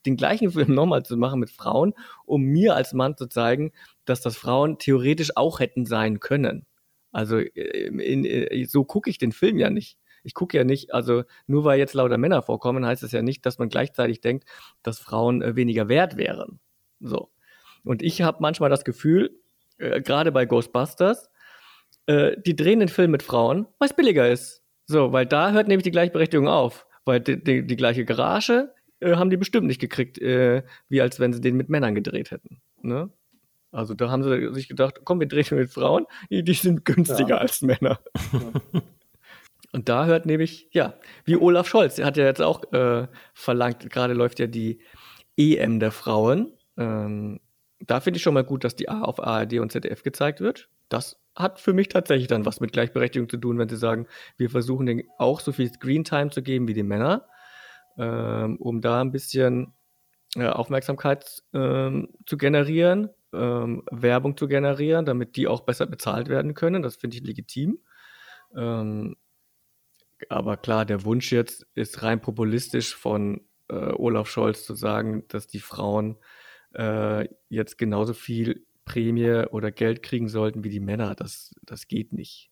[0.05, 1.93] den gleichen Film nochmal zu machen mit Frauen,
[2.25, 3.71] um mir als Mann zu zeigen,
[4.05, 6.65] dass das Frauen theoretisch auch hätten sein können.
[7.11, 9.97] Also äh, in, in, so gucke ich den Film ja nicht.
[10.23, 13.45] Ich gucke ja nicht, also nur weil jetzt lauter Männer vorkommen, heißt es ja nicht,
[13.45, 14.45] dass man gleichzeitig denkt,
[14.83, 16.59] dass Frauen äh, weniger wert wären.
[16.99, 17.29] So.
[17.83, 19.39] Und ich habe manchmal das Gefühl,
[19.77, 21.29] äh, gerade bei Ghostbusters,
[22.07, 24.63] äh, die drehen den Film mit Frauen, weil es billiger ist.
[24.85, 26.85] So, weil da hört nämlich die Gleichberechtigung auf.
[27.05, 31.19] Weil die, die, die gleiche Garage äh, haben die bestimmt nicht gekriegt, äh, wie als
[31.19, 32.61] wenn sie den mit Männern gedreht hätten.
[32.81, 33.09] Ne?
[33.71, 37.35] Also da haben sie sich gedacht, komm, wir drehen mit Frauen, die, die sind günstiger
[37.35, 37.37] Ja.
[37.37, 37.99] als Männer.
[39.73, 40.93] Und da hört nämlich, ja,
[41.25, 44.79] wie Olaf Scholz, der hat ja jetzt auch äh, verlangt, gerade läuft ja die
[45.37, 46.53] EM der Frauen.
[46.77, 47.39] Ähm,
[47.79, 50.69] da finde ich schon mal gut, dass die A auf ARD und ZDF gezeigt wird.
[50.89, 54.49] Das hat für mich tatsächlich dann was mit Gleichberechtigung zu tun, wenn sie sagen, wir
[54.49, 57.27] versuchen denen auch so viel Screentime zu geben wie die Männer,
[57.97, 59.73] ähm, um da ein bisschen
[60.35, 66.53] äh, Aufmerksamkeit ähm, zu generieren, ähm, Werbung zu generieren, damit die auch besser bezahlt werden
[66.53, 66.81] können.
[66.81, 67.79] Das finde ich legitim.
[68.55, 69.15] Ähm,
[70.29, 75.47] aber klar, der Wunsch jetzt ist rein populistisch von äh, Olaf Scholz zu sagen, dass
[75.47, 76.17] die Frauen
[76.73, 81.13] äh, jetzt genauso viel Prämie oder Geld kriegen sollten wie die Männer.
[81.15, 82.49] Das, das geht nicht.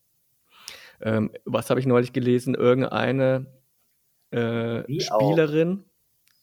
[1.02, 2.56] Ähm, was habe ich neulich gelesen?
[2.56, 3.48] Irgendeine
[4.32, 5.20] äh, Wie auch.
[5.20, 5.86] Spielerin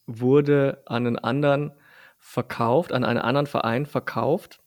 [0.06, 1.72] wurde an einen anderen
[2.18, 4.60] verkauft, an einen anderen Verein verkauft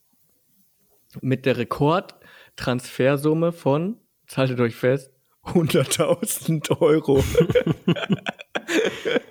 [1.20, 4.00] mit der Rekordtransfersumme von,
[4.34, 5.12] haltet euch fest,
[5.44, 7.22] 100.000 Euro.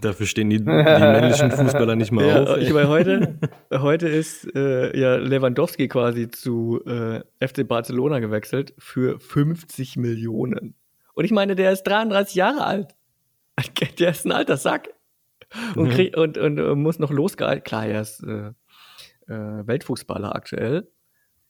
[0.00, 2.58] Dafür stehen die, die männlichen Fußballer nicht mal Ja, auf.
[2.58, 3.38] ich meine, heute,
[3.72, 10.74] heute ist äh, ja Lewandowski quasi zu äh, FC Barcelona gewechselt für 50 Millionen.
[11.14, 12.94] Und ich meine, der ist 33 Jahre alt.
[13.98, 14.90] Der ist ein alter Sack.
[15.76, 15.90] Und, Mhm.
[15.90, 17.62] krieg, und, und, äh, muss noch losgehalten.
[17.64, 18.48] Klar, er ist äh,
[19.28, 20.88] äh, Weltfußballer aktuell,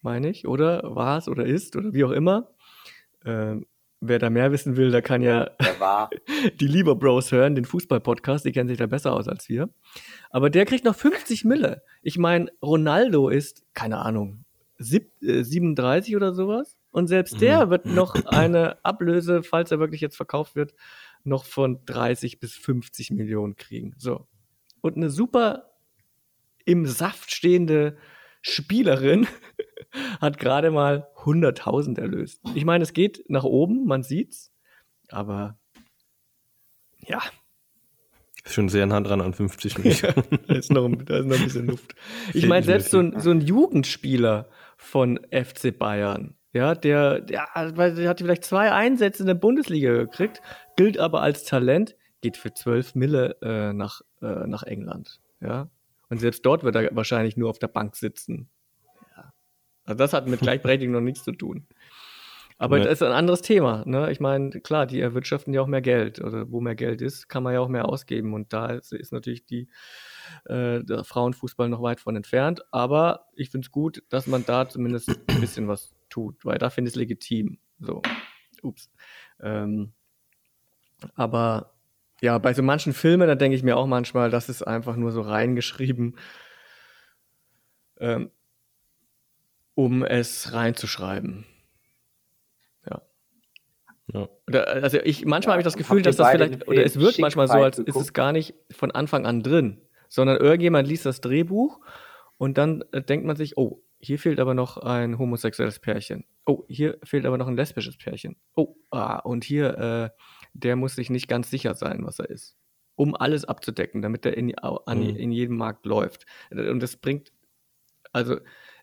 [0.02, 0.82] meine ich, oder?
[0.94, 2.50] War es oder ist oder wie auch immer.
[3.24, 3.66] Ähm,
[4.00, 5.50] wer da mehr wissen will, der kann ja
[6.60, 9.68] die Lieber Bros hören, den Fußball-Podcast, die kennen sich da besser aus als wir.
[10.30, 11.82] Aber der kriegt noch 50 Mille.
[12.02, 14.44] Ich meine, Ronaldo ist, keine Ahnung,
[14.78, 16.76] sieb, äh, 37 oder sowas.
[16.90, 20.72] Und selbst der wird noch eine Ablöse, falls er wirklich jetzt verkauft wird,
[21.24, 23.94] noch von 30 bis 50 Millionen kriegen.
[23.98, 24.26] So.
[24.80, 25.70] Und eine super
[26.64, 27.98] im Saft stehende
[28.48, 29.26] Spielerin
[30.20, 32.40] hat gerade mal 100.000 erlöst.
[32.54, 34.52] Ich meine, es geht nach oben, man sieht's,
[35.08, 35.58] aber
[36.98, 37.20] ja,
[38.44, 40.24] Ist schon sehr nah dran an 50 Millionen.
[40.46, 41.94] da ist noch, ein- da ist noch ein bisschen Luft.
[42.34, 48.08] Ich meine, selbst so ein, so ein Jugendspieler von FC Bayern, ja, der, der, der
[48.08, 50.40] hat vielleicht zwei Einsätze in der Bundesliga gekriegt,
[50.76, 55.68] gilt aber als Talent, geht für 12 Mille äh, nach, äh, nach England, ja.
[56.08, 58.48] Und selbst dort wird er wahrscheinlich nur auf der Bank sitzen.
[59.16, 59.32] Ja.
[59.84, 61.66] Also das hat mit Gleichberechtigung noch nichts zu tun.
[62.58, 62.84] Aber Nee.
[62.84, 63.82] das ist ein anderes Thema.
[63.84, 64.10] Ne?
[64.10, 66.20] Ich meine, klar, die erwirtschaften ja auch mehr Geld.
[66.22, 68.32] Oder wo mehr Geld ist, kann man ja auch mehr ausgeben.
[68.32, 69.68] Und da ist, ist natürlich die,
[70.46, 72.62] äh, der Frauenfußball noch weit von entfernt.
[72.70, 76.70] Aber ich finde es gut, dass man da zumindest ein bisschen was tut, weil da
[76.70, 77.58] finde ich es legitim.
[77.78, 78.00] So,
[78.62, 78.90] ups.
[79.42, 79.92] Ähm,
[81.14, 81.74] aber
[82.20, 85.12] ja, bei so manchen Filmen, da denke ich mir auch manchmal, das ist einfach nur
[85.12, 86.16] so reingeschrieben,
[87.98, 88.30] ähm,
[89.74, 91.44] um es reinzuschreiben.
[92.88, 93.02] Ja.
[94.12, 94.28] Ja.
[94.48, 97.18] Oder, also ich manchmal Ja, habe ich das Gefühl, dass das vielleicht, oder es wird
[97.18, 101.20] manchmal so, als ist es gar nicht von Anfang an drin, sondern irgendjemand liest das
[101.20, 101.80] Drehbuch
[102.38, 106.24] und dann äh, denkt man sich, oh, hier fehlt aber noch ein homosexuelles Pärchen.
[106.46, 108.36] Oh, hier fehlt aber noch ein lesbisches Pärchen.
[108.54, 110.10] Oh, ah, und hier, äh,
[110.62, 112.56] der muss sich nicht ganz sicher sein, was er ist.
[112.94, 115.16] Um alles abzudecken, damit er in, an, Mhm.
[115.16, 116.24] in jedem Markt läuft.
[116.50, 117.30] Und das bringt,
[118.12, 118.38] also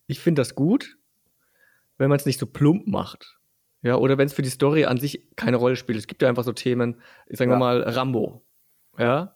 [0.07, 0.97] ich finde das gut,
[1.97, 3.39] wenn man es nicht so plump macht.
[3.81, 5.97] Ja, oder wenn es für die Story an sich keine Rolle spielt.
[5.97, 7.59] Es gibt ja einfach so Themen, sagen wir Ja.
[7.59, 8.43] mal, Rambo.
[8.97, 9.35] Ja.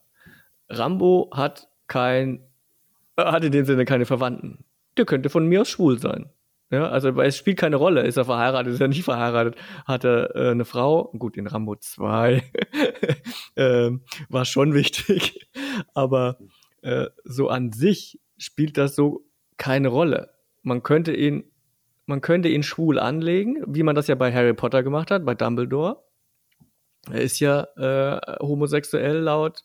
[0.69, 2.43] Rambo hat kein
[3.17, 4.63] hat in dem Sinne keine Verwandten.
[4.95, 6.29] Der könnte von mir aus schwul sein.
[6.69, 8.01] Ja, also weil es spielt keine Rolle.
[8.01, 9.55] Ist er verheiratet, ist er nicht verheiratet?
[9.85, 11.11] Hat er äh, eine Frau?
[11.17, 12.43] Gut, in Rambo 2
[13.55, 15.47] ähm, war schon wichtig.
[15.93, 16.37] Aber
[16.81, 19.25] äh, so an sich spielt das so
[19.55, 20.33] keine Rolle.
[20.61, 21.45] Man könnte ihn,
[22.05, 25.35] man könnte ihn schwul anlegen, wie man das ja bei Harry Potter gemacht hat, bei
[25.35, 26.03] Dumbledore.
[27.09, 29.63] Er ist ja äh, homosexuell laut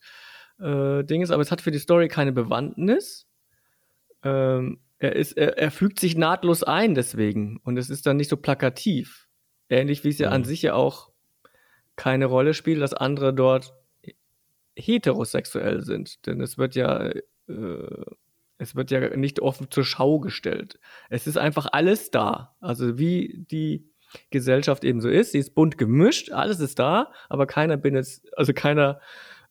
[0.61, 3.27] äh, Dinges, aber es hat für die Story keine Bewandtnis.
[4.23, 8.31] Ähm, er, ist, er, er fügt sich nahtlos ein deswegen und es ist dann nicht
[8.31, 9.27] so plakativ.
[9.69, 10.35] Ähnlich wie es ja mhm.
[10.35, 11.11] an sich ja auch
[11.97, 13.75] keine Rolle spielt, dass andere dort
[14.77, 16.25] heterosexuell sind.
[16.27, 18.05] Denn es wird ja, äh,
[18.59, 20.79] es wird ja nicht offen zur Schau gestellt.
[21.11, 22.55] Es ist einfach alles da.
[22.61, 23.91] Also wie die
[24.31, 28.27] Gesellschaft eben so ist, sie ist bunt gemischt, alles ist da, aber keiner bin jetzt,
[28.39, 29.01] also keiner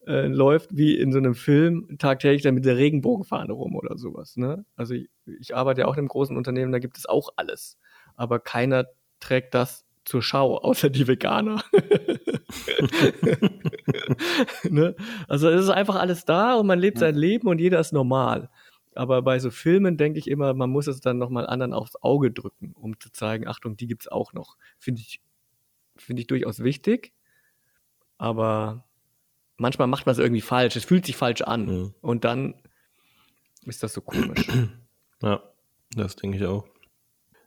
[0.08, 4.38] äh, läuft wie in so einem Film tagtäglich dann mit der Regenbogenfahne rum oder sowas.
[4.38, 4.66] Ne?
[4.76, 7.78] Also ich, ich arbeite ja auch in einem großen Unternehmen, da gibt es auch alles.
[8.16, 8.88] Aber keiner
[9.20, 11.64] trägt das zur Schau, außer die Veganer.
[14.70, 14.96] ne?
[15.28, 18.50] Also es ist einfach alles da und man lebt sein Leben und jeder ist normal.
[18.94, 22.32] Aber bei so Filmen denke ich immer, man muss es dann nochmal anderen aufs Auge
[22.32, 24.58] drücken, um zu zeigen, Achtung, die gibt es auch noch.
[24.80, 25.22] Finde ich,
[25.96, 27.14] finde ich durchaus wichtig.
[28.18, 28.84] Aber
[29.62, 30.76] manchmal macht man es irgendwie falsch.
[30.76, 31.66] Es fühlt sich falsch an.
[31.66, 31.94] Mhm.
[32.02, 32.56] Und dann
[33.66, 34.48] ist das so komisch.
[35.24, 35.40] Ja,
[35.96, 36.66] das denke ich auch.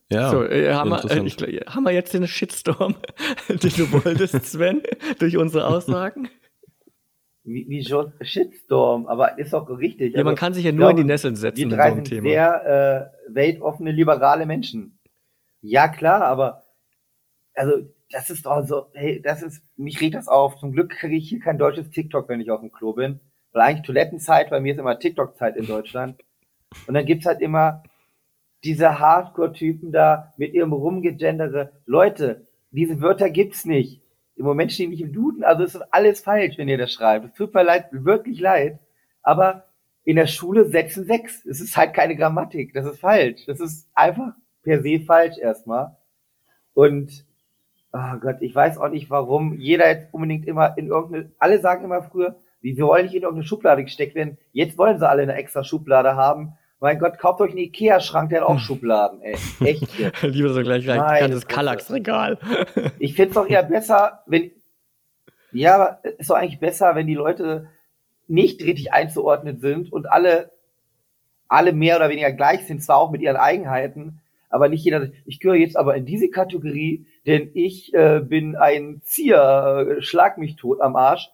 [0.08, 1.36] Ja, so, äh, haben, wir, äh, ich,
[1.66, 2.94] haben wir jetzt den Shitstorm,
[3.48, 4.80] den du wolltest, Sven,
[5.18, 6.28] durch unsere Aussagen?
[7.42, 10.12] Wie, wie schon Shitstorm, aber ist doch richtig.
[10.12, 11.68] Ja, also, man kann sich ja nur glaube, in die Nesseln setzen.
[11.68, 12.28] Wir drei sind Thema.
[12.28, 15.00] sehr äh, weltoffene, liberale Menschen.
[15.62, 16.62] Ja, klar, aber
[17.54, 20.56] also das ist doch so, hey, das ist, mich regt das auf.
[20.56, 23.20] Zum Glück kriege ich hier kein deutsches TikTok, wenn ich auf dem Klo bin.
[23.52, 26.20] Weil eigentlich Toilettenzeit, bei mir ist immer TikTok-Zeit in Deutschland.
[26.86, 27.82] Und dann gibt's halt immer
[28.64, 31.72] diese Hardcore-Typen da mit ihrem Rumgegendere.
[31.86, 34.02] Leute, diese Wörter gibt's nicht.
[34.36, 37.26] Im Moment stehen nicht im Duden, also ist alles falsch, wenn ihr das schreibt.
[37.26, 38.80] Es tut mir leid, wirklich leid.
[39.22, 39.66] Aber
[40.02, 41.44] in der Schule setzen sechs.
[41.46, 42.74] Es ist halt keine Grammatik.
[42.74, 43.46] Das ist falsch.
[43.46, 45.96] Das ist einfach per se falsch erstmal.
[46.74, 47.24] Und
[47.94, 51.84] oh Gott, ich weiß auch nicht, warum jeder jetzt unbedingt immer in irgendeine, alle sagen
[51.84, 54.38] immer früher, wir wollen nicht in irgendeine Schublade gesteckt werden.
[54.52, 56.54] Jetzt wollen sie alle eine extra Schublade haben.
[56.80, 58.60] Mein Gott, kauft euch einen Ikea-Schrank, der hat auch hm.
[58.60, 59.36] Schubladen, ey.
[59.60, 60.22] Echt jetzt.
[60.22, 62.38] Lieber so gleich ein ganzes Kallax-Regal.
[62.98, 64.50] ich find's doch eher besser, wenn,
[65.52, 67.68] ja, ist doch eigentlich besser, wenn die Leute
[68.26, 70.50] nicht richtig einzuordnen sind und alle,
[71.48, 74.20] alle mehr oder weniger gleich sind, zwar auch mit ihren Eigenheiten,
[74.54, 79.00] aber nicht jeder, ich gehöre jetzt aber in diese Kategorie, denn ich äh, bin ein
[79.02, 81.28] Zier, äh, schlag mich tot am Arsch.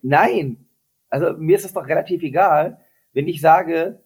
[0.00, 0.64] Nein,
[1.10, 2.80] also mir ist es doch relativ egal,
[3.12, 4.00] wenn ich sage,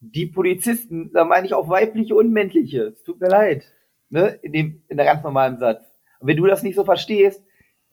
[0.00, 2.88] die Polizisten, da meine ich auch weibliche und männliche.
[2.88, 3.72] Es tut mir leid,
[4.10, 5.84] ne, in dem, in der ganz normalen Satz.
[6.18, 7.40] Und wenn du das nicht so verstehst,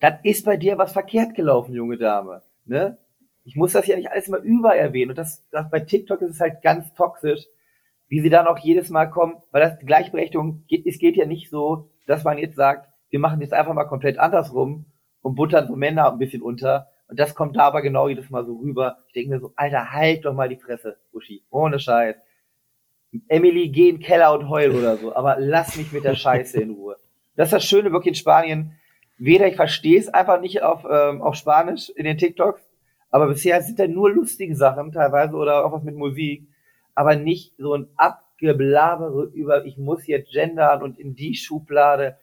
[0.00, 2.98] dann ist bei dir was verkehrt gelaufen, junge Dame, ne?
[3.44, 5.10] Ich muss das ja nicht alles immer über erwähnen.
[5.10, 7.46] Und das, das bei TikTok ist es halt ganz toxisch,
[8.14, 11.50] wie sie dann auch jedes Mal kommen, weil das Gleichberechtigung geht, es geht ja nicht
[11.50, 14.86] so, dass man jetzt sagt, wir machen jetzt einfach mal komplett andersrum
[15.20, 16.86] und buttern so Männer ein bisschen unter.
[17.08, 18.98] Und das kommt da aber genau jedes Mal so rüber.
[19.08, 21.42] Ich denke mir so, Alter, halt doch mal die Fresse, Uschi.
[21.50, 22.14] Ohne Scheiß.
[23.26, 25.12] Emily, geh in den Keller und heul oder so.
[25.16, 26.96] Aber lass mich mit der Scheiße in Ruhe.
[27.34, 28.78] Das ist das Schöne wirklich in Spanien.
[29.18, 32.62] Weder ich verstehe es einfach nicht auf, ähm, auf Spanisch in den TikToks,
[33.10, 36.46] aber bisher sind da nur lustige Sachen teilweise oder auch was mit Musik
[36.94, 42.16] aber nicht so ein Abgeblabere über, ich muss jetzt gendern und in die Schublade.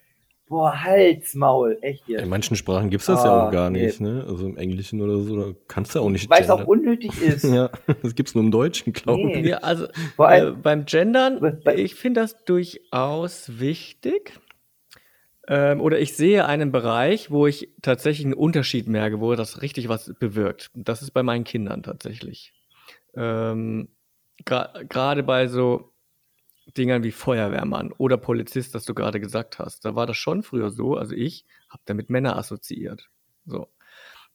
[0.47, 2.23] Boah, Halsmaul, echt jetzt.
[2.23, 4.09] In manchen Sprachen gibt's das oh, ja auch ah, gar nicht, nee.
[4.09, 4.25] ne?
[4.27, 7.45] Also im Englischen oder so, da kannst du auch nicht Weil es auch unnötig ist.
[7.45, 7.69] ja,
[8.01, 9.39] das gibt's nur im Deutschen, glaube nee.
[9.39, 9.45] ich.
[9.45, 9.85] Ja, also
[10.17, 14.33] äh, beim Gendern, ich finde das durchaus wichtig.
[15.47, 19.89] Ähm, oder ich sehe einen Bereich, wo ich tatsächlich einen Unterschied merke, wo das richtig
[19.89, 20.69] was bewirkt.
[20.75, 22.53] Das ist bei meinen Kindern tatsächlich.
[23.15, 23.89] Ähm,
[24.45, 25.91] gerade bei so
[26.77, 30.69] Dingern wie Feuerwehrmann oder Polizist, das du gerade gesagt hast, da war das schon früher
[30.69, 30.95] so.
[30.95, 33.09] Also ich habe damit Männer assoziiert.
[33.45, 33.67] So.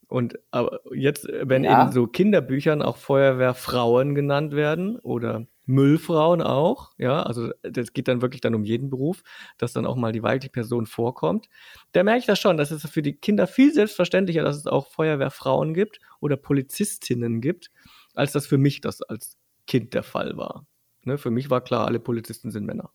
[0.09, 1.87] Und aber jetzt, wenn ja.
[1.87, 8.23] in so Kinderbüchern auch Feuerwehrfrauen genannt werden oder Müllfrauen auch, ja, also das geht dann
[8.23, 9.25] wirklich dann um jeden Beruf,
[9.59, 11.49] dass dann auch mal die weibliche Person vorkommt.
[11.91, 14.87] Da merke ich das schon, dass es für die Kinder viel selbstverständlicher, dass es auch
[14.87, 17.73] Feuerwehrfrauen gibt oder Polizistinnen gibt,
[18.15, 19.37] als das für mich das als
[19.67, 20.67] Kind der Fall war.
[21.03, 22.91] Ne, für mich war klar, alle Polizisten sind Männer.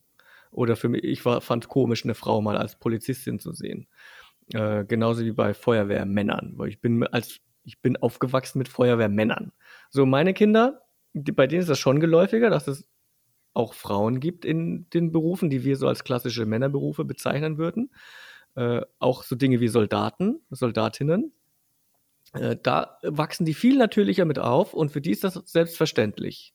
[0.51, 3.87] Oder für mich, ich fand komisch, eine Frau mal als Polizistin zu sehen.
[4.53, 9.51] Äh, genauso wie bei Feuerwehrmännern, weil ich bin als ich bin aufgewachsen mit Feuerwehrmännern.
[9.89, 10.81] So meine Kinder,
[11.13, 12.87] die, bei denen ist das schon geläufiger, dass es
[13.53, 17.91] auch Frauen gibt in den Berufen, die wir so als klassische Männerberufe bezeichnen würden.
[18.55, 21.33] Äh, auch so Dinge wie Soldaten, Soldatinnen.
[22.33, 26.53] Äh, da wachsen die viel natürlicher mit auf und für die ist das selbstverständlich.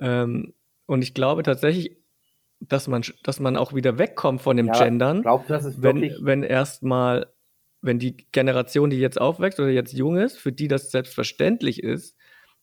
[0.00, 0.54] Ähm,
[0.86, 1.96] und ich glaube tatsächlich,
[2.60, 7.32] dass man, dass man auch wieder wegkommt von dem ja, Gendern, ist wenn, wenn erstmal,
[7.80, 12.16] wenn die Generation, die jetzt aufwächst oder jetzt jung ist, für die das selbstverständlich ist,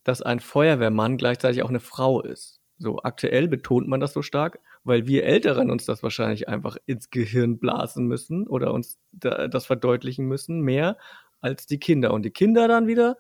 [0.03, 2.61] dass ein Feuerwehrmann gleichzeitig auch eine Frau ist.
[2.77, 7.09] So aktuell betont man das so stark, weil wir Älteren uns das wahrscheinlich einfach ins
[7.09, 10.97] Gehirn blasen müssen oder uns da, das verdeutlichen müssen, mehr
[11.41, 12.14] als die Kinder.
[12.14, 13.18] Und die Kinder dann wieder,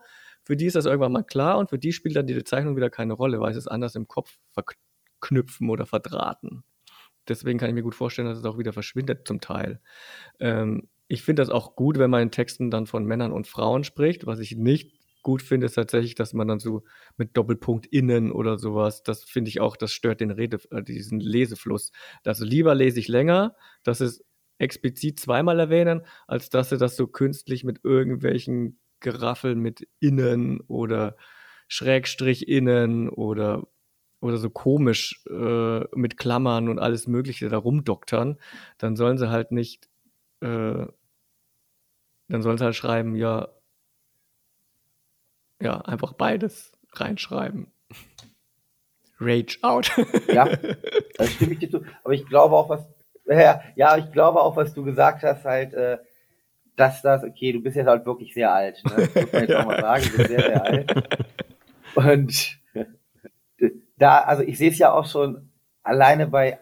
[0.47, 2.89] für die ist das irgendwann mal klar und für die spielt dann die Zeichnung wieder
[2.89, 6.63] keine Rolle, weil sie es anders im Kopf verknüpfen oder verdrahten.
[7.27, 9.81] Deswegen kann ich mir gut vorstellen, dass es auch wieder verschwindet zum Teil.
[10.39, 13.83] Ähm, ich finde das auch gut, wenn man in Texten dann von Männern und Frauen
[13.83, 14.25] spricht.
[14.25, 16.85] Was ich nicht gut finde, ist tatsächlich, dass man dann so
[17.17, 21.19] mit Doppelpunkt innen oder sowas, das finde ich auch, das stört den Rede, äh, diesen
[21.19, 21.91] Lesefluss.
[22.23, 23.53] Also lieber lese ich länger,
[23.83, 24.23] dass es
[24.59, 31.15] explizit zweimal erwähnen, als dass sie das so künstlich mit irgendwelchen Geraffeln mit innen oder
[31.67, 33.67] Schrägstrich innen oder
[34.19, 38.39] oder so komisch äh, mit Klammern und alles Mögliche da rumdoktern,
[38.77, 39.89] dann sollen sie halt nicht,
[40.41, 40.85] äh,
[42.27, 43.49] dann sollen sie halt schreiben, ja,
[45.61, 47.71] ja, einfach beides reinschreiben.
[49.19, 49.91] Rage out.
[50.27, 50.47] ja,
[51.17, 51.83] das stimme ich dir zu.
[52.03, 52.87] Aber ich glaube auch, was,
[53.25, 55.97] ja, ich glaube auch, was du gesagt hast, halt, äh,
[56.77, 58.93] dass das, okay, du bist jetzt halt wirklich sehr alt, ne?
[58.95, 61.27] Das muss man jetzt auch mal sagen, du bist sehr, sehr alt.
[61.95, 62.59] Und
[63.97, 65.49] da, also ich sehe es ja auch schon
[65.83, 66.59] alleine bei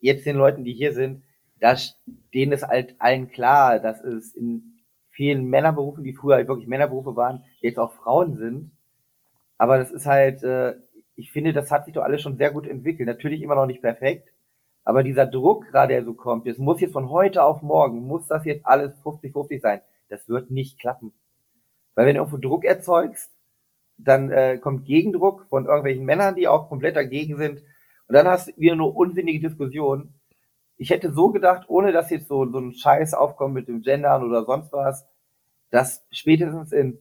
[0.00, 1.24] jetzt den Leuten, die hier sind,
[1.60, 1.76] da
[2.34, 7.16] denen ist halt allen klar, dass es in vielen Männerberufen, die früher halt wirklich Männerberufe
[7.16, 8.72] waren, jetzt auch Frauen sind.
[9.56, 10.74] Aber das ist halt, äh,
[11.16, 13.06] ich finde, das hat sich doch alles schon sehr gut entwickelt.
[13.06, 14.28] Natürlich immer noch nicht perfekt,
[14.84, 18.26] aber dieser Druck gerade, der so kommt, es muss jetzt von heute auf morgen, muss
[18.28, 19.80] das jetzt alles 50-50 sein.
[20.08, 21.12] Das wird nicht klappen.
[21.94, 23.30] Weil wenn du irgendwo Druck erzeugst,
[23.96, 27.62] dann äh, kommt Gegendruck von irgendwelchen Männern, die auch komplett dagegen sind.
[28.08, 30.14] Und dann hast du wieder nur unsinnige Diskussionen.
[30.76, 34.24] Ich hätte so gedacht, ohne dass jetzt so, so ein Scheiß aufkommt mit dem Gendern
[34.24, 35.06] oder sonst was,
[35.70, 36.98] dass spätestens in,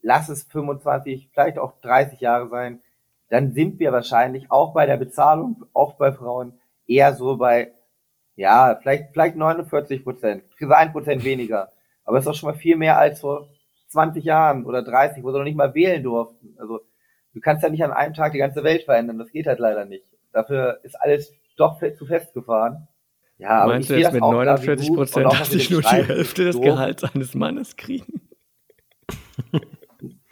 [0.00, 2.80] lass es 25, vielleicht auch 30 Jahre sein,
[3.28, 6.52] dann sind wir wahrscheinlich auch bei der Bezahlung, auch bei Frauen,
[6.86, 7.72] eher so bei,
[8.36, 11.72] ja, vielleicht, vielleicht 49 Prozent, ein Prozent weniger.
[12.04, 13.48] Aber es ist doch schon mal viel mehr als vor
[13.88, 16.56] 20 Jahren oder 30, wo sie noch nicht mal wählen durften.
[16.58, 16.80] Also
[17.34, 19.18] du kannst ja nicht an einem Tag die ganze Welt verändern.
[19.18, 20.06] Das geht halt leider nicht.
[20.32, 22.88] Dafür ist alles doch zu festgefahren.
[23.38, 27.04] Ja, aber Meinst du jetzt mit 49 Prozent, dass ich nur die Hälfte des Gehalts
[27.04, 28.22] eines Mannes kriegen?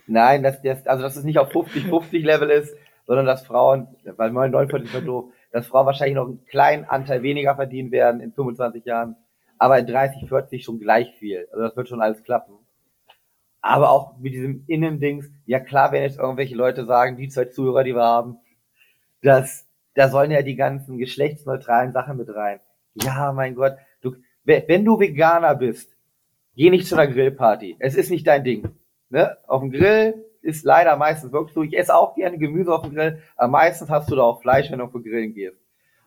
[0.06, 2.74] Nein, dass das, also dass es nicht auf 50-50 Level ist,
[3.06, 7.54] sondern dass Frauen, weil 49 ist doof, dass Frauen wahrscheinlich noch einen kleinen Anteil weniger
[7.54, 9.16] verdienen werden in 25 Jahren,
[9.58, 11.48] aber in 30, 40 schon gleich viel.
[11.50, 12.54] Also das wird schon alles klappen
[13.64, 17.82] aber auch mit diesem Innendings, ja klar, wenn jetzt irgendwelche Leute sagen, die zwei Zuhörer,
[17.82, 18.36] die wir haben,
[19.22, 22.60] dass da sollen ja die ganzen geschlechtsneutralen Sachen mit rein.
[22.92, 25.96] Ja, mein Gott, du, wenn du Veganer bist,
[26.54, 27.76] geh nicht zu einer Grillparty.
[27.78, 28.68] Es ist nicht dein Ding.
[29.08, 29.38] Ne?
[29.46, 31.62] Auf dem Grill ist leider meistens wirklich so.
[31.62, 34.70] Ich esse auch gerne Gemüse auf dem Grill, aber meistens hast du da auch Fleisch,
[34.70, 35.56] wenn du auf den Grillen gehst.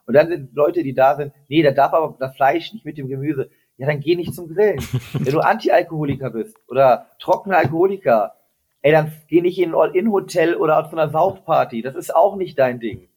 [0.06, 2.98] Und dann sind Leute, die da sind, nee, da darf aber das Fleisch nicht mit
[2.98, 4.80] dem Gemüse ja, dann geh nicht zum Grillen.
[5.14, 8.36] Wenn du Anti-Alkoholiker bist oder trockener Alkoholiker,
[8.82, 11.82] ey, dann geh nicht in ein All-In-Hotel oder zu einer Saufparty.
[11.84, 13.08] Das ist auch nicht dein Ding.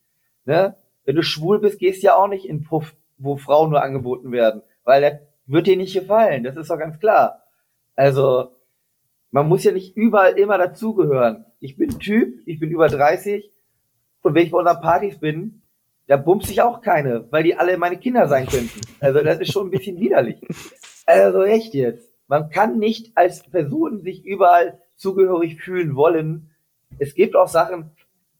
[0.44, 0.76] Ne?
[1.04, 4.32] Wenn du schwul bist, gehst du ja auch nicht in Puff, wo Frauen nur angeboten
[4.32, 5.14] werden, weil das
[5.46, 6.44] wird dir nicht gefallen.
[6.44, 7.42] Das ist doch ganz klar.
[7.96, 8.52] Also,
[9.30, 11.44] man muss ja nicht überall immer dazugehören.
[11.60, 13.50] Ich bin Typ, ich bin über 30
[14.22, 15.62] und wenn ich bei unseren Partys bin,
[16.06, 18.80] da bumst ich auch keine, weil die alle meine Kinder sein könnten.
[18.98, 20.40] Also das ist schon ein bisschen widerlich.
[21.06, 22.10] Also echt jetzt.
[22.26, 26.50] Man kann nicht als Person sich überall zugehörig fühlen wollen.
[26.98, 27.90] Es gibt auch Sachen,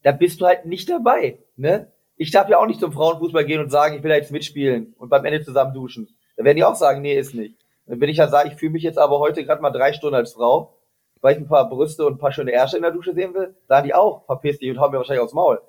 [0.03, 1.39] da bist du halt nicht dabei.
[1.57, 1.89] Ne?
[2.17, 4.95] Ich darf ja auch nicht zum Frauenfußball gehen und sagen, ich will da jetzt mitspielen
[4.99, 6.09] und beim Ende zusammen duschen.
[6.37, 7.57] Da werden die auch sagen, nee, ist nicht.
[7.87, 10.17] Und wenn ich ja sage, ich fühle mich jetzt aber heute gerade mal drei Stunden
[10.17, 10.77] als Frau,
[11.20, 13.55] weil ich ein paar Brüste und ein paar schöne Ärsche in der Dusche sehen will,
[13.68, 15.60] sagen die auch, verpiss dich und hauen mir wahrscheinlich aufs Maul.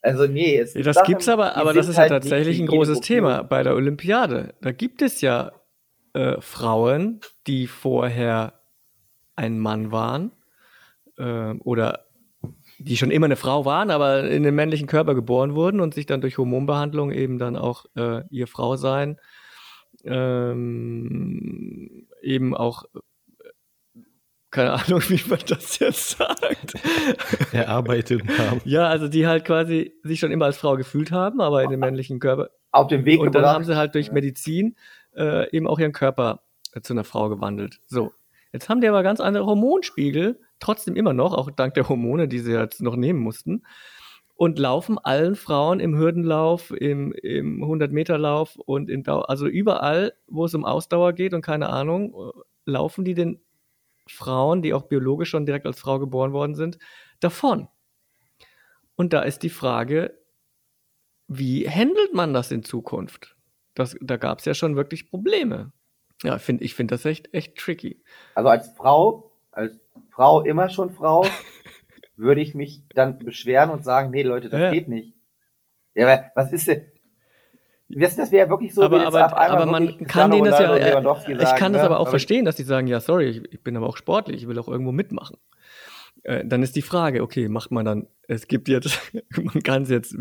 [0.00, 3.00] Also nee, es das Sachen, gibt's aber, aber das ist halt ja tatsächlich ein großes
[3.00, 4.54] Thema bei der Olympiade.
[4.60, 5.52] Da gibt es ja
[6.14, 8.54] äh, Frauen, die vorher
[9.34, 10.32] ein Mann waren
[11.16, 12.04] äh, oder
[12.78, 16.06] die schon immer eine Frau waren, aber in den männlichen Körper geboren wurden und sich
[16.06, 19.18] dann durch Hormonbehandlung eben dann auch äh, ihr Frau sein
[20.04, 22.84] ähm, eben auch
[24.50, 26.74] keine Ahnung, wie man das jetzt sagt.
[27.52, 28.60] Erarbeitet haben.
[28.64, 31.80] Ja, also die halt quasi sich schon immer als Frau gefühlt haben, aber in den
[31.80, 32.50] männlichen Körper.
[32.70, 34.76] Auf dem Weg Und dann haben sie halt durch Medizin
[35.16, 36.42] äh, eben auch ihren Körper
[36.72, 37.80] äh, zu einer Frau gewandelt.
[37.86, 38.12] So.
[38.52, 42.38] Jetzt haben die aber ganz andere Hormonspiegel, trotzdem immer noch, auch dank der Hormone, die
[42.38, 43.62] sie jetzt noch nehmen mussten,
[44.34, 50.54] und laufen allen Frauen im Hürdenlauf, im, im 100-Meter-Lauf und in also überall, wo es
[50.54, 53.40] um Ausdauer geht und keine Ahnung, äh, laufen die den
[54.08, 56.78] Frauen, die auch biologisch schon direkt als Frau geboren worden sind,
[57.20, 57.68] davon.
[58.96, 60.18] Und da ist die Frage,
[61.28, 63.36] wie handelt man das in Zukunft?
[63.74, 65.72] Das, da gab es ja schon wirklich Probleme.
[66.24, 68.02] Ja, find, ich finde das echt, echt tricky.
[68.34, 69.78] Also als Frau, als
[70.10, 71.24] Frau immer schon Frau,
[72.16, 74.70] würde ich mich dann beschweren und sagen, nee Leute, das Ja.
[74.70, 75.14] geht nicht.
[75.94, 76.86] Ja, aber was ist denn?
[77.90, 80.76] Das, das wäre wirklich so, aber aber, auf einmal aber man kann denen das ja,
[80.76, 81.86] äh, ich kann das ne?
[81.86, 84.48] aber auch verstehen, dass die sagen, ja, sorry, ich, ich bin aber auch sportlich, ich
[84.48, 85.38] will auch irgendwo mitmachen.
[86.22, 89.00] Äh, dann ist die Frage, okay, macht man dann, es gibt jetzt,
[89.42, 90.16] man kann es jetzt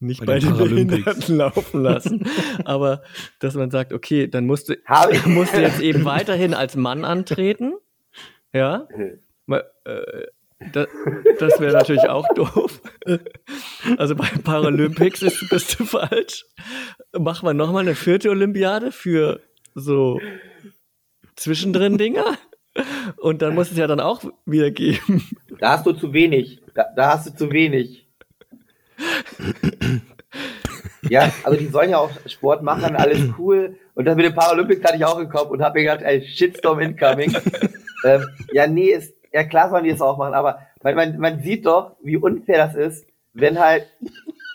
[0.00, 0.86] nicht Bei bei, den den.
[0.86, 2.26] Behinderten laufen lassen,
[2.64, 3.02] aber
[3.38, 4.76] dass man sagt, okay, dann musst du,
[5.26, 7.74] musst du jetzt eben weiterhin als Mann antreten,
[8.52, 8.88] ja,
[9.46, 10.26] Mal, äh,
[10.72, 10.86] da,
[11.38, 12.80] das wäre natürlich auch doof.
[13.98, 16.46] Also bei Paralympics ist, bist du falsch.
[17.12, 19.40] Machen wir nochmal eine vierte Olympiade für
[19.74, 20.20] so
[21.36, 22.38] zwischendrin Dinger.
[23.18, 25.22] Und dann muss es ja dann auch wieder geben.
[25.60, 26.60] Da hast du zu wenig.
[26.74, 28.08] Da, da hast du zu wenig.
[31.08, 33.76] ja, also die sollen ja auch Sport machen, alles cool.
[33.94, 36.80] Und das mit den Paralympics hatte ich auch Kopf und habe mir gedacht, ey, Shitstorm
[36.80, 37.34] incoming.
[38.04, 41.40] ähm, ja, nee, ist, ja klar sollen die es auch machen, aber man, man, man
[41.40, 43.86] sieht doch, wie unfair das ist, wenn halt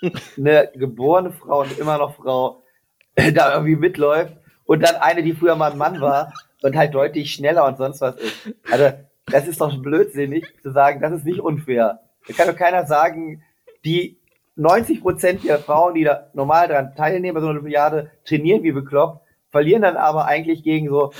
[0.38, 2.62] eine geborene Frau und immer noch Frau
[3.34, 4.32] da irgendwie mitläuft
[4.64, 6.32] und dann eine, die früher mal ein Mann war
[6.62, 8.54] und halt deutlich schneller und sonst was ist.
[8.70, 8.90] Also,
[9.26, 12.00] das ist doch blödsinnig zu sagen, das ist nicht unfair.
[12.26, 13.42] Da kann doch keiner sagen,
[13.84, 14.18] die
[14.56, 18.72] 90 Prozent der Frauen, die da normal daran teilnehmen bei so einer Olympiade, trainieren wie
[18.72, 19.20] bekloppt,
[19.50, 21.12] verlieren dann aber eigentlich gegen so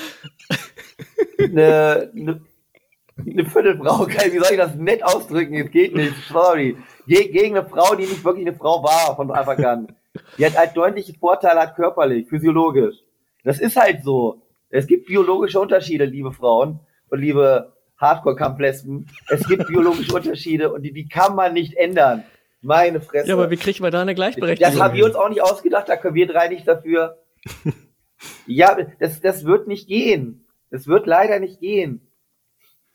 [1.39, 2.41] eine, eine,
[3.27, 4.07] eine Viertelfrau.
[4.07, 5.55] Wie soll ich das nett ausdrücken?
[5.55, 6.77] Es geht nicht, sorry.
[7.07, 9.97] Ge gegen eine Frau, die nicht wirklich eine Frau war von Anfang an.
[10.39, 12.97] Die hat halt deutliche Vorteile, hat körperlich, physiologisch.
[13.45, 14.43] Das ist halt so.
[14.69, 19.07] Es gibt biologische Unterschiede, liebe Frauen und liebe Hardcore-Kampflesben.
[19.29, 22.25] Es gibt biologische Unterschiede und die, die kann man nicht ändern.
[22.63, 23.29] Meine Fresse.
[23.29, 24.73] Ja, aber wie kriegen wir da eine Gleichberechtigung?
[24.73, 27.19] Das haben wir uns auch nicht ausgedacht, da können wir drei nicht dafür.
[28.47, 30.47] ja, das, das wird nicht gehen.
[30.71, 32.10] Das wird leider nicht gehen.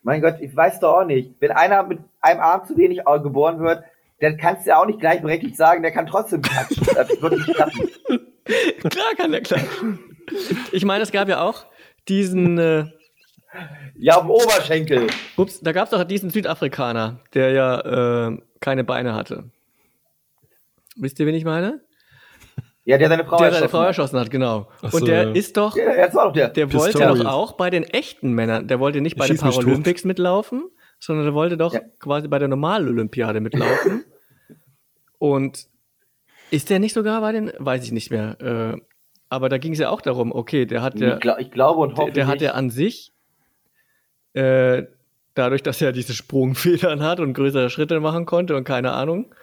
[0.05, 1.31] Mein Gott, ich weiß doch auch nicht.
[1.39, 3.83] Wenn einer mit einem Arm zu wenig geboren wird,
[4.19, 6.85] dann kannst du ja auch nicht gleichberechtigt sagen, der kann trotzdem klatschen.
[6.93, 7.89] Das wird nicht klappen.
[8.91, 9.99] Klar kann der klatschen.
[10.71, 11.65] Ich meine, es gab ja auch
[12.07, 12.85] diesen, äh,
[13.95, 15.07] Ja, auf dem Oberschenkel.
[15.37, 19.45] ups, da gab es doch diesen Südafrikaner, der ja äh, keine Beine hatte.
[20.95, 21.81] Wisst ihr, wen ich meine?
[22.87, 23.87] Ja, der seine Frau der seine erschossen Frau hat.
[23.87, 24.67] erschossen hat, genau.
[24.81, 25.31] So, Und der ja.
[25.31, 26.49] ist doch, Ja, war doch der.
[26.49, 29.37] der wollte doch auch bei den echten Männern, der wollte nicht bei den.
[29.37, 31.81] Paralympics mitlaufen, sondern der wollte doch Ja.
[31.99, 34.03] quasi bei der Normalen-Olympiade mitlaufen.
[35.17, 35.65] Und
[36.51, 38.81] ist der nicht sogar bei den, weiß ich nicht mehr, äh,
[39.29, 41.79] aber da ging es ja auch darum, okay, der hat ja, ich, glaub, ich glaube
[41.81, 43.13] und hoffe der, der hat ja an sich,
[44.33, 44.83] äh,
[45.33, 49.33] dadurch, dass er diese Sprungfedern hat und größere Schritte machen konnte und keine Ahnung,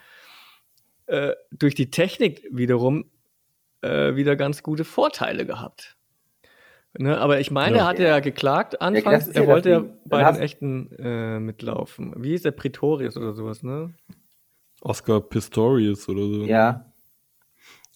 [1.06, 3.06] äh, durch die Technik wiederum
[3.82, 5.96] äh, wieder ganz gute Vorteile gehabt.
[6.98, 7.82] Ne, aber ich meine, Ja.
[7.84, 12.12] er hatte ja geklagt anfangs, ist er wollte ja bei den echten äh, mitlaufen.
[12.22, 13.94] Wie hieß der Pretorius oder sowas, ne?
[14.82, 16.44] Oscar Pistorius oder so.
[16.44, 16.84] Ja.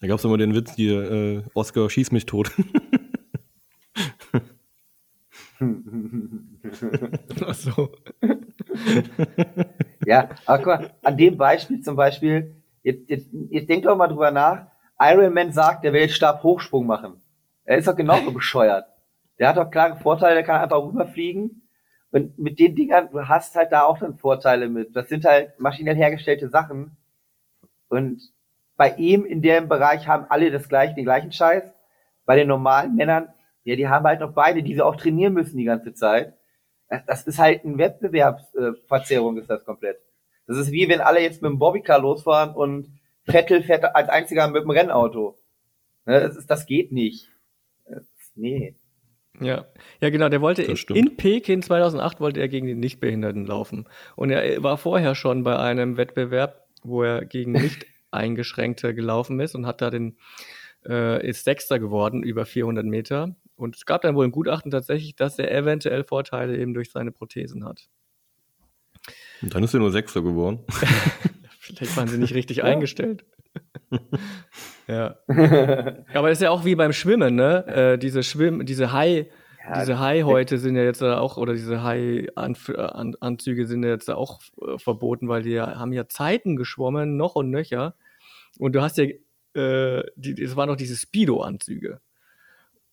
[0.00, 2.50] Da gab es immer den Witz hier, äh, Oscar schieß mich tot.
[7.46, 7.90] Ach so.
[10.04, 14.08] Ja, aber guck mal, an dem Beispiel zum Beispiel, jetzt, jetzt, jetzt denkt doch mal
[14.08, 14.66] drüber nach.
[14.98, 17.22] Iron Man sagt, der will jetzt Stabhochsprung machen.
[17.64, 18.86] Er ist doch genauso bescheuert.
[19.38, 21.62] Der hat doch klare Vorteile, der kann einfach rüberfliegen.
[22.10, 24.96] Und mit den Dingern, du hast halt da auch dann Vorteile mit.
[24.96, 26.96] Das sind halt maschinell hergestellte Sachen.
[27.88, 28.22] Und
[28.76, 31.64] bei ihm in dem Bereich haben alle das gleiche, den gleichen Scheiß.
[32.24, 33.28] Bei den normalen Männern,
[33.64, 36.34] ja, die haben halt noch beide, die sie auch trainieren müssen die ganze Zeit.
[36.88, 39.98] Das, das ist halt ein Wettbewerbsverzerrung, ist das komplett.
[40.46, 42.88] Das ist wie wenn alle jetzt mit dem Bobbycar losfahren und
[43.26, 45.38] Vettel fährt als einziger mit dem Rennauto.
[46.06, 47.28] Ne, Das, ist, das geht nicht.
[47.88, 48.04] Das,
[48.34, 48.76] nee.
[49.40, 49.66] Ja.
[50.00, 50.28] ja, genau.
[50.28, 53.88] Der wollte in, in Peking 2008 wollte er gegen die Nichtbehinderten laufen.
[54.14, 59.66] Und er war vorher schon bei einem Wettbewerb, wo er gegen Nicht-Eingeschränkte gelaufen ist und
[59.66, 60.16] hat da den,
[60.86, 63.36] äh, ist Sechster geworden über 400 Meter.
[63.56, 67.10] Und es gab dann wohl ein Gutachten tatsächlich, dass er eventuell Vorteile eben durch seine
[67.10, 67.88] Prothesen hat.
[69.42, 70.60] Und dann ist er nur Sechster geworden.
[71.66, 73.24] Vielleicht waren sie nicht richtig eingestellt.
[74.86, 75.16] ja.
[76.14, 77.66] Aber das ist ja auch wie beim Schwimmen, ne?
[77.66, 79.28] Äh, diese Schwimm, diese Hai,
[79.66, 84.40] Ja, diese Hai-Häute sind ja jetzt äh, auch, oder diese Hai-Anzüge sind ja jetzt auch
[84.62, 87.94] äh, verboten, weil die ja, haben ja Zeiten geschwommen, noch und nöcher.
[88.58, 89.04] Und du hast ja,
[89.54, 92.00] äh, die, es waren noch diese Speedo-Anzüge.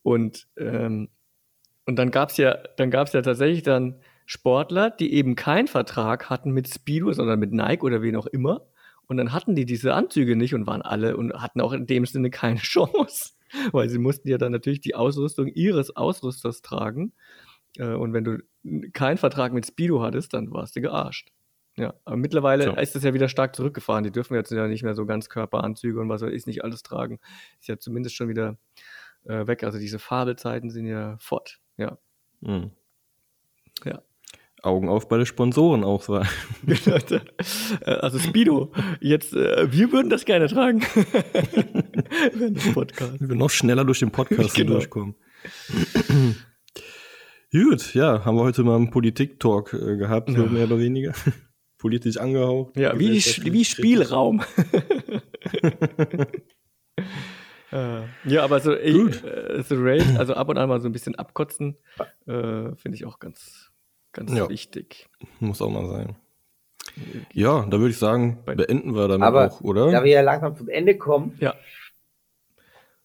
[0.02, 1.10] Und, ähm,
[1.86, 6.52] und dann gab's ja, dann gab's ja tatsächlich dann Sportler, die eben keinen Vertrag hatten
[6.52, 8.66] mit Speedo, sondern mit Nike oder wen auch immer.
[9.08, 12.06] Und dann hatten die diese Anzüge nicht und waren alle und hatten auch in dem
[12.06, 13.34] Sinne keine Chance,
[13.72, 17.14] weil sie mussten ja dann natürlich die Ausrüstung ihres Ausrüsters tragen.
[17.78, 18.38] Äh, Und wenn du
[18.94, 21.30] keinen Vertrag mit Speedo hattest, dann warst du gearscht.
[21.76, 22.76] Ja, aber mittlerweile So.
[22.76, 24.04] ist das ja wieder stark zurückgefahren.
[24.04, 26.84] Die dürfen jetzt ja nicht mehr so ganz Körperanzüge und was weiß ich nicht alles
[26.84, 27.20] tragen.
[27.60, 28.58] Ist ja zumindest schon wieder
[29.26, 29.64] äh, weg.
[29.64, 31.60] Also diese Fabelzeiten sind ja fort.
[31.78, 31.98] Ja.
[32.42, 32.72] Mhm.
[33.84, 34.02] Ja.
[34.64, 36.28] Augen auf bei den Sponsorenauswahl.
[37.86, 38.72] Äh, also Speedo,
[39.02, 40.80] jetzt, äh, wir würden das gerne tragen.
[42.74, 43.20] Podcasts.
[43.20, 44.74] Wir noch schneller durch den Podcast Genau.
[44.74, 45.16] durchkommen.
[47.52, 50.46] Gut, ja, haben wir heute mal einen Politik-Talk äh, gehabt, Ja.
[50.46, 51.14] mehr oder weniger.
[51.78, 52.78] Politisch angehaucht.
[52.78, 53.66] Ja, wie, wie.
[53.66, 54.42] Spielraum.
[57.72, 61.16] Ja, aber so, ich, äh, so Raid, also ab und an mal so ein bisschen
[61.16, 61.76] abkotzen,
[62.28, 63.72] äh, finde ich auch ganz,
[64.14, 64.48] ganz Ja.
[64.50, 65.10] wichtig.
[65.40, 66.16] Muss auch mal sein.
[67.34, 69.92] Ja, da würde ich sagen, beenden wir damit Aber auch, oder?
[69.92, 71.56] da wir ja langsam zum Ende kommen, Ja.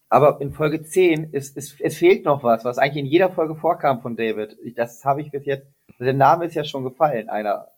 [0.08, 3.54] aber in Folge 10 ist, ist, es fehlt noch was, was eigentlich in jeder Folge
[3.54, 4.56] vorkam von David.
[4.64, 5.66] Ich- Das habe ich bis jetzt,
[5.98, 7.68] der Name ist ja schon gefallen, einer.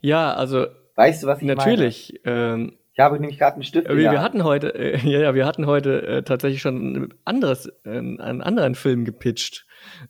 [0.00, 2.20] Ja, also Weißt du, was ich natürlich.
[2.24, 2.72] Ähm, meine?
[2.94, 5.66] Ich habe nämlich gerade einen Stift wir, wir hatten heute, äh, ja, ja, wir hatten
[5.66, 9.66] heute äh, tatsächlich schon ein anderes, äh, einen anderen Film gepitcht.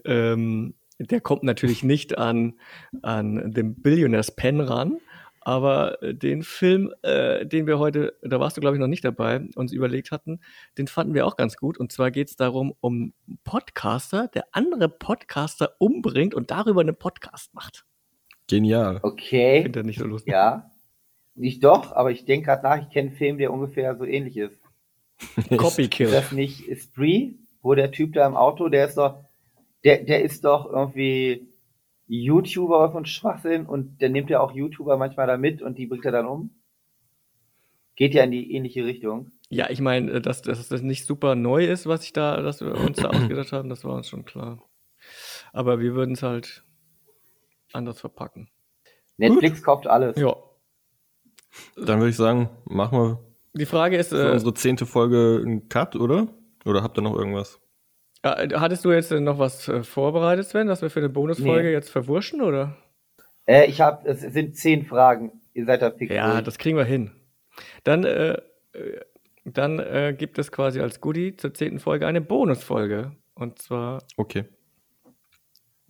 [0.06, 2.54] Ähm, der kommt natürlich nicht an,
[3.02, 4.98] an The Billionaire's Pen ran,
[5.40, 9.04] aber äh, den Film, äh, den wir heute, da warst du glaube ich noch nicht
[9.04, 10.40] dabei, uns überlegt hatten,
[10.76, 11.78] den fanden wir auch ganz gut.
[11.78, 16.96] Und zwar geht es darum, um einen Podcaster, der andere Podcaster umbringt und darüber einen
[16.96, 17.84] Podcast macht.
[18.46, 18.98] Genial.
[19.02, 20.32] Okay, Finde er nicht so lustig.
[20.32, 20.70] ja.
[21.34, 24.36] Nicht doch, aber ich denke gerade nach, ich kenne einen Film, der ungefähr so ähnlich
[24.36, 24.58] ist.
[25.56, 26.10] Copy Ist Kill.
[26.10, 29.24] das nicht Spree, wo der Typ da im Auto, der ist doch,
[29.84, 31.48] der, der ist doch irgendwie
[32.08, 36.04] YouTuber von Schwachsinn und der nimmt ja auch YouTuber manchmal da mit und die bringt
[36.04, 36.50] er dann um.
[37.96, 39.32] Geht ja in die ähnliche Richtung.
[39.50, 42.60] Ja, ich meine, äh, dass, dass das nicht super neu ist, was ich da, dass
[42.60, 44.62] wir uns da ausgedacht haben, das war uns schon klar.
[45.52, 46.64] Aber wir würden es halt
[47.72, 48.48] anders verpacken.
[49.16, 50.16] Netflix kauft alles.
[50.16, 50.36] Ja.
[51.76, 53.20] Dann würde ich sagen, machen wir
[53.54, 56.28] Die Frage ist, für äh, unsere zehnte Folge einen Cut, oder?
[56.64, 57.60] Oder habt ihr noch irgendwas?
[58.36, 61.72] Hattest du jetzt noch was äh, vorbereitet, Sven, dass wir für eine Bonusfolge Nee.
[61.72, 62.76] jetzt verwurschen, oder?
[63.46, 65.40] Äh, ich habe, es sind zehn Fragen.
[65.54, 66.14] Ihr seid da fix.
[66.14, 66.44] Ja, durch.
[66.44, 67.10] das kriegen wir hin.
[67.84, 68.32] Dann, äh,
[68.72, 69.00] äh,
[69.44, 73.12] dann äh, gibt es quasi als Goodie zur zehnten Folge eine Bonusfolge.
[73.34, 74.44] Und zwar Okay.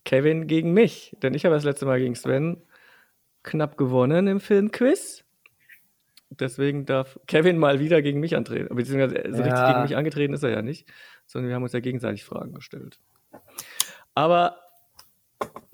[0.05, 1.17] Kevin gegen mich.
[1.23, 2.63] Denn ich habe das letzte Mal gegen Sven
[3.43, 5.25] knapp gewonnen im Filmquiz.
[6.31, 8.75] Deswegen darf Kevin mal wieder gegen mich antreten.
[8.75, 9.73] Beziehungsweise so richtig Ja.
[9.73, 10.87] gegen mich angetreten ist er ja nicht,
[11.29, 12.99] sondern wir haben uns ja gegenseitig Fragen gestellt.
[14.15, 14.57] Aber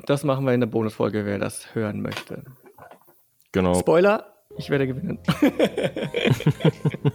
[0.05, 2.43] das machen wir in der Bonusfolge, wer das hören möchte.
[3.53, 3.75] Genau.
[3.75, 5.19] Spoiler, ich werde gewinnen.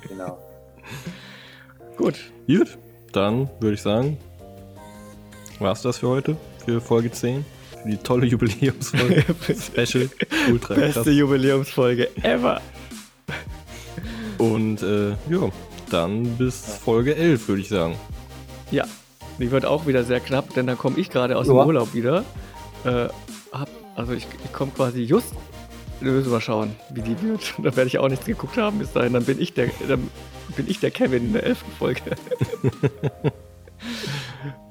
[0.07, 0.39] Genau.
[1.97, 2.31] Gut.
[2.47, 2.77] Gut,
[3.11, 4.17] dann würde ich sagen,
[5.59, 7.45] war's das für heute, für Folge 10.
[7.83, 9.25] Für die tolle Jubiläumsfolge.
[9.53, 10.09] Special.
[10.49, 10.95] Ultra krass.
[10.95, 12.61] Beste Jubiläumsfolge ever.
[14.37, 15.51] Und äh, ja,
[15.89, 17.95] dann bis Folge 11, würde ich sagen.
[18.71, 18.85] Ja,
[19.39, 21.65] die wird auch wieder sehr knapp, denn da komme ich gerade aus dem Ja.
[21.65, 22.23] Urlaub wieder.
[22.83, 23.07] Äh,
[23.51, 25.33] hab, also ich, ich komme quasi just.
[26.01, 27.53] Wir müssen mal schauen, wie die wird.
[27.63, 29.13] Da werde ich auch nichts geguckt haben bis dahin.
[29.13, 30.09] Dann bin ich der, dann
[30.55, 32.01] bin ich der Kevin in der elften Folge.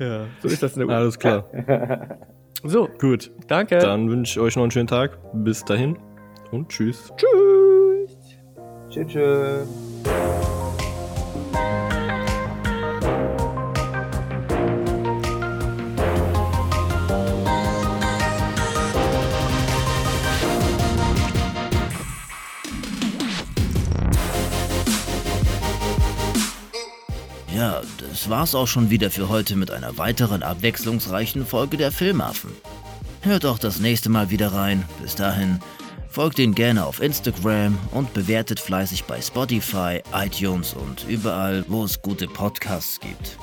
[0.00, 1.44] ja, so ist das in der Alles klar.
[2.64, 3.78] So, Gut, danke.
[3.78, 5.16] dann wünsche ich euch noch einen schönen Tag.
[5.32, 5.96] Bis dahin
[6.50, 7.12] und tschüss.
[7.16, 8.18] Tschüss.
[8.90, 9.06] Tschüss.
[9.06, 10.47] tschüss.
[28.18, 32.50] Das war's auch schon wieder für heute mit einer weiteren abwechslungsreichen Folge der Filmaffen.
[33.20, 34.84] Hört auch das nächste Mal wieder rein.
[35.00, 35.60] Bis dahin,
[36.08, 42.02] folgt ihnen gerne auf Instagram und bewertet fleißig bei Spotify, iTunes und überall, wo es
[42.02, 43.38] gute Podcasts gibt.